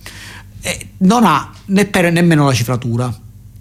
eh, 0.61 0.87
non 0.99 1.23
ha 1.23 1.51
ne 1.65 1.85
per, 1.85 2.11
nemmeno 2.11 2.45
la 2.45 2.53
cifratura 2.53 3.13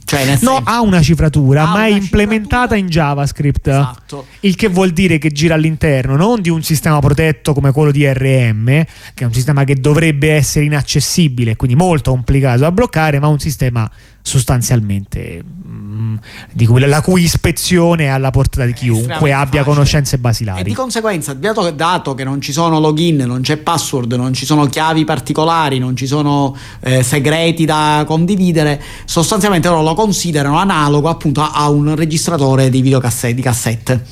Cioè, 0.04 0.20
No, 0.20 0.26
senso- 0.36 0.60
ha 0.62 0.80
una 0.80 1.02
cifratura, 1.02 1.62
Ha 1.68 1.72
ma 1.72 1.86
è 1.86 1.88
una 1.88 1.96
implementata 1.98 2.76
cifratura. 2.76 2.78
in 2.78 2.86
JavaScript. 2.86 3.66
Esatto. 3.66 4.26
Il 4.40 4.54
che 4.54 4.68
vuol 4.68 4.90
dire 4.92 5.18
che 5.18 5.32
gira 5.32 5.54
all'interno 5.56 6.14
non 6.14 6.40
di 6.40 6.48
un 6.48 6.62
sistema 6.62 7.00
protetto 7.00 7.52
come 7.52 7.72
quello 7.72 7.90
di 7.90 8.06
RM, 8.06 8.66
che 9.14 9.24
è 9.24 9.24
un 9.24 9.32
sistema 9.32 9.64
che 9.64 9.74
dovrebbe 9.74 10.30
essere 10.32 10.64
inaccessibile, 10.64 11.56
quindi 11.56 11.76
molto 11.76 12.12
complicato 12.12 12.60
da 12.60 12.70
bloccare, 12.70 13.18
ma 13.18 13.26
un 13.26 13.40
sistema 13.40 13.90
sostanzialmente 14.26 15.40
mm, 15.44 16.16
di 16.52 16.66
cui, 16.66 16.80
la 16.84 17.00
cui 17.00 17.22
ispezione 17.22 18.06
è 18.06 18.08
alla 18.08 18.30
portata 18.30 18.66
di 18.66 18.72
chiunque 18.72 19.04
estremamente 19.04 19.32
abbia 19.34 19.60
facile. 19.60 19.64
conoscenze 19.64 20.16
E 20.16 20.18
basilari. 20.18 20.62
di 20.64 20.74
conseguenza, 20.74 21.32
dato 21.32 21.62
che, 21.62 21.76
dato 21.76 22.14
che 22.14 22.24
non 22.24 22.40
ci 22.40 22.50
sono 22.50 22.80
login, 22.80 23.18
non 23.18 23.42
c'è 23.42 23.56
password, 23.56 24.14
non 24.14 24.34
ci 24.34 24.44
sono 24.44 24.66
chiavi 24.66 25.04
particolari, 25.04 25.78
non 25.78 25.94
ci 25.94 26.08
sono 26.08 26.56
eh, 26.80 27.04
segreti 27.04 27.64
da 27.64 28.02
condividere, 28.04 28.82
sostanzialmente 29.04 29.68
loro 29.68 29.82
lo 29.82 29.94
considerano 29.94 30.58
analogo 30.58 31.08
appunto 31.08 31.40
a, 31.40 31.52
a 31.52 31.68
un 31.70 31.94
registratore 31.94 32.68
di 32.68 32.82
videocassette, 32.82 33.34
di 33.34 33.42
cassette. 33.42 34.04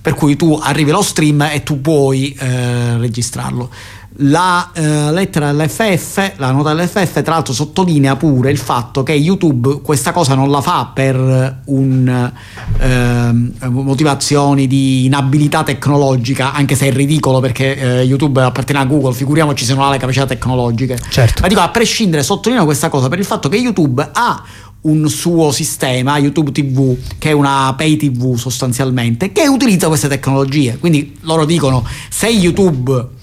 Per 0.00 0.14
cui 0.14 0.36
tu 0.36 0.58
arrivi 0.62 0.90
allo 0.90 1.02
stream 1.02 1.42
e 1.52 1.62
tu 1.62 1.80
puoi 1.80 2.32
eh, 2.38 2.96
registrarlo. 2.98 3.68
La 4.16 4.70
eh, 4.74 5.12
lettera 5.12 5.52
dell'FF, 5.52 6.32
la 6.36 6.50
nota 6.50 6.74
dell'FF, 6.74 7.22
tra 7.22 7.34
l'altro 7.34 7.54
sottolinea 7.54 8.16
pure 8.16 8.50
il 8.50 8.58
fatto 8.58 9.02
che 9.02 9.12
YouTube 9.12 9.80
questa 9.82 10.10
cosa 10.12 10.34
non 10.34 10.50
la 10.50 10.60
fa 10.60 10.90
per 10.92 11.62
un, 11.66 12.32
ehm, 12.78 13.52
motivazioni 13.68 14.66
di 14.66 15.04
inabilità 15.04 15.62
tecnologica, 15.62 16.52
anche 16.52 16.74
se 16.74 16.88
è 16.88 16.92
ridicolo 16.92 17.40
perché 17.40 17.76
eh, 17.76 18.02
YouTube 18.02 18.42
appartiene 18.42 18.80
a 18.80 18.84
Google, 18.84 19.14
figuriamoci 19.14 19.64
se 19.64 19.74
non 19.74 19.84
ha 19.84 19.90
le 19.90 19.98
capacità 19.98 20.26
tecnologiche. 20.26 20.98
Certo. 21.08 21.42
Ma 21.42 21.48
dico, 21.48 21.60
a 21.60 21.68
prescindere, 21.68 22.22
sottolineo 22.24 22.64
questa 22.64 22.88
cosa 22.88 23.08
per 23.08 23.18
il 23.18 23.24
fatto 23.24 23.48
che 23.48 23.56
YouTube 23.56 24.06
ha 24.12 24.42
un 24.82 25.08
suo 25.08 25.52
sistema, 25.52 26.18
YouTube 26.18 26.52
TV, 26.52 26.96
che 27.18 27.30
è 27.30 27.32
una 27.32 27.74
pay 27.76 27.96
TV 27.96 28.36
sostanzialmente, 28.36 29.30
che 29.32 29.46
utilizza 29.46 29.88
queste 29.88 30.08
tecnologie. 30.08 30.78
Quindi 30.78 31.18
loro 31.22 31.44
dicono, 31.44 31.84
se 32.08 32.28
YouTube 32.28 33.18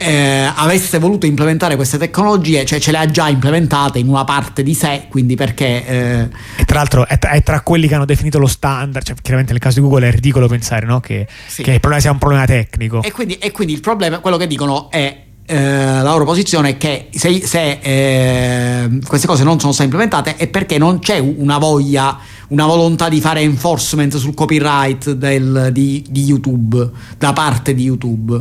eh, 0.00 0.50
avesse 0.54 0.98
voluto 0.98 1.26
implementare 1.26 1.76
queste 1.76 1.98
tecnologie, 1.98 2.64
cioè 2.64 2.80
ce 2.80 2.90
le 2.90 2.98
ha 2.98 3.06
già 3.06 3.28
implementate 3.28 3.98
in 3.98 4.08
una 4.08 4.24
parte 4.24 4.62
di 4.62 4.74
sé, 4.74 5.04
quindi 5.08 5.36
perché... 5.36 5.86
eh, 5.86 6.28
E 6.56 6.64
tra 6.64 6.78
l'altro 6.78 7.06
è, 7.06 7.18
è 7.18 7.42
tra 7.42 7.60
quelli 7.60 7.86
che 7.86 7.94
hanno 7.94 8.06
definito 8.06 8.38
lo 8.38 8.46
standard, 8.46 9.04
cioè, 9.04 9.14
chiaramente 9.20 9.52
nel 9.52 9.60
caso 9.60 9.80
di 9.80 9.86
Google 9.86 10.08
è 10.08 10.10
ridicolo 10.10 10.48
pensare 10.48 10.86
no? 10.86 11.00
che, 11.00 11.26
Sì. 11.46 11.62
che 11.62 11.72
il 11.72 11.80
problema 11.80 12.00
sia 12.02 12.10
un 12.12 12.18
problema 12.18 12.44
tecnico. 12.46 13.02
E 13.02 13.12
quindi, 13.12 13.34
e 13.34 13.50
quindi 13.50 13.74
il 13.74 13.80
problema, 13.80 14.18
quello 14.20 14.36
che 14.38 14.46
dicono 14.46 14.90
è. 14.90 15.24
eh, 15.46 15.56
la 16.02 16.02
loro 16.02 16.24
posizione 16.24 16.70
è 16.70 16.76
che 16.76 17.08
se, 17.12 17.40
se, 17.44 17.78
eh, 17.82 18.88
queste 19.06 19.26
cose 19.26 19.42
non 19.44 19.58
sono 19.58 19.72
state 19.72 19.88
implementate 19.90 20.36
è 20.36 20.46
perché 20.46 20.78
non 20.78 21.00
c'è 21.00 21.18
una 21.18 21.58
voglia, 21.58 22.16
una 22.48 22.66
volontà 22.66 23.08
di 23.08 23.20
fare 23.20 23.40
enforcement 23.40 24.16
sul 24.16 24.32
copyright 24.34 25.10
del- 25.12 25.70
di, 25.72 26.04
di 26.08 26.22
YouTube 26.24 26.90
da 27.18 27.32
parte 27.32 27.74
di 27.74 27.82
YouTube 27.82 28.40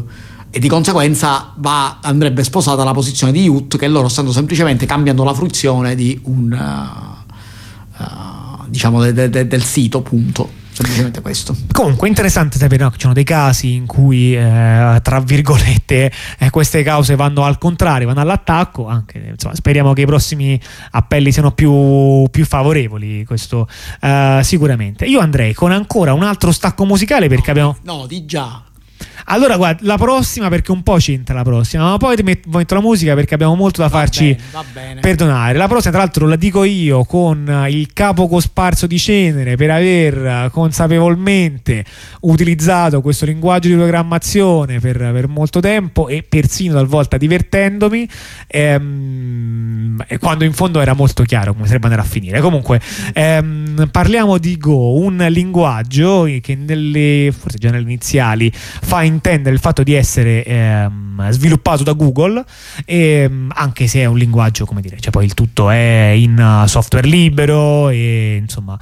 e 0.52 0.60
di 0.60 0.68
conseguenza 0.68 1.54
va- 1.58 2.00
andrebbe 2.02 2.44
sposata 2.44 2.84
la 2.84 2.92
posizione 2.92 3.32
di 3.32 3.44
Youth 3.44 3.78
che 3.78 3.88
loro 3.88 4.08
stanno 4.08 4.32
semplicemente 4.32 4.86
cambiando 4.86 5.24
la 5.24 5.34
fruizione 5.34 5.96
di 5.96 6.20
un 6.24 6.52
uh, 6.52 8.04
uh, 8.04 8.66
diciamo 8.68 9.02
de- 9.02 9.14
de- 9.14 9.30
de- 9.30 9.48
del 9.48 9.64
sito 9.64 10.02
punto. 10.02 10.58
Semplicemente 10.80 11.20
questo. 11.20 11.54
Comunque 11.74 12.08
interessante 12.08 12.58
sapere 12.58 12.84
no, 12.84 12.90
che 12.90 12.96
ci 12.96 13.02
sono 13.02 13.14
dei 13.14 13.26
casi 13.26 13.74
in 13.74 13.86
cui 13.86 14.34
eh, 14.34 15.00
tra 15.04 15.20
virgolette 15.20 16.10
eh, 16.38 16.50
queste 16.52 16.84
cause 16.84 17.18
vanno 17.18 17.44
al 17.44 17.58
contrario, 17.58 18.08
vanno 18.08 18.22
all'attacco, 18.22 18.88
anche 18.88 19.32
insomma, 19.32 19.56
speriamo 19.56 19.92
che 19.92 20.04
i 20.04 20.06
prossimi 20.06 20.58
appelli 20.92 21.34
siano 21.34 21.52
più, 21.52 22.26
più 22.32 22.46
favorevoli, 22.46 23.26
questo 23.26 23.68
eh, 24.00 24.40
sicuramente. 24.42 25.04
Io 25.04 25.20
andrei 25.20 25.54
con 25.54 25.74
ancora 25.74 26.14
un 26.14 26.24
altro 26.24 26.54
stacco 26.54 26.86
musicale 26.86 27.28
perché 27.28 27.52
abbiamo... 27.52 27.76
no 27.84 28.06
di 28.08 28.24
già 28.24 28.64
Allora 29.26 29.58
guarda, 29.58 29.82
la 29.84 29.98
prossima 29.98 30.50
perché 30.50 30.72
un 30.72 30.82
po' 30.82 30.96
c'entra 30.96 31.36
la 31.36 31.44
prossima, 31.44 31.84
ma 31.84 31.98
poi 31.98 32.16
ti 32.16 32.24
met- 32.24 32.46
metto 32.48 32.74
la 32.74 32.82
musica 32.82 33.14
perché 33.14 33.34
abbiamo 33.36 33.56
molto 33.56 33.82
da 33.82 33.88
Va 33.88 34.00
farci 34.00 34.36
bene, 34.36 34.66
bene. 34.74 35.00
perdonare. 35.02 35.58
La 35.58 35.68
prossima, 35.68 35.92
tra 35.92 36.02
l'altro, 36.02 36.28
la 36.28 36.36
dico 36.36 36.64
io 36.64 37.04
con 37.04 37.48
eh, 37.48 37.70
il 37.70 37.94
capo 37.94 38.28
cosparso 38.28 38.88
di 38.88 38.98
cenere 38.98 39.56
per 39.56 39.70
aver 39.72 40.18
eh, 40.26 40.50
consapevolmente 40.52 41.86
utilizzato 42.22 43.02
questo 43.02 43.26
linguaggio 43.26 43.68
di 43.68 43.76
programmazione 43.76 44.80
per, 44.80 44.98
per 44.98 45.28
molto 45.28 45.60
tempo 45.60 46.08
e 46.08 46.24
persino 46.28 46.74
talvolta 46.74 47.18
divertendomi, 47.18 48.08
ehm, 48.48 50.06
quando 50.20 50.44
in 50.44 50.54
fondo 50.54 50.80
era 50.80 50.94
molto 50.94 51.24
chiaro 51.24 51.54
come 51.54 51.68
sarebbe 51.68 51.86
andare 51.86 52.02
a 52.04 52.10
finire. 52.10 52.40
Comunque, 52.42 52.80
ehm, 53.14 53.90
parliamo 53.92 54.38
di 54.38 54.58
Go, 54.58 54.96
un 55.00 55.26
linguaggio 55.30 56.24
che 56.42 56.56
nelle, 56.56 57.34
forse 57.38 57.58
già 57.58 57.70
nelle 57.70 57.84
iniziali, 57.84 58.52
fa 58.90 59.04
intendere 59.04 59.54
il 59.54 59.62
fatto 59.62 59.84
di 59.84 59.94
essere 59.94 60.44
ehm, 60.44 61.30
sviluppato 61.30 61.84
da 61.84 61.94
Google, 61.94 62.44
ehm, 62.86 63.52
anche 63.54 63.86
se 63.86 64.00
è 64.00 64.06
un 64.06 64.18
linguaggio, 64.18 64.66
come 64.66 64.82
dire, 64.82 65.00
cioè 65.00 65.12
poi 65.12 65.26
il 65.26 65.36
tutto 65.36 65.70
è 65.70 66.12
in 66.16 66.36
uh, 66.64 66.66
software 66.66 67.08
libero 67.08 67.90
e 67.90 68.38
insomma 68.42 68.76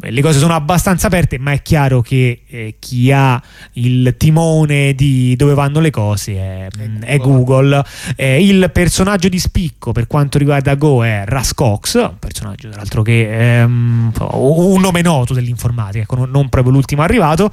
le 0.00 0.22
cose 0.22 0.38
sono 0.38 0.54
abbastanza 0.54 1.08
aperte, 1.08 1.38
ma 1.38 1.52
è 1.52 1.60
chiaro 1.60 2.02
che 2.02 2.42
eh, 2.46 2.76
chi 2.78 3.10
ha 3.10 3.42
il 3.74 4.14
timone 4.16 4.94
di 4.94 5.34
dove 5.36 5.54
vanno 5.54 5.80
le 5.80 5.90
cose 5.90 6.34
è, 6.34 6.68
mh, 6.76 7.00
è 7.00 7.18
Google. 7.18 7.84
Eh, 8.14 8.44
il 8.44 8.70
personaggio 8.72 9.28
di 9.28 9.38
spicco 9.38 9.90
per 9.92 10.06
quanto 10.06 10.38
riguarda 10.38 10.76
Go 10.76 11.04
è 11.04 11.24
Russ 11.26 11.52
Cox, 11.54 11.94
un 11.94 12.18
personaggio 12.18 12.68
tra 12.68 12.78
l'altro 12.78 13.02
che 13.02 13.28
è 13.28 13.64
um, 13.64 14.12
un 14.32 14.80
nome 14.80 15.02
noto 15.02 15.34
dell'informatica, 15.34 16.04
ecco, 16.04 16.26
non, 16.26 16.48
proprio 16.48 16.72
l'ultimo 16.72 17.02
arrivato. 17.02 17.52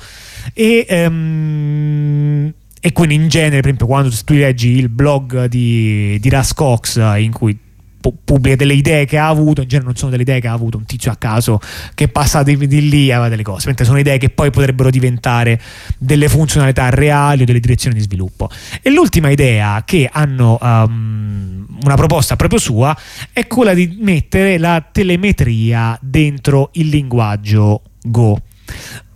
E, 0.54 0.86
ehm, 0.88 2.54
e 2.82 2.94
quindi 2.94 3.16
in 3.16 3.28
genere, 3.28 3.58
per 3.58 3.66
esempio, 3.66 3.88
quando 3.88 4.14
tu 4.24 4.34
leggi 4.34 4.70
il 4.70 4.90
blog 4.90 5.46
di, 5.46 6.18
di 6.20 6.30
Russ 6.30 6.54
Cox 6.54 6.98
eh, 6.98 7.22
in 7.22 7.32
cui 7.32 7.58
pubblica 8.00 8.56
delle 8.56 8.74
idee 8.74 9.06
che 9.06 9.18
ha 9.18 9.28
avuto, 9.28 9.62
in 9.62 9.68
genere 9.68 9.88
non 9.88 9.96
sono 9.96 10.12
delle 10.12 10.24
idee 10.24 10.40
che 10.40 10.48
ha 10.48 10.54
avuto 10.54 10.78
un 10.78 10.86
tizio 10.86 11.12
a 11.12 11.16
caso 11.16 11.60
che 11.94 12.08
passa 12.08 12.44
di, 12.44 12.56
di 12.68 12.90
lì 12.90 13.10
e 13.10 13.14
aveva 13.14 13.30
delle 13.30 13.44
cose, 13.44 13.68
mentre 13.68 13.86
sono 13.86 14.00
idee 14.00 14.18
che 14.18 14.30
poi 14.30 14.50
potrebbero 14.52 14.90
diventare 14.90 15.60
delle 15.98 16.30
funzionalità 16.30 16.90
reali 16.90 17.44
o 17.44 17.46
delle 17.46 17.60
direzioni 17.60 17.96
di 17.96 18.02
sviluppo. 18.02 18.50
E 18.82 18.90
l'ultima 18.90 19.30
idea 19.30 19.84
che 19.86 20.10
hanno 20.12 20.58
um, 20.62 21.68
una 21.84 21.96
proposta 21.96 22.36
proprio 22.36 22.60
sua 22.60 22.96
è 23.32 23.48
quella 23.48 23.74
di 23.74 23.98
mettere 24.00 24.58
la 24.58 24.86
telemetria 24.92 25.98
dentro 26.02 26.70
il 26.74 26.88
linguaggio 26.88 27.82
Go. 28.02 28.42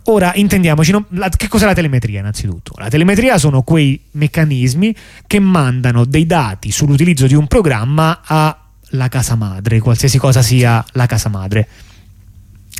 Ora 0.06 0.32
intendiamoci, 0.34 0.90
no? 0.90 1.06
La- 1.10 1.30
che 1.30 1.48
cos'è 1.48 1.64
la 1.64 1.72
telemetria 1.72 2.20
innanzitutto? 2.20 2.72
La 2.76 2.88
telemetria 2.88 3.38
sono 3.38 3.62
quei 3.62 3.98
meccanismi 4.12 4.94
che 5.26 5.40
mandano 5.40 6.04
dei 6.04 6.26
dati 6.26 6.70
sull'utilizzo 6.70 7.26
di 7.26 7.34
un 7.34 7.46
programma 7.46 8.20
alla 8.94 9.08
casa 9.08 9.34
madre, 9.34 9.80
qualsiasi 9.80 10.18
cosa 10.18 10.40
sia 10.40 10.84
la 10.92 11.06
casa 11.06 11.28
madre. 11.28 11.68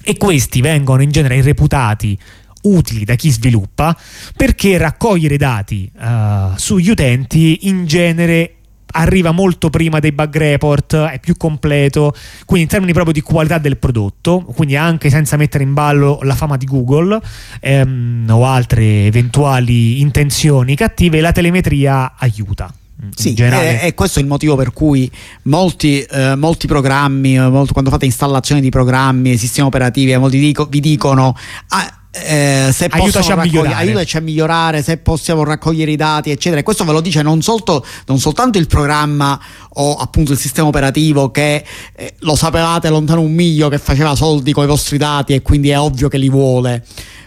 E 0.03 0.17
questi 0.17 0.61
vengono 0.61 1.03
in 1.03 1.11
genere 1.11 1.41
reputati 1.43 2.19
utili 2.63 3.05
da 3.05 3.15
chi 3.15 3.31
sviluppa 3.31 3.95
perché 4.35 4.79
raccogliere 4.79 5.37
dati 5.37 5.91
eh, 6.01 6.49
sugli 6.57 6.89
utenti 6.89 7.69
in 7.69 7.85
genere 7.85 8.55
arriva 8.97 9.33
molto 9.33 9.71
prima 9.71 9.99
dei 9.99 10.13
bug 10.13 10.37
report, 10.37 10.95
è 10.95 11.19
più 11.19 11.37
completo, 11.37 12.15
quindi 12.45 12.65
in 12.65 12.71
termini 12.71 12.93
proprio 12.93 13.13
di 13.13 13.23
qualità 13.23 13.59
del 13.59 13.77
prodotto, 13.77 14.45
quindi 14.55 14.77
anche 14.77 15.11
senza 15.11 15.37
mettere 15.37 15.65
in 15.65 15.75
ballo 15.75 16.21
la 16.23 16.37
fama 16.37 16.57
di 16.57 16.65
Google 16.65 17.21
ehm, 17.61 18.27
o 18.31 18.47
altre 18.47 19.07
eventuali 19.07 20.01
intenzioni 20.01 20.77
cattive, 20.77 21.21
la 21.21 21.33
telemetria 21.33 22.15
aiuta. 22.17 22.73
Sì, 23.15 23.35
e, 23.83 23.87
e 23.89 23.95
questo 23.95 24.19
è 24.19 24.23
il 24.23 24.29
motivo 24.29 24.57
per 24.57 24.73
cui 24.73 25.11
molti, 25.43 26.01
eh, 26.03 26.35
molti 26.37 26.67
programmi, 26.67 27.37
eh, 27.37 27.49
molto- 27.49 27.73
quando 27.73 27.91
fate 27.91 28.05
installazione 28.05 28.61
di 28.61 28.71
programmi 28.71 29.33
e 29.33 29.37
sistemi 29.37 29.67
operativi, 29.67 30.13
eh, 30.13 30.19
molti 30.19 30.39
dico- 30.39 30.67
vi 30.67 30.81
dicono 30.81 31.37
ah, 31.69 31.99
eh, 32.13 32.71
se 32.73 32.87
Aiutaci 32.91 33.33
a 33.33 33.37
migliorare." 33.37 33.75
aiutaci 33.75 34.17
a 34.17 34.21
migliorare, 34.21 34.83
se 34.83 34.99
possiamo 34.99 35.43
raccogliere 35.43 35.91
i 35.91 35.97
dati, 35.97 36.31
eccetera. 36.31 36.61
E 36.61 36.63
questo 36.65 36.85
ve 36.85 36.93
lo 36.93 37.01
dice 37.01 37.23
non, 37.23 37.43
solto- 37.43 37.85
non 38.07 38.19
soltanto 38.21 38.59
il 38.59 38.67
programma 38.69 39.39
o 39.77 39.97
appunto 39.97 40.31
il 40.33 40.39
sistema 40.39 40.69
operativo 40.69 41.31
che 41.33 41.65
eh, 41.97 42.15
lo 42.21 42.37
sapevate 42.37 42.89
lontano 42.89 43.21
un 43.21 43.33
miglio 43.33 43.69
che 43.69 43.79
faceva 43.79 44.15
soldi 44.15 44.53
con 44.53 44.63
i 44.65 44.69
vostri 44.69 44.97
dati 44.97 45.35
e 45.35 45.43
quindi 45.43 45.71
è 45.71 45.79
ovvio 45.79 46.09
che 46.09 46.19
li 46.19 46.29
vuole. 46.29 46.85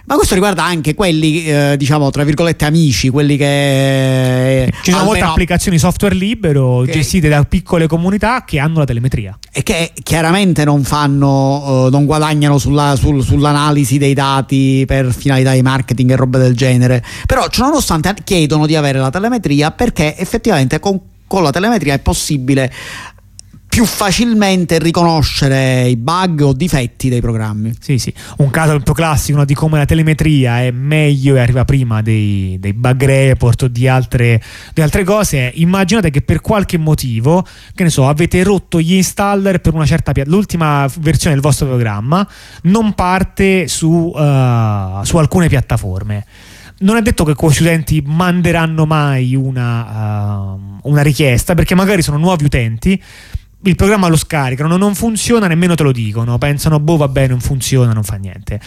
Ma 0.08 0.16
questo 0.16 0.36
riguarda 0.36 0.64
anche 0.64 0.93
quelli, 0.95 1.43
eh, 1.45 1.76
diciamo, 1.78 2.10
tra 2.12 2.24
virgolette, 2.24 2.64
amici, 2.64 3.10
quelli 3.10 3.36
che... 3.36 4.72
Ci 4.82 4.91
sono 4.91 5.03
molte 5.03 5.20
applicazioni 5.22 5.78
software 5.78 6.16
libero 6.16 6.84
Che- 6.86 6.93
gestite 6.93 7.28
da 7.28 7.43
piccole 7.43 7.88
comunità 7.88 8.45
che 8.45 8.58
hanno 8.58 8.80
la 8.80 8.86
telemetria. 8.86 9.38
e 9.51 9.64
che 9.64 9.91
chiaramente 10.03 10.64
non 10.64 10.86
fanno, 10.86 11.88
eh, 11.88 11.89
non 11.91 12.05
guadagnano 12.05 12.58
sulla- 12.58 12.95
sul- 12.95 13.22
sull'analisi 13.22 13.97
dei 13.97 14.14
dati 14.14 14.86
per 14.88 15.12
finalità 15.14 15.51
di 15.51 15.62
marketing 15.62 16.12
e 16.12 16.16
robe 16.16 16.38
del 16.38 16.55
genere. 16.55 17.03
Però, 17.26 17.45
ciononostante, 17.49 18.16
chiedono 18.24 18.66
di 18.66 18.78
avere 18.78 18.99
la 18.99 19.10
telemetria 19.10 19.72
perché 19.72 20.16
effettivamente 20.18 20.80
con, 20.80 21.01
con 21.28 21.43
la 21.43 21.51
telemetria 21.51 21.93
è 21.95 21.99
possibile 21.99 22.72
più 23.78 23.86
facilmente 23.86 24.80
riconoscere 24.80 25.88
i 25.88 25.97
bug 25.97 26.41
o 26.41 26.53
difetti 26.53 27.09
dei 27.09 27.21
programmi. 27.21 27.75
Sì, 27.80 27.99
sì. 27.99 28.11
Un 28.38 28.49
caso 28.49 28.71
proprio 28.71 28.95
classico 28.95 29.38
no, 29.38 29.45
di 29.45 29.53
come 29.53 29.78
la 29.78 29.86
telemetria 29.86 30.63
è 30.63 30.71
meglio 30.71 31.36
e 31.36 31.41
arriva 31.41 31.63
prima 31.63 32.01
dei, 32.01 32.57
dei 32.59 32.73
bug 32.73 33.05
report 33.05 33.61
o 33.61 33.67
di 33.67 33.88
altre, 33.88 34.41
di 34.73 34.82
altre 34.82 35.03
cose. 35.03 35.51
Immaginate 35.53 36.09
che 36.09 36.23
per 36.23 36.41
qualche 36.41 36.80
motivo, 36.80 37.45
che 37.75 37.84
ne 37.84 37.91
so, 37.91 38.07
avete 38.09 38.41
rotto 38.41 38.82
gli 38.82 38.95
installer 38.95 39.61
per 39.61 39.75
una 39.75 39.86
certa 39.86 40.11
piattaforma, 40.11 40.36
l'ultima 40.36 40.89
versione 40.99 41.36
del 41.36 41.43
vostro 41.43 41.67
programma 41.67 42.28
non 42.63 42.95
parte 42.95 43.67
su, 43.67 44.11
uh, 44.11 45.03
su 45.03 45.17
alcune 45.17 45.49
piattaforme 45.49 46.25
non 46.80 46.95
è 46.95 47.01
detto 47.01 47.23
che 47.23 47.34
questi 47.34 47.63
utenti 47.63 48.03
manderanno 48.05 48.86
mai 48.86 49.34
una, 49.34 50.53
uh, 50.53 50.80
una, 50.84 51.01
richiesta 51.01 51.55
perché 51.55 51.73
magari 51.73 52.03
sono 52.03 52.17
nuovi 52.17 52.45
utenti 52.45 53.01
il 53.64 53.76
programma 53.76 54.08
lo 54.08 54.16
scaricano, 54.16 54.78
non 54.78 54.95
funziona, 54.95 55.47
nemmeno 55.47 55.76
te 55.76 55.84
lo 55.84 55.91
dicono, 55.91 56.38
pensano, 56.38 56.80
boh, 56.80 56.97
vabbè, 56.97 57.28
non 57.28 57.39
funziona, 57.39 57.91
non 57.91 58.03
fa 58.03 58.16
niente. 58.16 58.60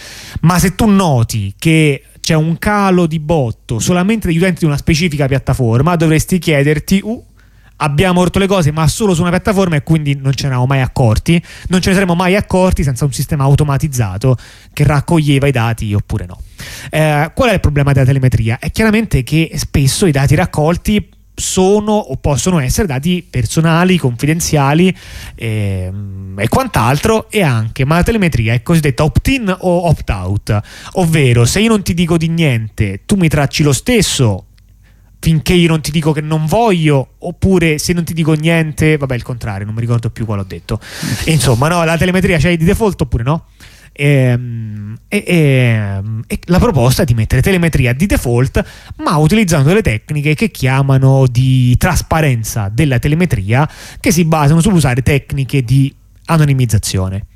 Ma 0.43 0.59
se 0.59 0.75
tu 0.75 0.87
noti 0.87 1.55
che 1.59 2.05
c'è 2.21 2.35
un 2.35 2.59
calo 2.59 3.07
di 3.07 3.19
botto 3.19 3.79
solamente 3.79 4.27
degli 4.27 4.37
utenti 4.37 4.61
di 4.61 4.67
una 4.67 4.77
specifica 4.77 5.27
piattaforma, 5.27 5.97
dovresti 5.97 6.39
chiederti, 6.39 7.01
uh, 7.03 7.25
abbiamo 7.77 8.23
rotto 8.23 8.39
le 8.39 8.47
cose 8.47 8.73
ma 8.73 8.87
solo 8.89 9.15
su 9.15 9.21
una 9.21 9.31
piattaforma 9.31 9.77
e 9.77 9.83
quindi 9.83 10.15
non 10.15 10.33
ce 10.33 10.43
ne 10.43 10.49
eravamo 10.49 10.67
mai 10.67 10.81
accorti, 10.81 11.43
non 11.69 11.81
ce 11.81 11.89
ne 11.89 11.95
saremmo 11.95 12.15
mai 12.15 12.37
accorti 12.37 12.83
senza 12.83 13.05
un 13.05 13.13
sistema 13.13 13.45
automatizzato 13.45 14.37
che 14.73 14.85
raccoglieva 14.85 15.47
i 15.47 15.53
dati 15.53 15.95
oppure 15.95 16.27
no. 16.27 16.41
Eh, 16.91 17.31
qual 17.35 17.51
è 17.51 17.55
il 17.55 17.61
problema 17.61 17.93
della 17.93 18.07
telemetria? 18.07 18.59
È 18.59 18.71
chiaramente 18.71 19.23
che 19.23 19.53
spesso 19.55 20.07
i 20.07 20.13
dati 20.13 20.35
raccolti 20.35 21.09
sono 21.41 21.93
o 21.93 22.17
possono 22.17 22.61
essere 22.61 22.87
dati 22.87 23.27
personali, 23.29 23.99
confidenziali 23.99 24.95
eh, 25.35 25.93
e 26.37 26.49
quant'altro 26.49 27.31
e 27.31 27.43
anche, 27.43 27.85
ma 27.85 27.97
la 27.97 28.03
telemetria 28.03 28.53
è 28.53 28.63
cosiddetta 28.63 29.03
opt-in 29.05 29.55
o 29.61 29.89
opt-out, 29.89 30.61
ovvero 30.93 31.45
se 31.45 31.61
io 31.61 31.69
non 31.69 31.83
ti 31.83 31.95
dico 31.95 32.17
di 32.17 32.29
niente, 32.29 33.03
tu 33.07 33.17
mi 33.17 33.29
tracci 33.29 33.63
lo 33.63 33.73
stesso 33.73 34.45
finché 35.21 35.53
io 35.53 35.69
non 35.69 35.83
ti 35.83 35.91
dico 35.91 36.13
che 36.13 36.23
non 36.23 36.47
voglio, 36.47 37.15
oppure 37.19 37.79
se 37.79 37.93
non 37.93 38.05
ti 38.05 38.15
dico 38.15 38.33
niente, 38.33 38.97
vabbè, 38.97 39.15
il 39.15 39.23
contrario, 39.23 39.67
non 39.67 39.75
mi 39.75 39.81
ricordo 39.81 40.09
più 40.11 40.25
quale 40.25 40.41
ho 40.41 40.47
detto. 40.47 40.81
E, 41.25 41.33
insomma, 41.33 41.69
no, 41.69 41.85
la 41.85 41.99
telemetria 41.99 42.39
c'è 42.39 42.57
di 42.57 42.65
default 42.65 43.03
oppure 43.03 43.23
no? 43.23 43.45
E, 44.01 44.07
ehm, 44.07 44.97
e, 45.09 45.25
e, 45.27 46.03
e, 46.27 46.39
la 46.45 46.59
proposta 46.59 47.03
è 47.03 47.05
di 47.05 47.13
mettere 47.13 47.43
telemetria 47.43 47.93
di 47.93 48.07
default, 48.07 48.65
ma 48.97 49.19
utilizzando 49.19 49.69
delle 49.69 49.83
tecniche 49.83 50.35
che 50.35 50.51
chiamano 50.51 51.27
di 51.27 51.77
trasparenza 51.77 52.71
della 52.73 52.99
telemetria, 52.99 53.69
che 54.01 54.11
si 54.11 54.25
basano 54.25 54.63
sull'usare 54.63 55.03
tecniche 55.03 55.63
di 55.63 55.95
anonimizzazione. 56.25 57.27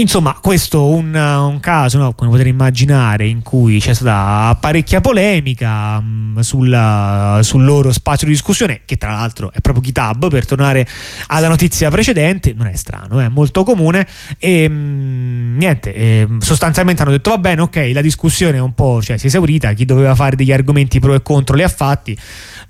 Insomma, 0.00 0.38
questo 0.40 0.78
è 0.78 0.94
un, 0.94 1.14
un, 1.14 1.60
caso, 1.60 1.98
no, 1.98 2.14
come 2.14 2.30
potete 2.30 2.48
immaginare, 2.48 3.26
in 3.26 3.42
cui 3.42 3.80
c'è 3.80 3.92
stata 3.92 4.56
parecchia 4.58 5.02
polemica 5.02 6.00
mh, 6.00 6.06
mm, 6.06 6.38
sul, 6.38 7.38
sul, 7.42 7.64
loro 7.64 7.92
spazio 7.92 8.26
di 8.26 8.32
discussione, 8.32 8.80
che 8.86 8.96
tra 8.96 9.10
l'altro 9.10 9.52
è 9.52 9.60
proprio 9.60 9.84
GitHub, 9.84 10.30
per 10.30 10.46
tornare 10.46 10.88
alla 11.26 11.48
notizia 11.48 11.90
precedente, 11.90 12.54
non 12.56 12.66
è 12.66 12.76
strano, 12.76 13.20
è 13.20 13.28
molto 13.28 13.62
comune, 13.62 14.06
e 14.38 14.66
mh, 14.70 14.72
mm, 14.72 15.58
niente, 15.58 15.94
e, 15.94 16.26
sostanzialmente 16.38 17.02
hanno 17.02 17.10
detto 17.10 17.28
va 17.28 17.38
bene, 17.38 17.60
ok, 17.60 17.90
la 17.92 18.00
discussione 18.00 18.56
è 18.56 18.60
un 18.60 18.72
po' 18.72 19.02
cioè, 19.02 19.18
si 19.18 19.24
è 19.24 19.28
esaurita, 19.28 19.74
chi 19.74 19.84
doveva 19.84 20.14
fare 20.14 20.34
degli 20.34 20.52
argomenti 20.52 20.98
pro 20.98 21.12
e 21.12 21.20
contro 21.20 21.54
li 21.56 21.62
ha 21.62 21.68
fatti, 21.68 22.16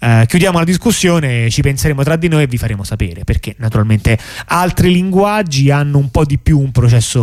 eh, 0.00 0.24
chiudiamo 0.26 0.58
la 0.58 0.64
discussione, 0.64 1.48
ci 1.48 1.62
penseremo 1.62 2.02
tra 2.02 2.16
di 2.16 2.26
noi 2.26 2.42
e 2.42 2.46
vi 2.48 2.58
faremo 2.58 2.82
sapere, 2.82 3.22
perché 3.22 3.54
naturalmente 3.58 4.18
altri 4.46 4.92
linguaggi 4.92 5.70
hanno 5.70 5.98
un 5.98 6.10
po' 6.10 6.24
di 6.24 6.36
più 6.36 6.58
un 6.58 6.72
processo 6.72 7.19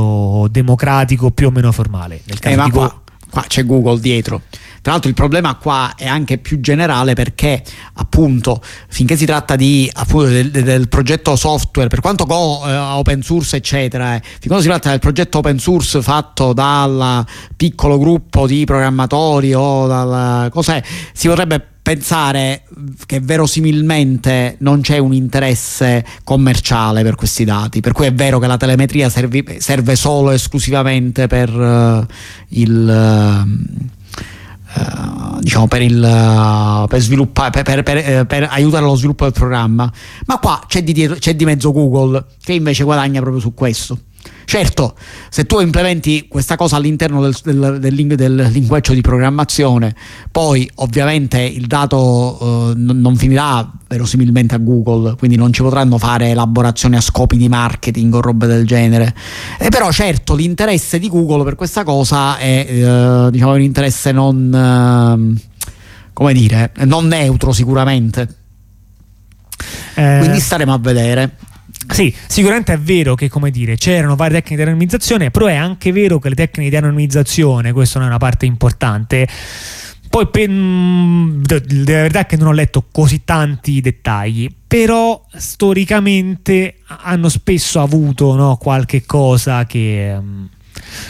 democratico 0.50 1.32
più 1.32 1.48
o 1.48 1.52
meno 1.52 1.72
formale. 1.72 2.22
Nel 2.26 2.40
caso 2.40 2.60
eh, 2.60 2.64
di 2.64 2.72
qua, 2.72 3.02
qua 3.30 3.44
c'è 3.48 3.66
Google 3.66 4.00
dietro. 4.00 4.42
Tra 4.82 4.92
l'altro 4.96 5.10
il 5.10 5.18
problema 5.18 5.56
qua 5.56 5.96
è 5.98 6.08
anche 6.08 6.38
più 6.38 6.62
generale 6.62 7.14
perché 7.14 7.62
appunto 7.96 8.62
finché 8.88 9.18
si 9.18 9.26
tratta 9.26 9.58
di, 9.58 9.90
appunto, 9.94 10.30
del, 10.30 10.50
del, 10.50 10.88
progetto 10.88 11.36
software, 11.36 11.90
per 11.90 12.00
quanto 12.00 12.26
Go, 12.26 12.66
eh, 12.66 12.74
open 12.74 13.22
source 13.22 13.58
eccetera, 13.58 14.16
eh, 14.16 14.22
fin 14.22 14.48
quando 14.48 14.62
si 14.62 14.70
tratta 14.70 14.92
del 14.92 15.00
progetto 15.00 15.40
open 15.40 15.60
source 15.60 16.02
fatto 16.02 16.54
dal 16.54 17.26
piccolo 17.58 17.98
gruppo 17.98 18.48
di 18.48 18.64
programmatori 18.64 19.54
o 19.54 19.88
dal 19.88 20.50
cos'è, 20.52 20.82
si 21.12 21.28
potrebbe 21.28 21.77
pensare 21.88 22.64
che 23.06 23.22
verosimilmente 23.22 24.58
non 24.60 24.82
c'è 24.82 24.98
un 24.98 25.14
interesse 25.14 26.04
commerciale 26.26 27.02
per 27.02 27.16
questi 27.16 27.46
dati, 27.46 27.80
per 27.80 27.94
cui 27.94 28.08
è 28.08 28.14
vero 28.14 28.40
che 28.40 28.48
la 28.48 28.58
telemetria 28.58 29.08
servi, 29.08 29.56
serve 29.60 29.96
solo 29.96 30.32
e 30.32 30.34
esclusivamente 30.34 31.28
per 31.28 31.50
uh, 31.50 32.06
il... 32.50 33.46
Uh, 34.76 35.40
diciamo 35.40 35.68
per, 35.68 35.82
il, 35.82 35.96
uh, 35.96 36.88
per, 36.88 37.00
sviluppare, 37.00 37.64
per, 37.64 37.84
per, 37.84 38.26
per, 38.26 38.48
aiutare 38.52 38.84
lo 38.84 38.96
sviluppo 38.96 39.24
del 39.24 39.34
programma, 39.34 39.90
ma 40.26 40.38
qua 40.40 40.62
c'è 40.68 40.84
di, 40.84 40.92
dietro, 40.92 41.16
c'è 41.16 41.36
di 41.36 41.46
mezzo 41.46 41.72
Google 41.72 42.24
che 42.44 42.52
invece 42.52 42.84
guadagna 42.84 43.22
proprio 43.22 43.42
su 43.42 43.54
questo. 43.54 43.98
Certo, 44.46 44.96
se 45.30 45.46
tu 45.46 45.60
implementi 45.60 46.28
questa 46.30 46.56
cosa 46.56 46.78
all'interno 46.78 47.22
del, 47.22 47.36
del, 47.44 47.80
del, 47.80 48.16
del 48.16 48.48
linguaggio 48.50 48.94
di 48.94 49.02
programmazione, 49.02 49.94
poi 50.32 50.70
ovviamente 50.76 51.42
il 51.42 51.68
dato 51.68 52.72
eh, 52.72 52.74
non 52.76 53.18
finirà 53.18 53.70
verosimilmente 53.90 54.56
a 54.56 54.58
Google, 54.58 55.16
quindi 55.18 55.36
non 55.36 55.52
ci 55.52 55.62
potranno 55.62 55.98
fare 55.98 56.30
elaborazioni 56.30 56.96
a 56.96 57.02
scopi 57.02 57.36
di 57.36 57.50
marketing 57.50 58.14
o 58.14 58.22
robe 58.22 58.48
del 58.48 58.66
genere. 58.66 59.14
E 59.60 59.68
però 59.68 59.92
certo 59.92 60.34
l'interesse 60.34 60.98
di 60.98 61.10
Google 61.10 61.44
per 61.44 61.56
questa 61.56 61.84
cosa 61.84 62.38
è 62.38 62.66
eh, 62.70 63.28
diciamo, 63.30 63.54
un 63.54 63.62
interesse 63.62 64.14
non, 64.14 64.54
eh, 64.54 65.42
come 66.14 66.34
dire, 66.34 66.72
non 66.86 67.08
neutro 67.08 67.52
sicuramente. 67.52 68.28
Eh... 69.96 70.18
Quindi 70.20 70.40
staremo 70.40 70.74
a 70.74 70.78
vedere. 70.78 71.36
Sì, 71.90 72.14
sicuramente 72.28 72.74
è 72.74 72.80
vero 72.80 73.16
che, 73.16 73.30
come 73.30 73.50
dire, 73.50 73.76
c'erano 73.76 74.16
varie 74.16 74.42
tecniche 74.42 74.64
di 74.64 74.70
anonimizzazione, 74.70 75.32
però 75.32 75.46
è 75.46 75.56
anche 75.56 75.92
vero 75.92 76.20
che 76.20 76.30
le 76.30 76.36
tecniche 76.36 76.70
di 76.70 76.76
anonimizzazione, 76.76 77.72
questa 77.72 78.02
è 78.02 78.06
una 78.06 78.18
parte 78.18 78.46
importante, 78.46 79.28
poi 80.10 80.28
per, 80.28 80.50
mm, 80.50 81.44
la 81.48 81.62
verità 81.86 82.20
è 82.20 82.26
che 82.26 82.38
non 82.38 82.48
ho 82.48 82.52
letto 82.52 82.86
così 82.92 83.24
tanti 83.24 83.82
dettagli, 83.82 84.50
però 84.68 85.26
storicamente 85.34 86.80
hanno 86.86 87.30
spesso 87.30 87.82
avuto 87.82 88.36
no, 88.36 88.58
qualche 88.58 89.06
cosa 89.06 89.66
che... 89.66 90.20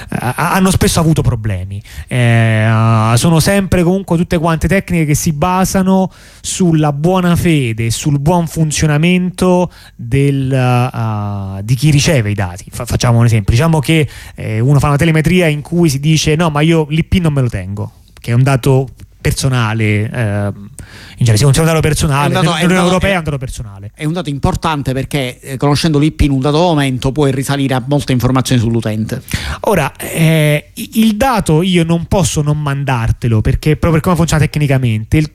Um, 0.09 0.33
hanno 0.35 0.71
spesso 0.71 0.99
avuto 0.99 1.21
problemi. 1.21 1.81
Eh, 2.07 3.13
sono 3.15 3.39
sempre 3.39 3.83
comunque 3.83 4.17
tutte 4.17 4.37
quante 4.37 4.67
tecniche 4.67 5.05
che 5.05 5.15
si 5.15 5.33
basano 5.33 6.11
sulla 6.41 6.93
buona 6.93 7.35
fede, 7.35 7.89
sul 7.91 8.19
buon 8.19 8.47
funzionamento 8.47 9.71
del, 9.95 10.51
uh, 10.51 11.61
di 11.63 11.75
chi 11.75 11.89
riceve 11.89 12.31
i 12.31 12.33
dati. 12.33 12.65
Fa- 12.69 12.85
facciamo 12.85 13.19
un 13.19 13.25
esempio: 13.25 13.53
diciamo 13.53 13.79
che 13.79 14.07
eh, 14.35 14.59
uno 14.59 14.79
fa 14.79 14.87
una 14.87 14.97
telemetria 14.97 15.47
in 15.47 15.61
cui 15.61 15.89
si 15.89 15.99
dice 15.99 16.35
no, 16.35 16.49
ma 16.49 16.61
io 16.61 16.85
l'IP 16.89 17.15
non 17.15 17.33
me 17.33 17.41
lo 17.41 17.49
tengo, 17.49 17.91
che 18.19 18.31
è 18.31 18.33
un 18.33 18.43
dato 18.43 18.89
personale, 19.19 19.83
eh, 19.83 20.07
in 20.07 21.25
genere 21.25 21.37
si 21.37 21.43
considera 21.43 21.71
un 21.71 21.75
dato 21.75 21.81
personale, 21.81 22.33
nell'Unione 22.33 22.75
Europea 22.75 23.15
è 23.15 23.17
un 23.17 23.23
dato 23.23 23.37
personale. 23.37 23.91
È 23.93 24.05
un 24.05 24.13
dato 24.13 24.29
importante 24.29 24.93
perché 24.93 25.39
eh, 25.39 25.57
conoscendo 25.57 25.99
l'IP 25.99 26.21
in 26.21 26.31
un 26.31 26.39
dato 26.39 26.57
momento 26.57 27.11
puoi 27.11 27.31
risalire 27.31 27.73
a 27.73 27.83
molte 27.85 28.11
informazioni 28.11 28.61
sull'utente. 28.61 29.21
Ora, 29.61 29.91
eh, 29.95 30.71
il 30.73 31.17
dato 31.17 31.61
io 31.61 31.83
non 31.83 32.05
posso 32.05 32.41
non 32.41 32.61
mandartelo 32.61 33.41
perché 33.41 33.71
proprio 33.71 33.93
per 33.93 34.01
come 34.01 34.15
funziona 34.15 34.43
tecnicamente, 34.43 35.17
il, 35.17 35.29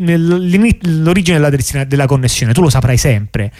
l'origine 1.02 1.38
della, 1.38 1.84
della 1.84 2.06
connessione 2.06 2.52
tu 2.52 2.62
lo 2.62 2.70
saprai 2.70 2.96
sempre. 2.96 3.52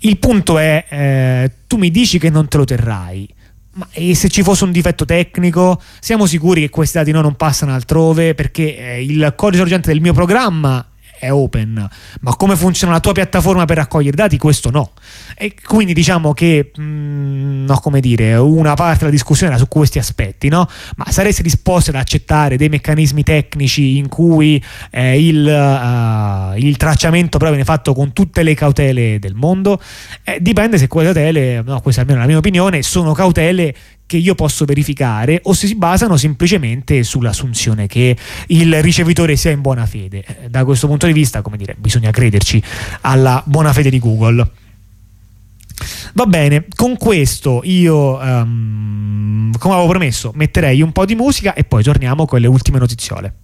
Il 0.00 0.18
punto 0.18 0.58
è, 0.58 0.84
eh, 0.88 1.52
tu 1.66 1.76
mi 1.76 1.90
dici 1.90 2.18
che 2.18 2.30
non 2.30 2.46
te 2.46 2.56
lo 2.56 2.64
terrai 2.64 3.28
ma 3.78 3.86
e 3.92 4.16
se 4.16 4.28
ci 4.28 4.42
fosse 4.42 4.64
un 4.64 4.72
difetto 4.72 5.04
tecnico, 5.04 5.80
siamo 6.00 6.26
sicuri 6.26 6.62
che 6.62 6.68
questi 6.68 6.98
dati 6.98 7.12
no, 7.12 7.20
non 7.20 7.36
passano 7.36 7.72
altrove 7.72 8.34
perché 8.34 8.76
eh, 8.76 9.04
il 9.04 9.32
codice 9.36 9.60
sorgente 9.60 9.92
del 9.92 10.00
mio 10.00 10.12
programma 10.12 10.84
è 11.18 11.32
open, 11.32 11.88
ma 12.20 12.36
come 12.36 12.56
funziona 12.56 12.92
la 12.94 13.00
tua 13.00 13.12
piattaforma 13.12 13.64
per 13.64 13.76
raccogliere 13.76 14.16
dati, 14.16 14.38
questo 14.38 14.70
no. 14.70 14.92
E 15.36 15.54
quindi 15.62 15.92
diciamo 15.92 16.32
che, 16.32 16.70
mh, 16.74 16.82
mm, 16.82 17.64
no, 17.64 17.78
come 17.78 18.00
dire, 18.00 18.34
una 18.36 18.74
parte 18.74 19.00
della 19.00 19.10
discussione 19.10 19.52
era 19.52 19.60
su 19.60 19.68
questi 19.68 19.98
aspetti, 19.98 20.48
no? 20.48 20.68
Ma 20.96 21.10
saresti 21.10 21.42
disposti 21.42 21.90
ad 21.90 21.96
accettare 21.96 22.56
dei 22.56 22.68
meccanismi 22.68 23.22
tecnici 23.22 23.96
in 23.96 24.08
cui 24.08 24.62
eh, 24.90 25.26
il, 25.26 25.44
uh, 25.44 26.56
il, 26.58 26.76
tracciamento 26.76 27.38
però 27.38 27.50
viene 27.50 27.64
fatto 27.64 27.92
con 27.94 28.12
tutte 28.12 28.42
le 28.42 28.54
cautele 28.54 29.18
del 29.18 29.34
mondo? 29.34 29.80
Eh, 30.22 30.38
dipende 30.40 30.78
se 30.78 30.86
quelle 30.86 31.12
cautele, 31.12 31.62
no, 31.62 31.80
questa 31.80 32.00
è 32.00 32.04
almeno 32.04 32.20
la 32.22 32.28
mia 32.28 32.38
opinione, 32.38 32.82
sono 32.82 33.12
cautele 33.12 33.74
che 34.08 34.16
io 34.16 34.34
posso 34.34 34.64
verificare 34.64 35.38
o 35.44 35.52
se 35.52 35.66
si 35.66 35.74
basano 35.74 36.16
semplicemente 36.16 37.02
sull'assunzione 37.02 37.86
che 37.86 38.16
il 38.46 38.82
ricevitore 38.82 39.36
sia 39.36 39.50
in 39.50 39.60
buona 39.60 39.84
fede. 39.84 40.24
Eh, 40.26 40.48
da 40.48 40.64
questo 40.64 40.86
punto 40.86 41.06
di 41.06 41.12
vista, 41.12 41.42
come 41.42 41.58
dire, 41.58 41.76
bisogna 41.78 42.10
crederci 42.10 42.60
alla 43.02 43.42
buona 43.44 43.70
fede 43.74 43.90
di 43.90 43.98
Google. 43.98 44.50
Va 46.14 46.24
bene, 46.24 46.64
con 46.74 46.96
questo 46.96 47.60
io, 47.64 48.16
um, 48.16 49.52
come 49.58 49.74
avevo 49.74 49.90
promesso, 49.90 50.32
metterei 50.34 50.80
un 50.80 50.90
po' 50.92 51.04
di 51.04 51.14
musica 51.14 51.52
e 51.52 51.64
poi 51.64 51.82
torniamo 51.82 52.24
con 52.24 52.40
le 52.40 52.46
ultime 52.46 52.78
notiziole. 52.78 53.34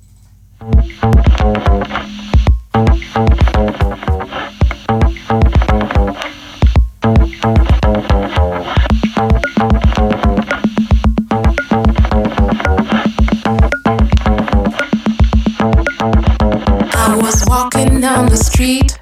The 18.35 18.43
street 18.43 18.99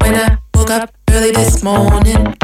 when 0.00 0.14
I 0.14 0.38
woke 0.54 0.70
up 0.70 0.94
early 1.10 1.32
this 1.32 1.64
morning. 1.64 2.36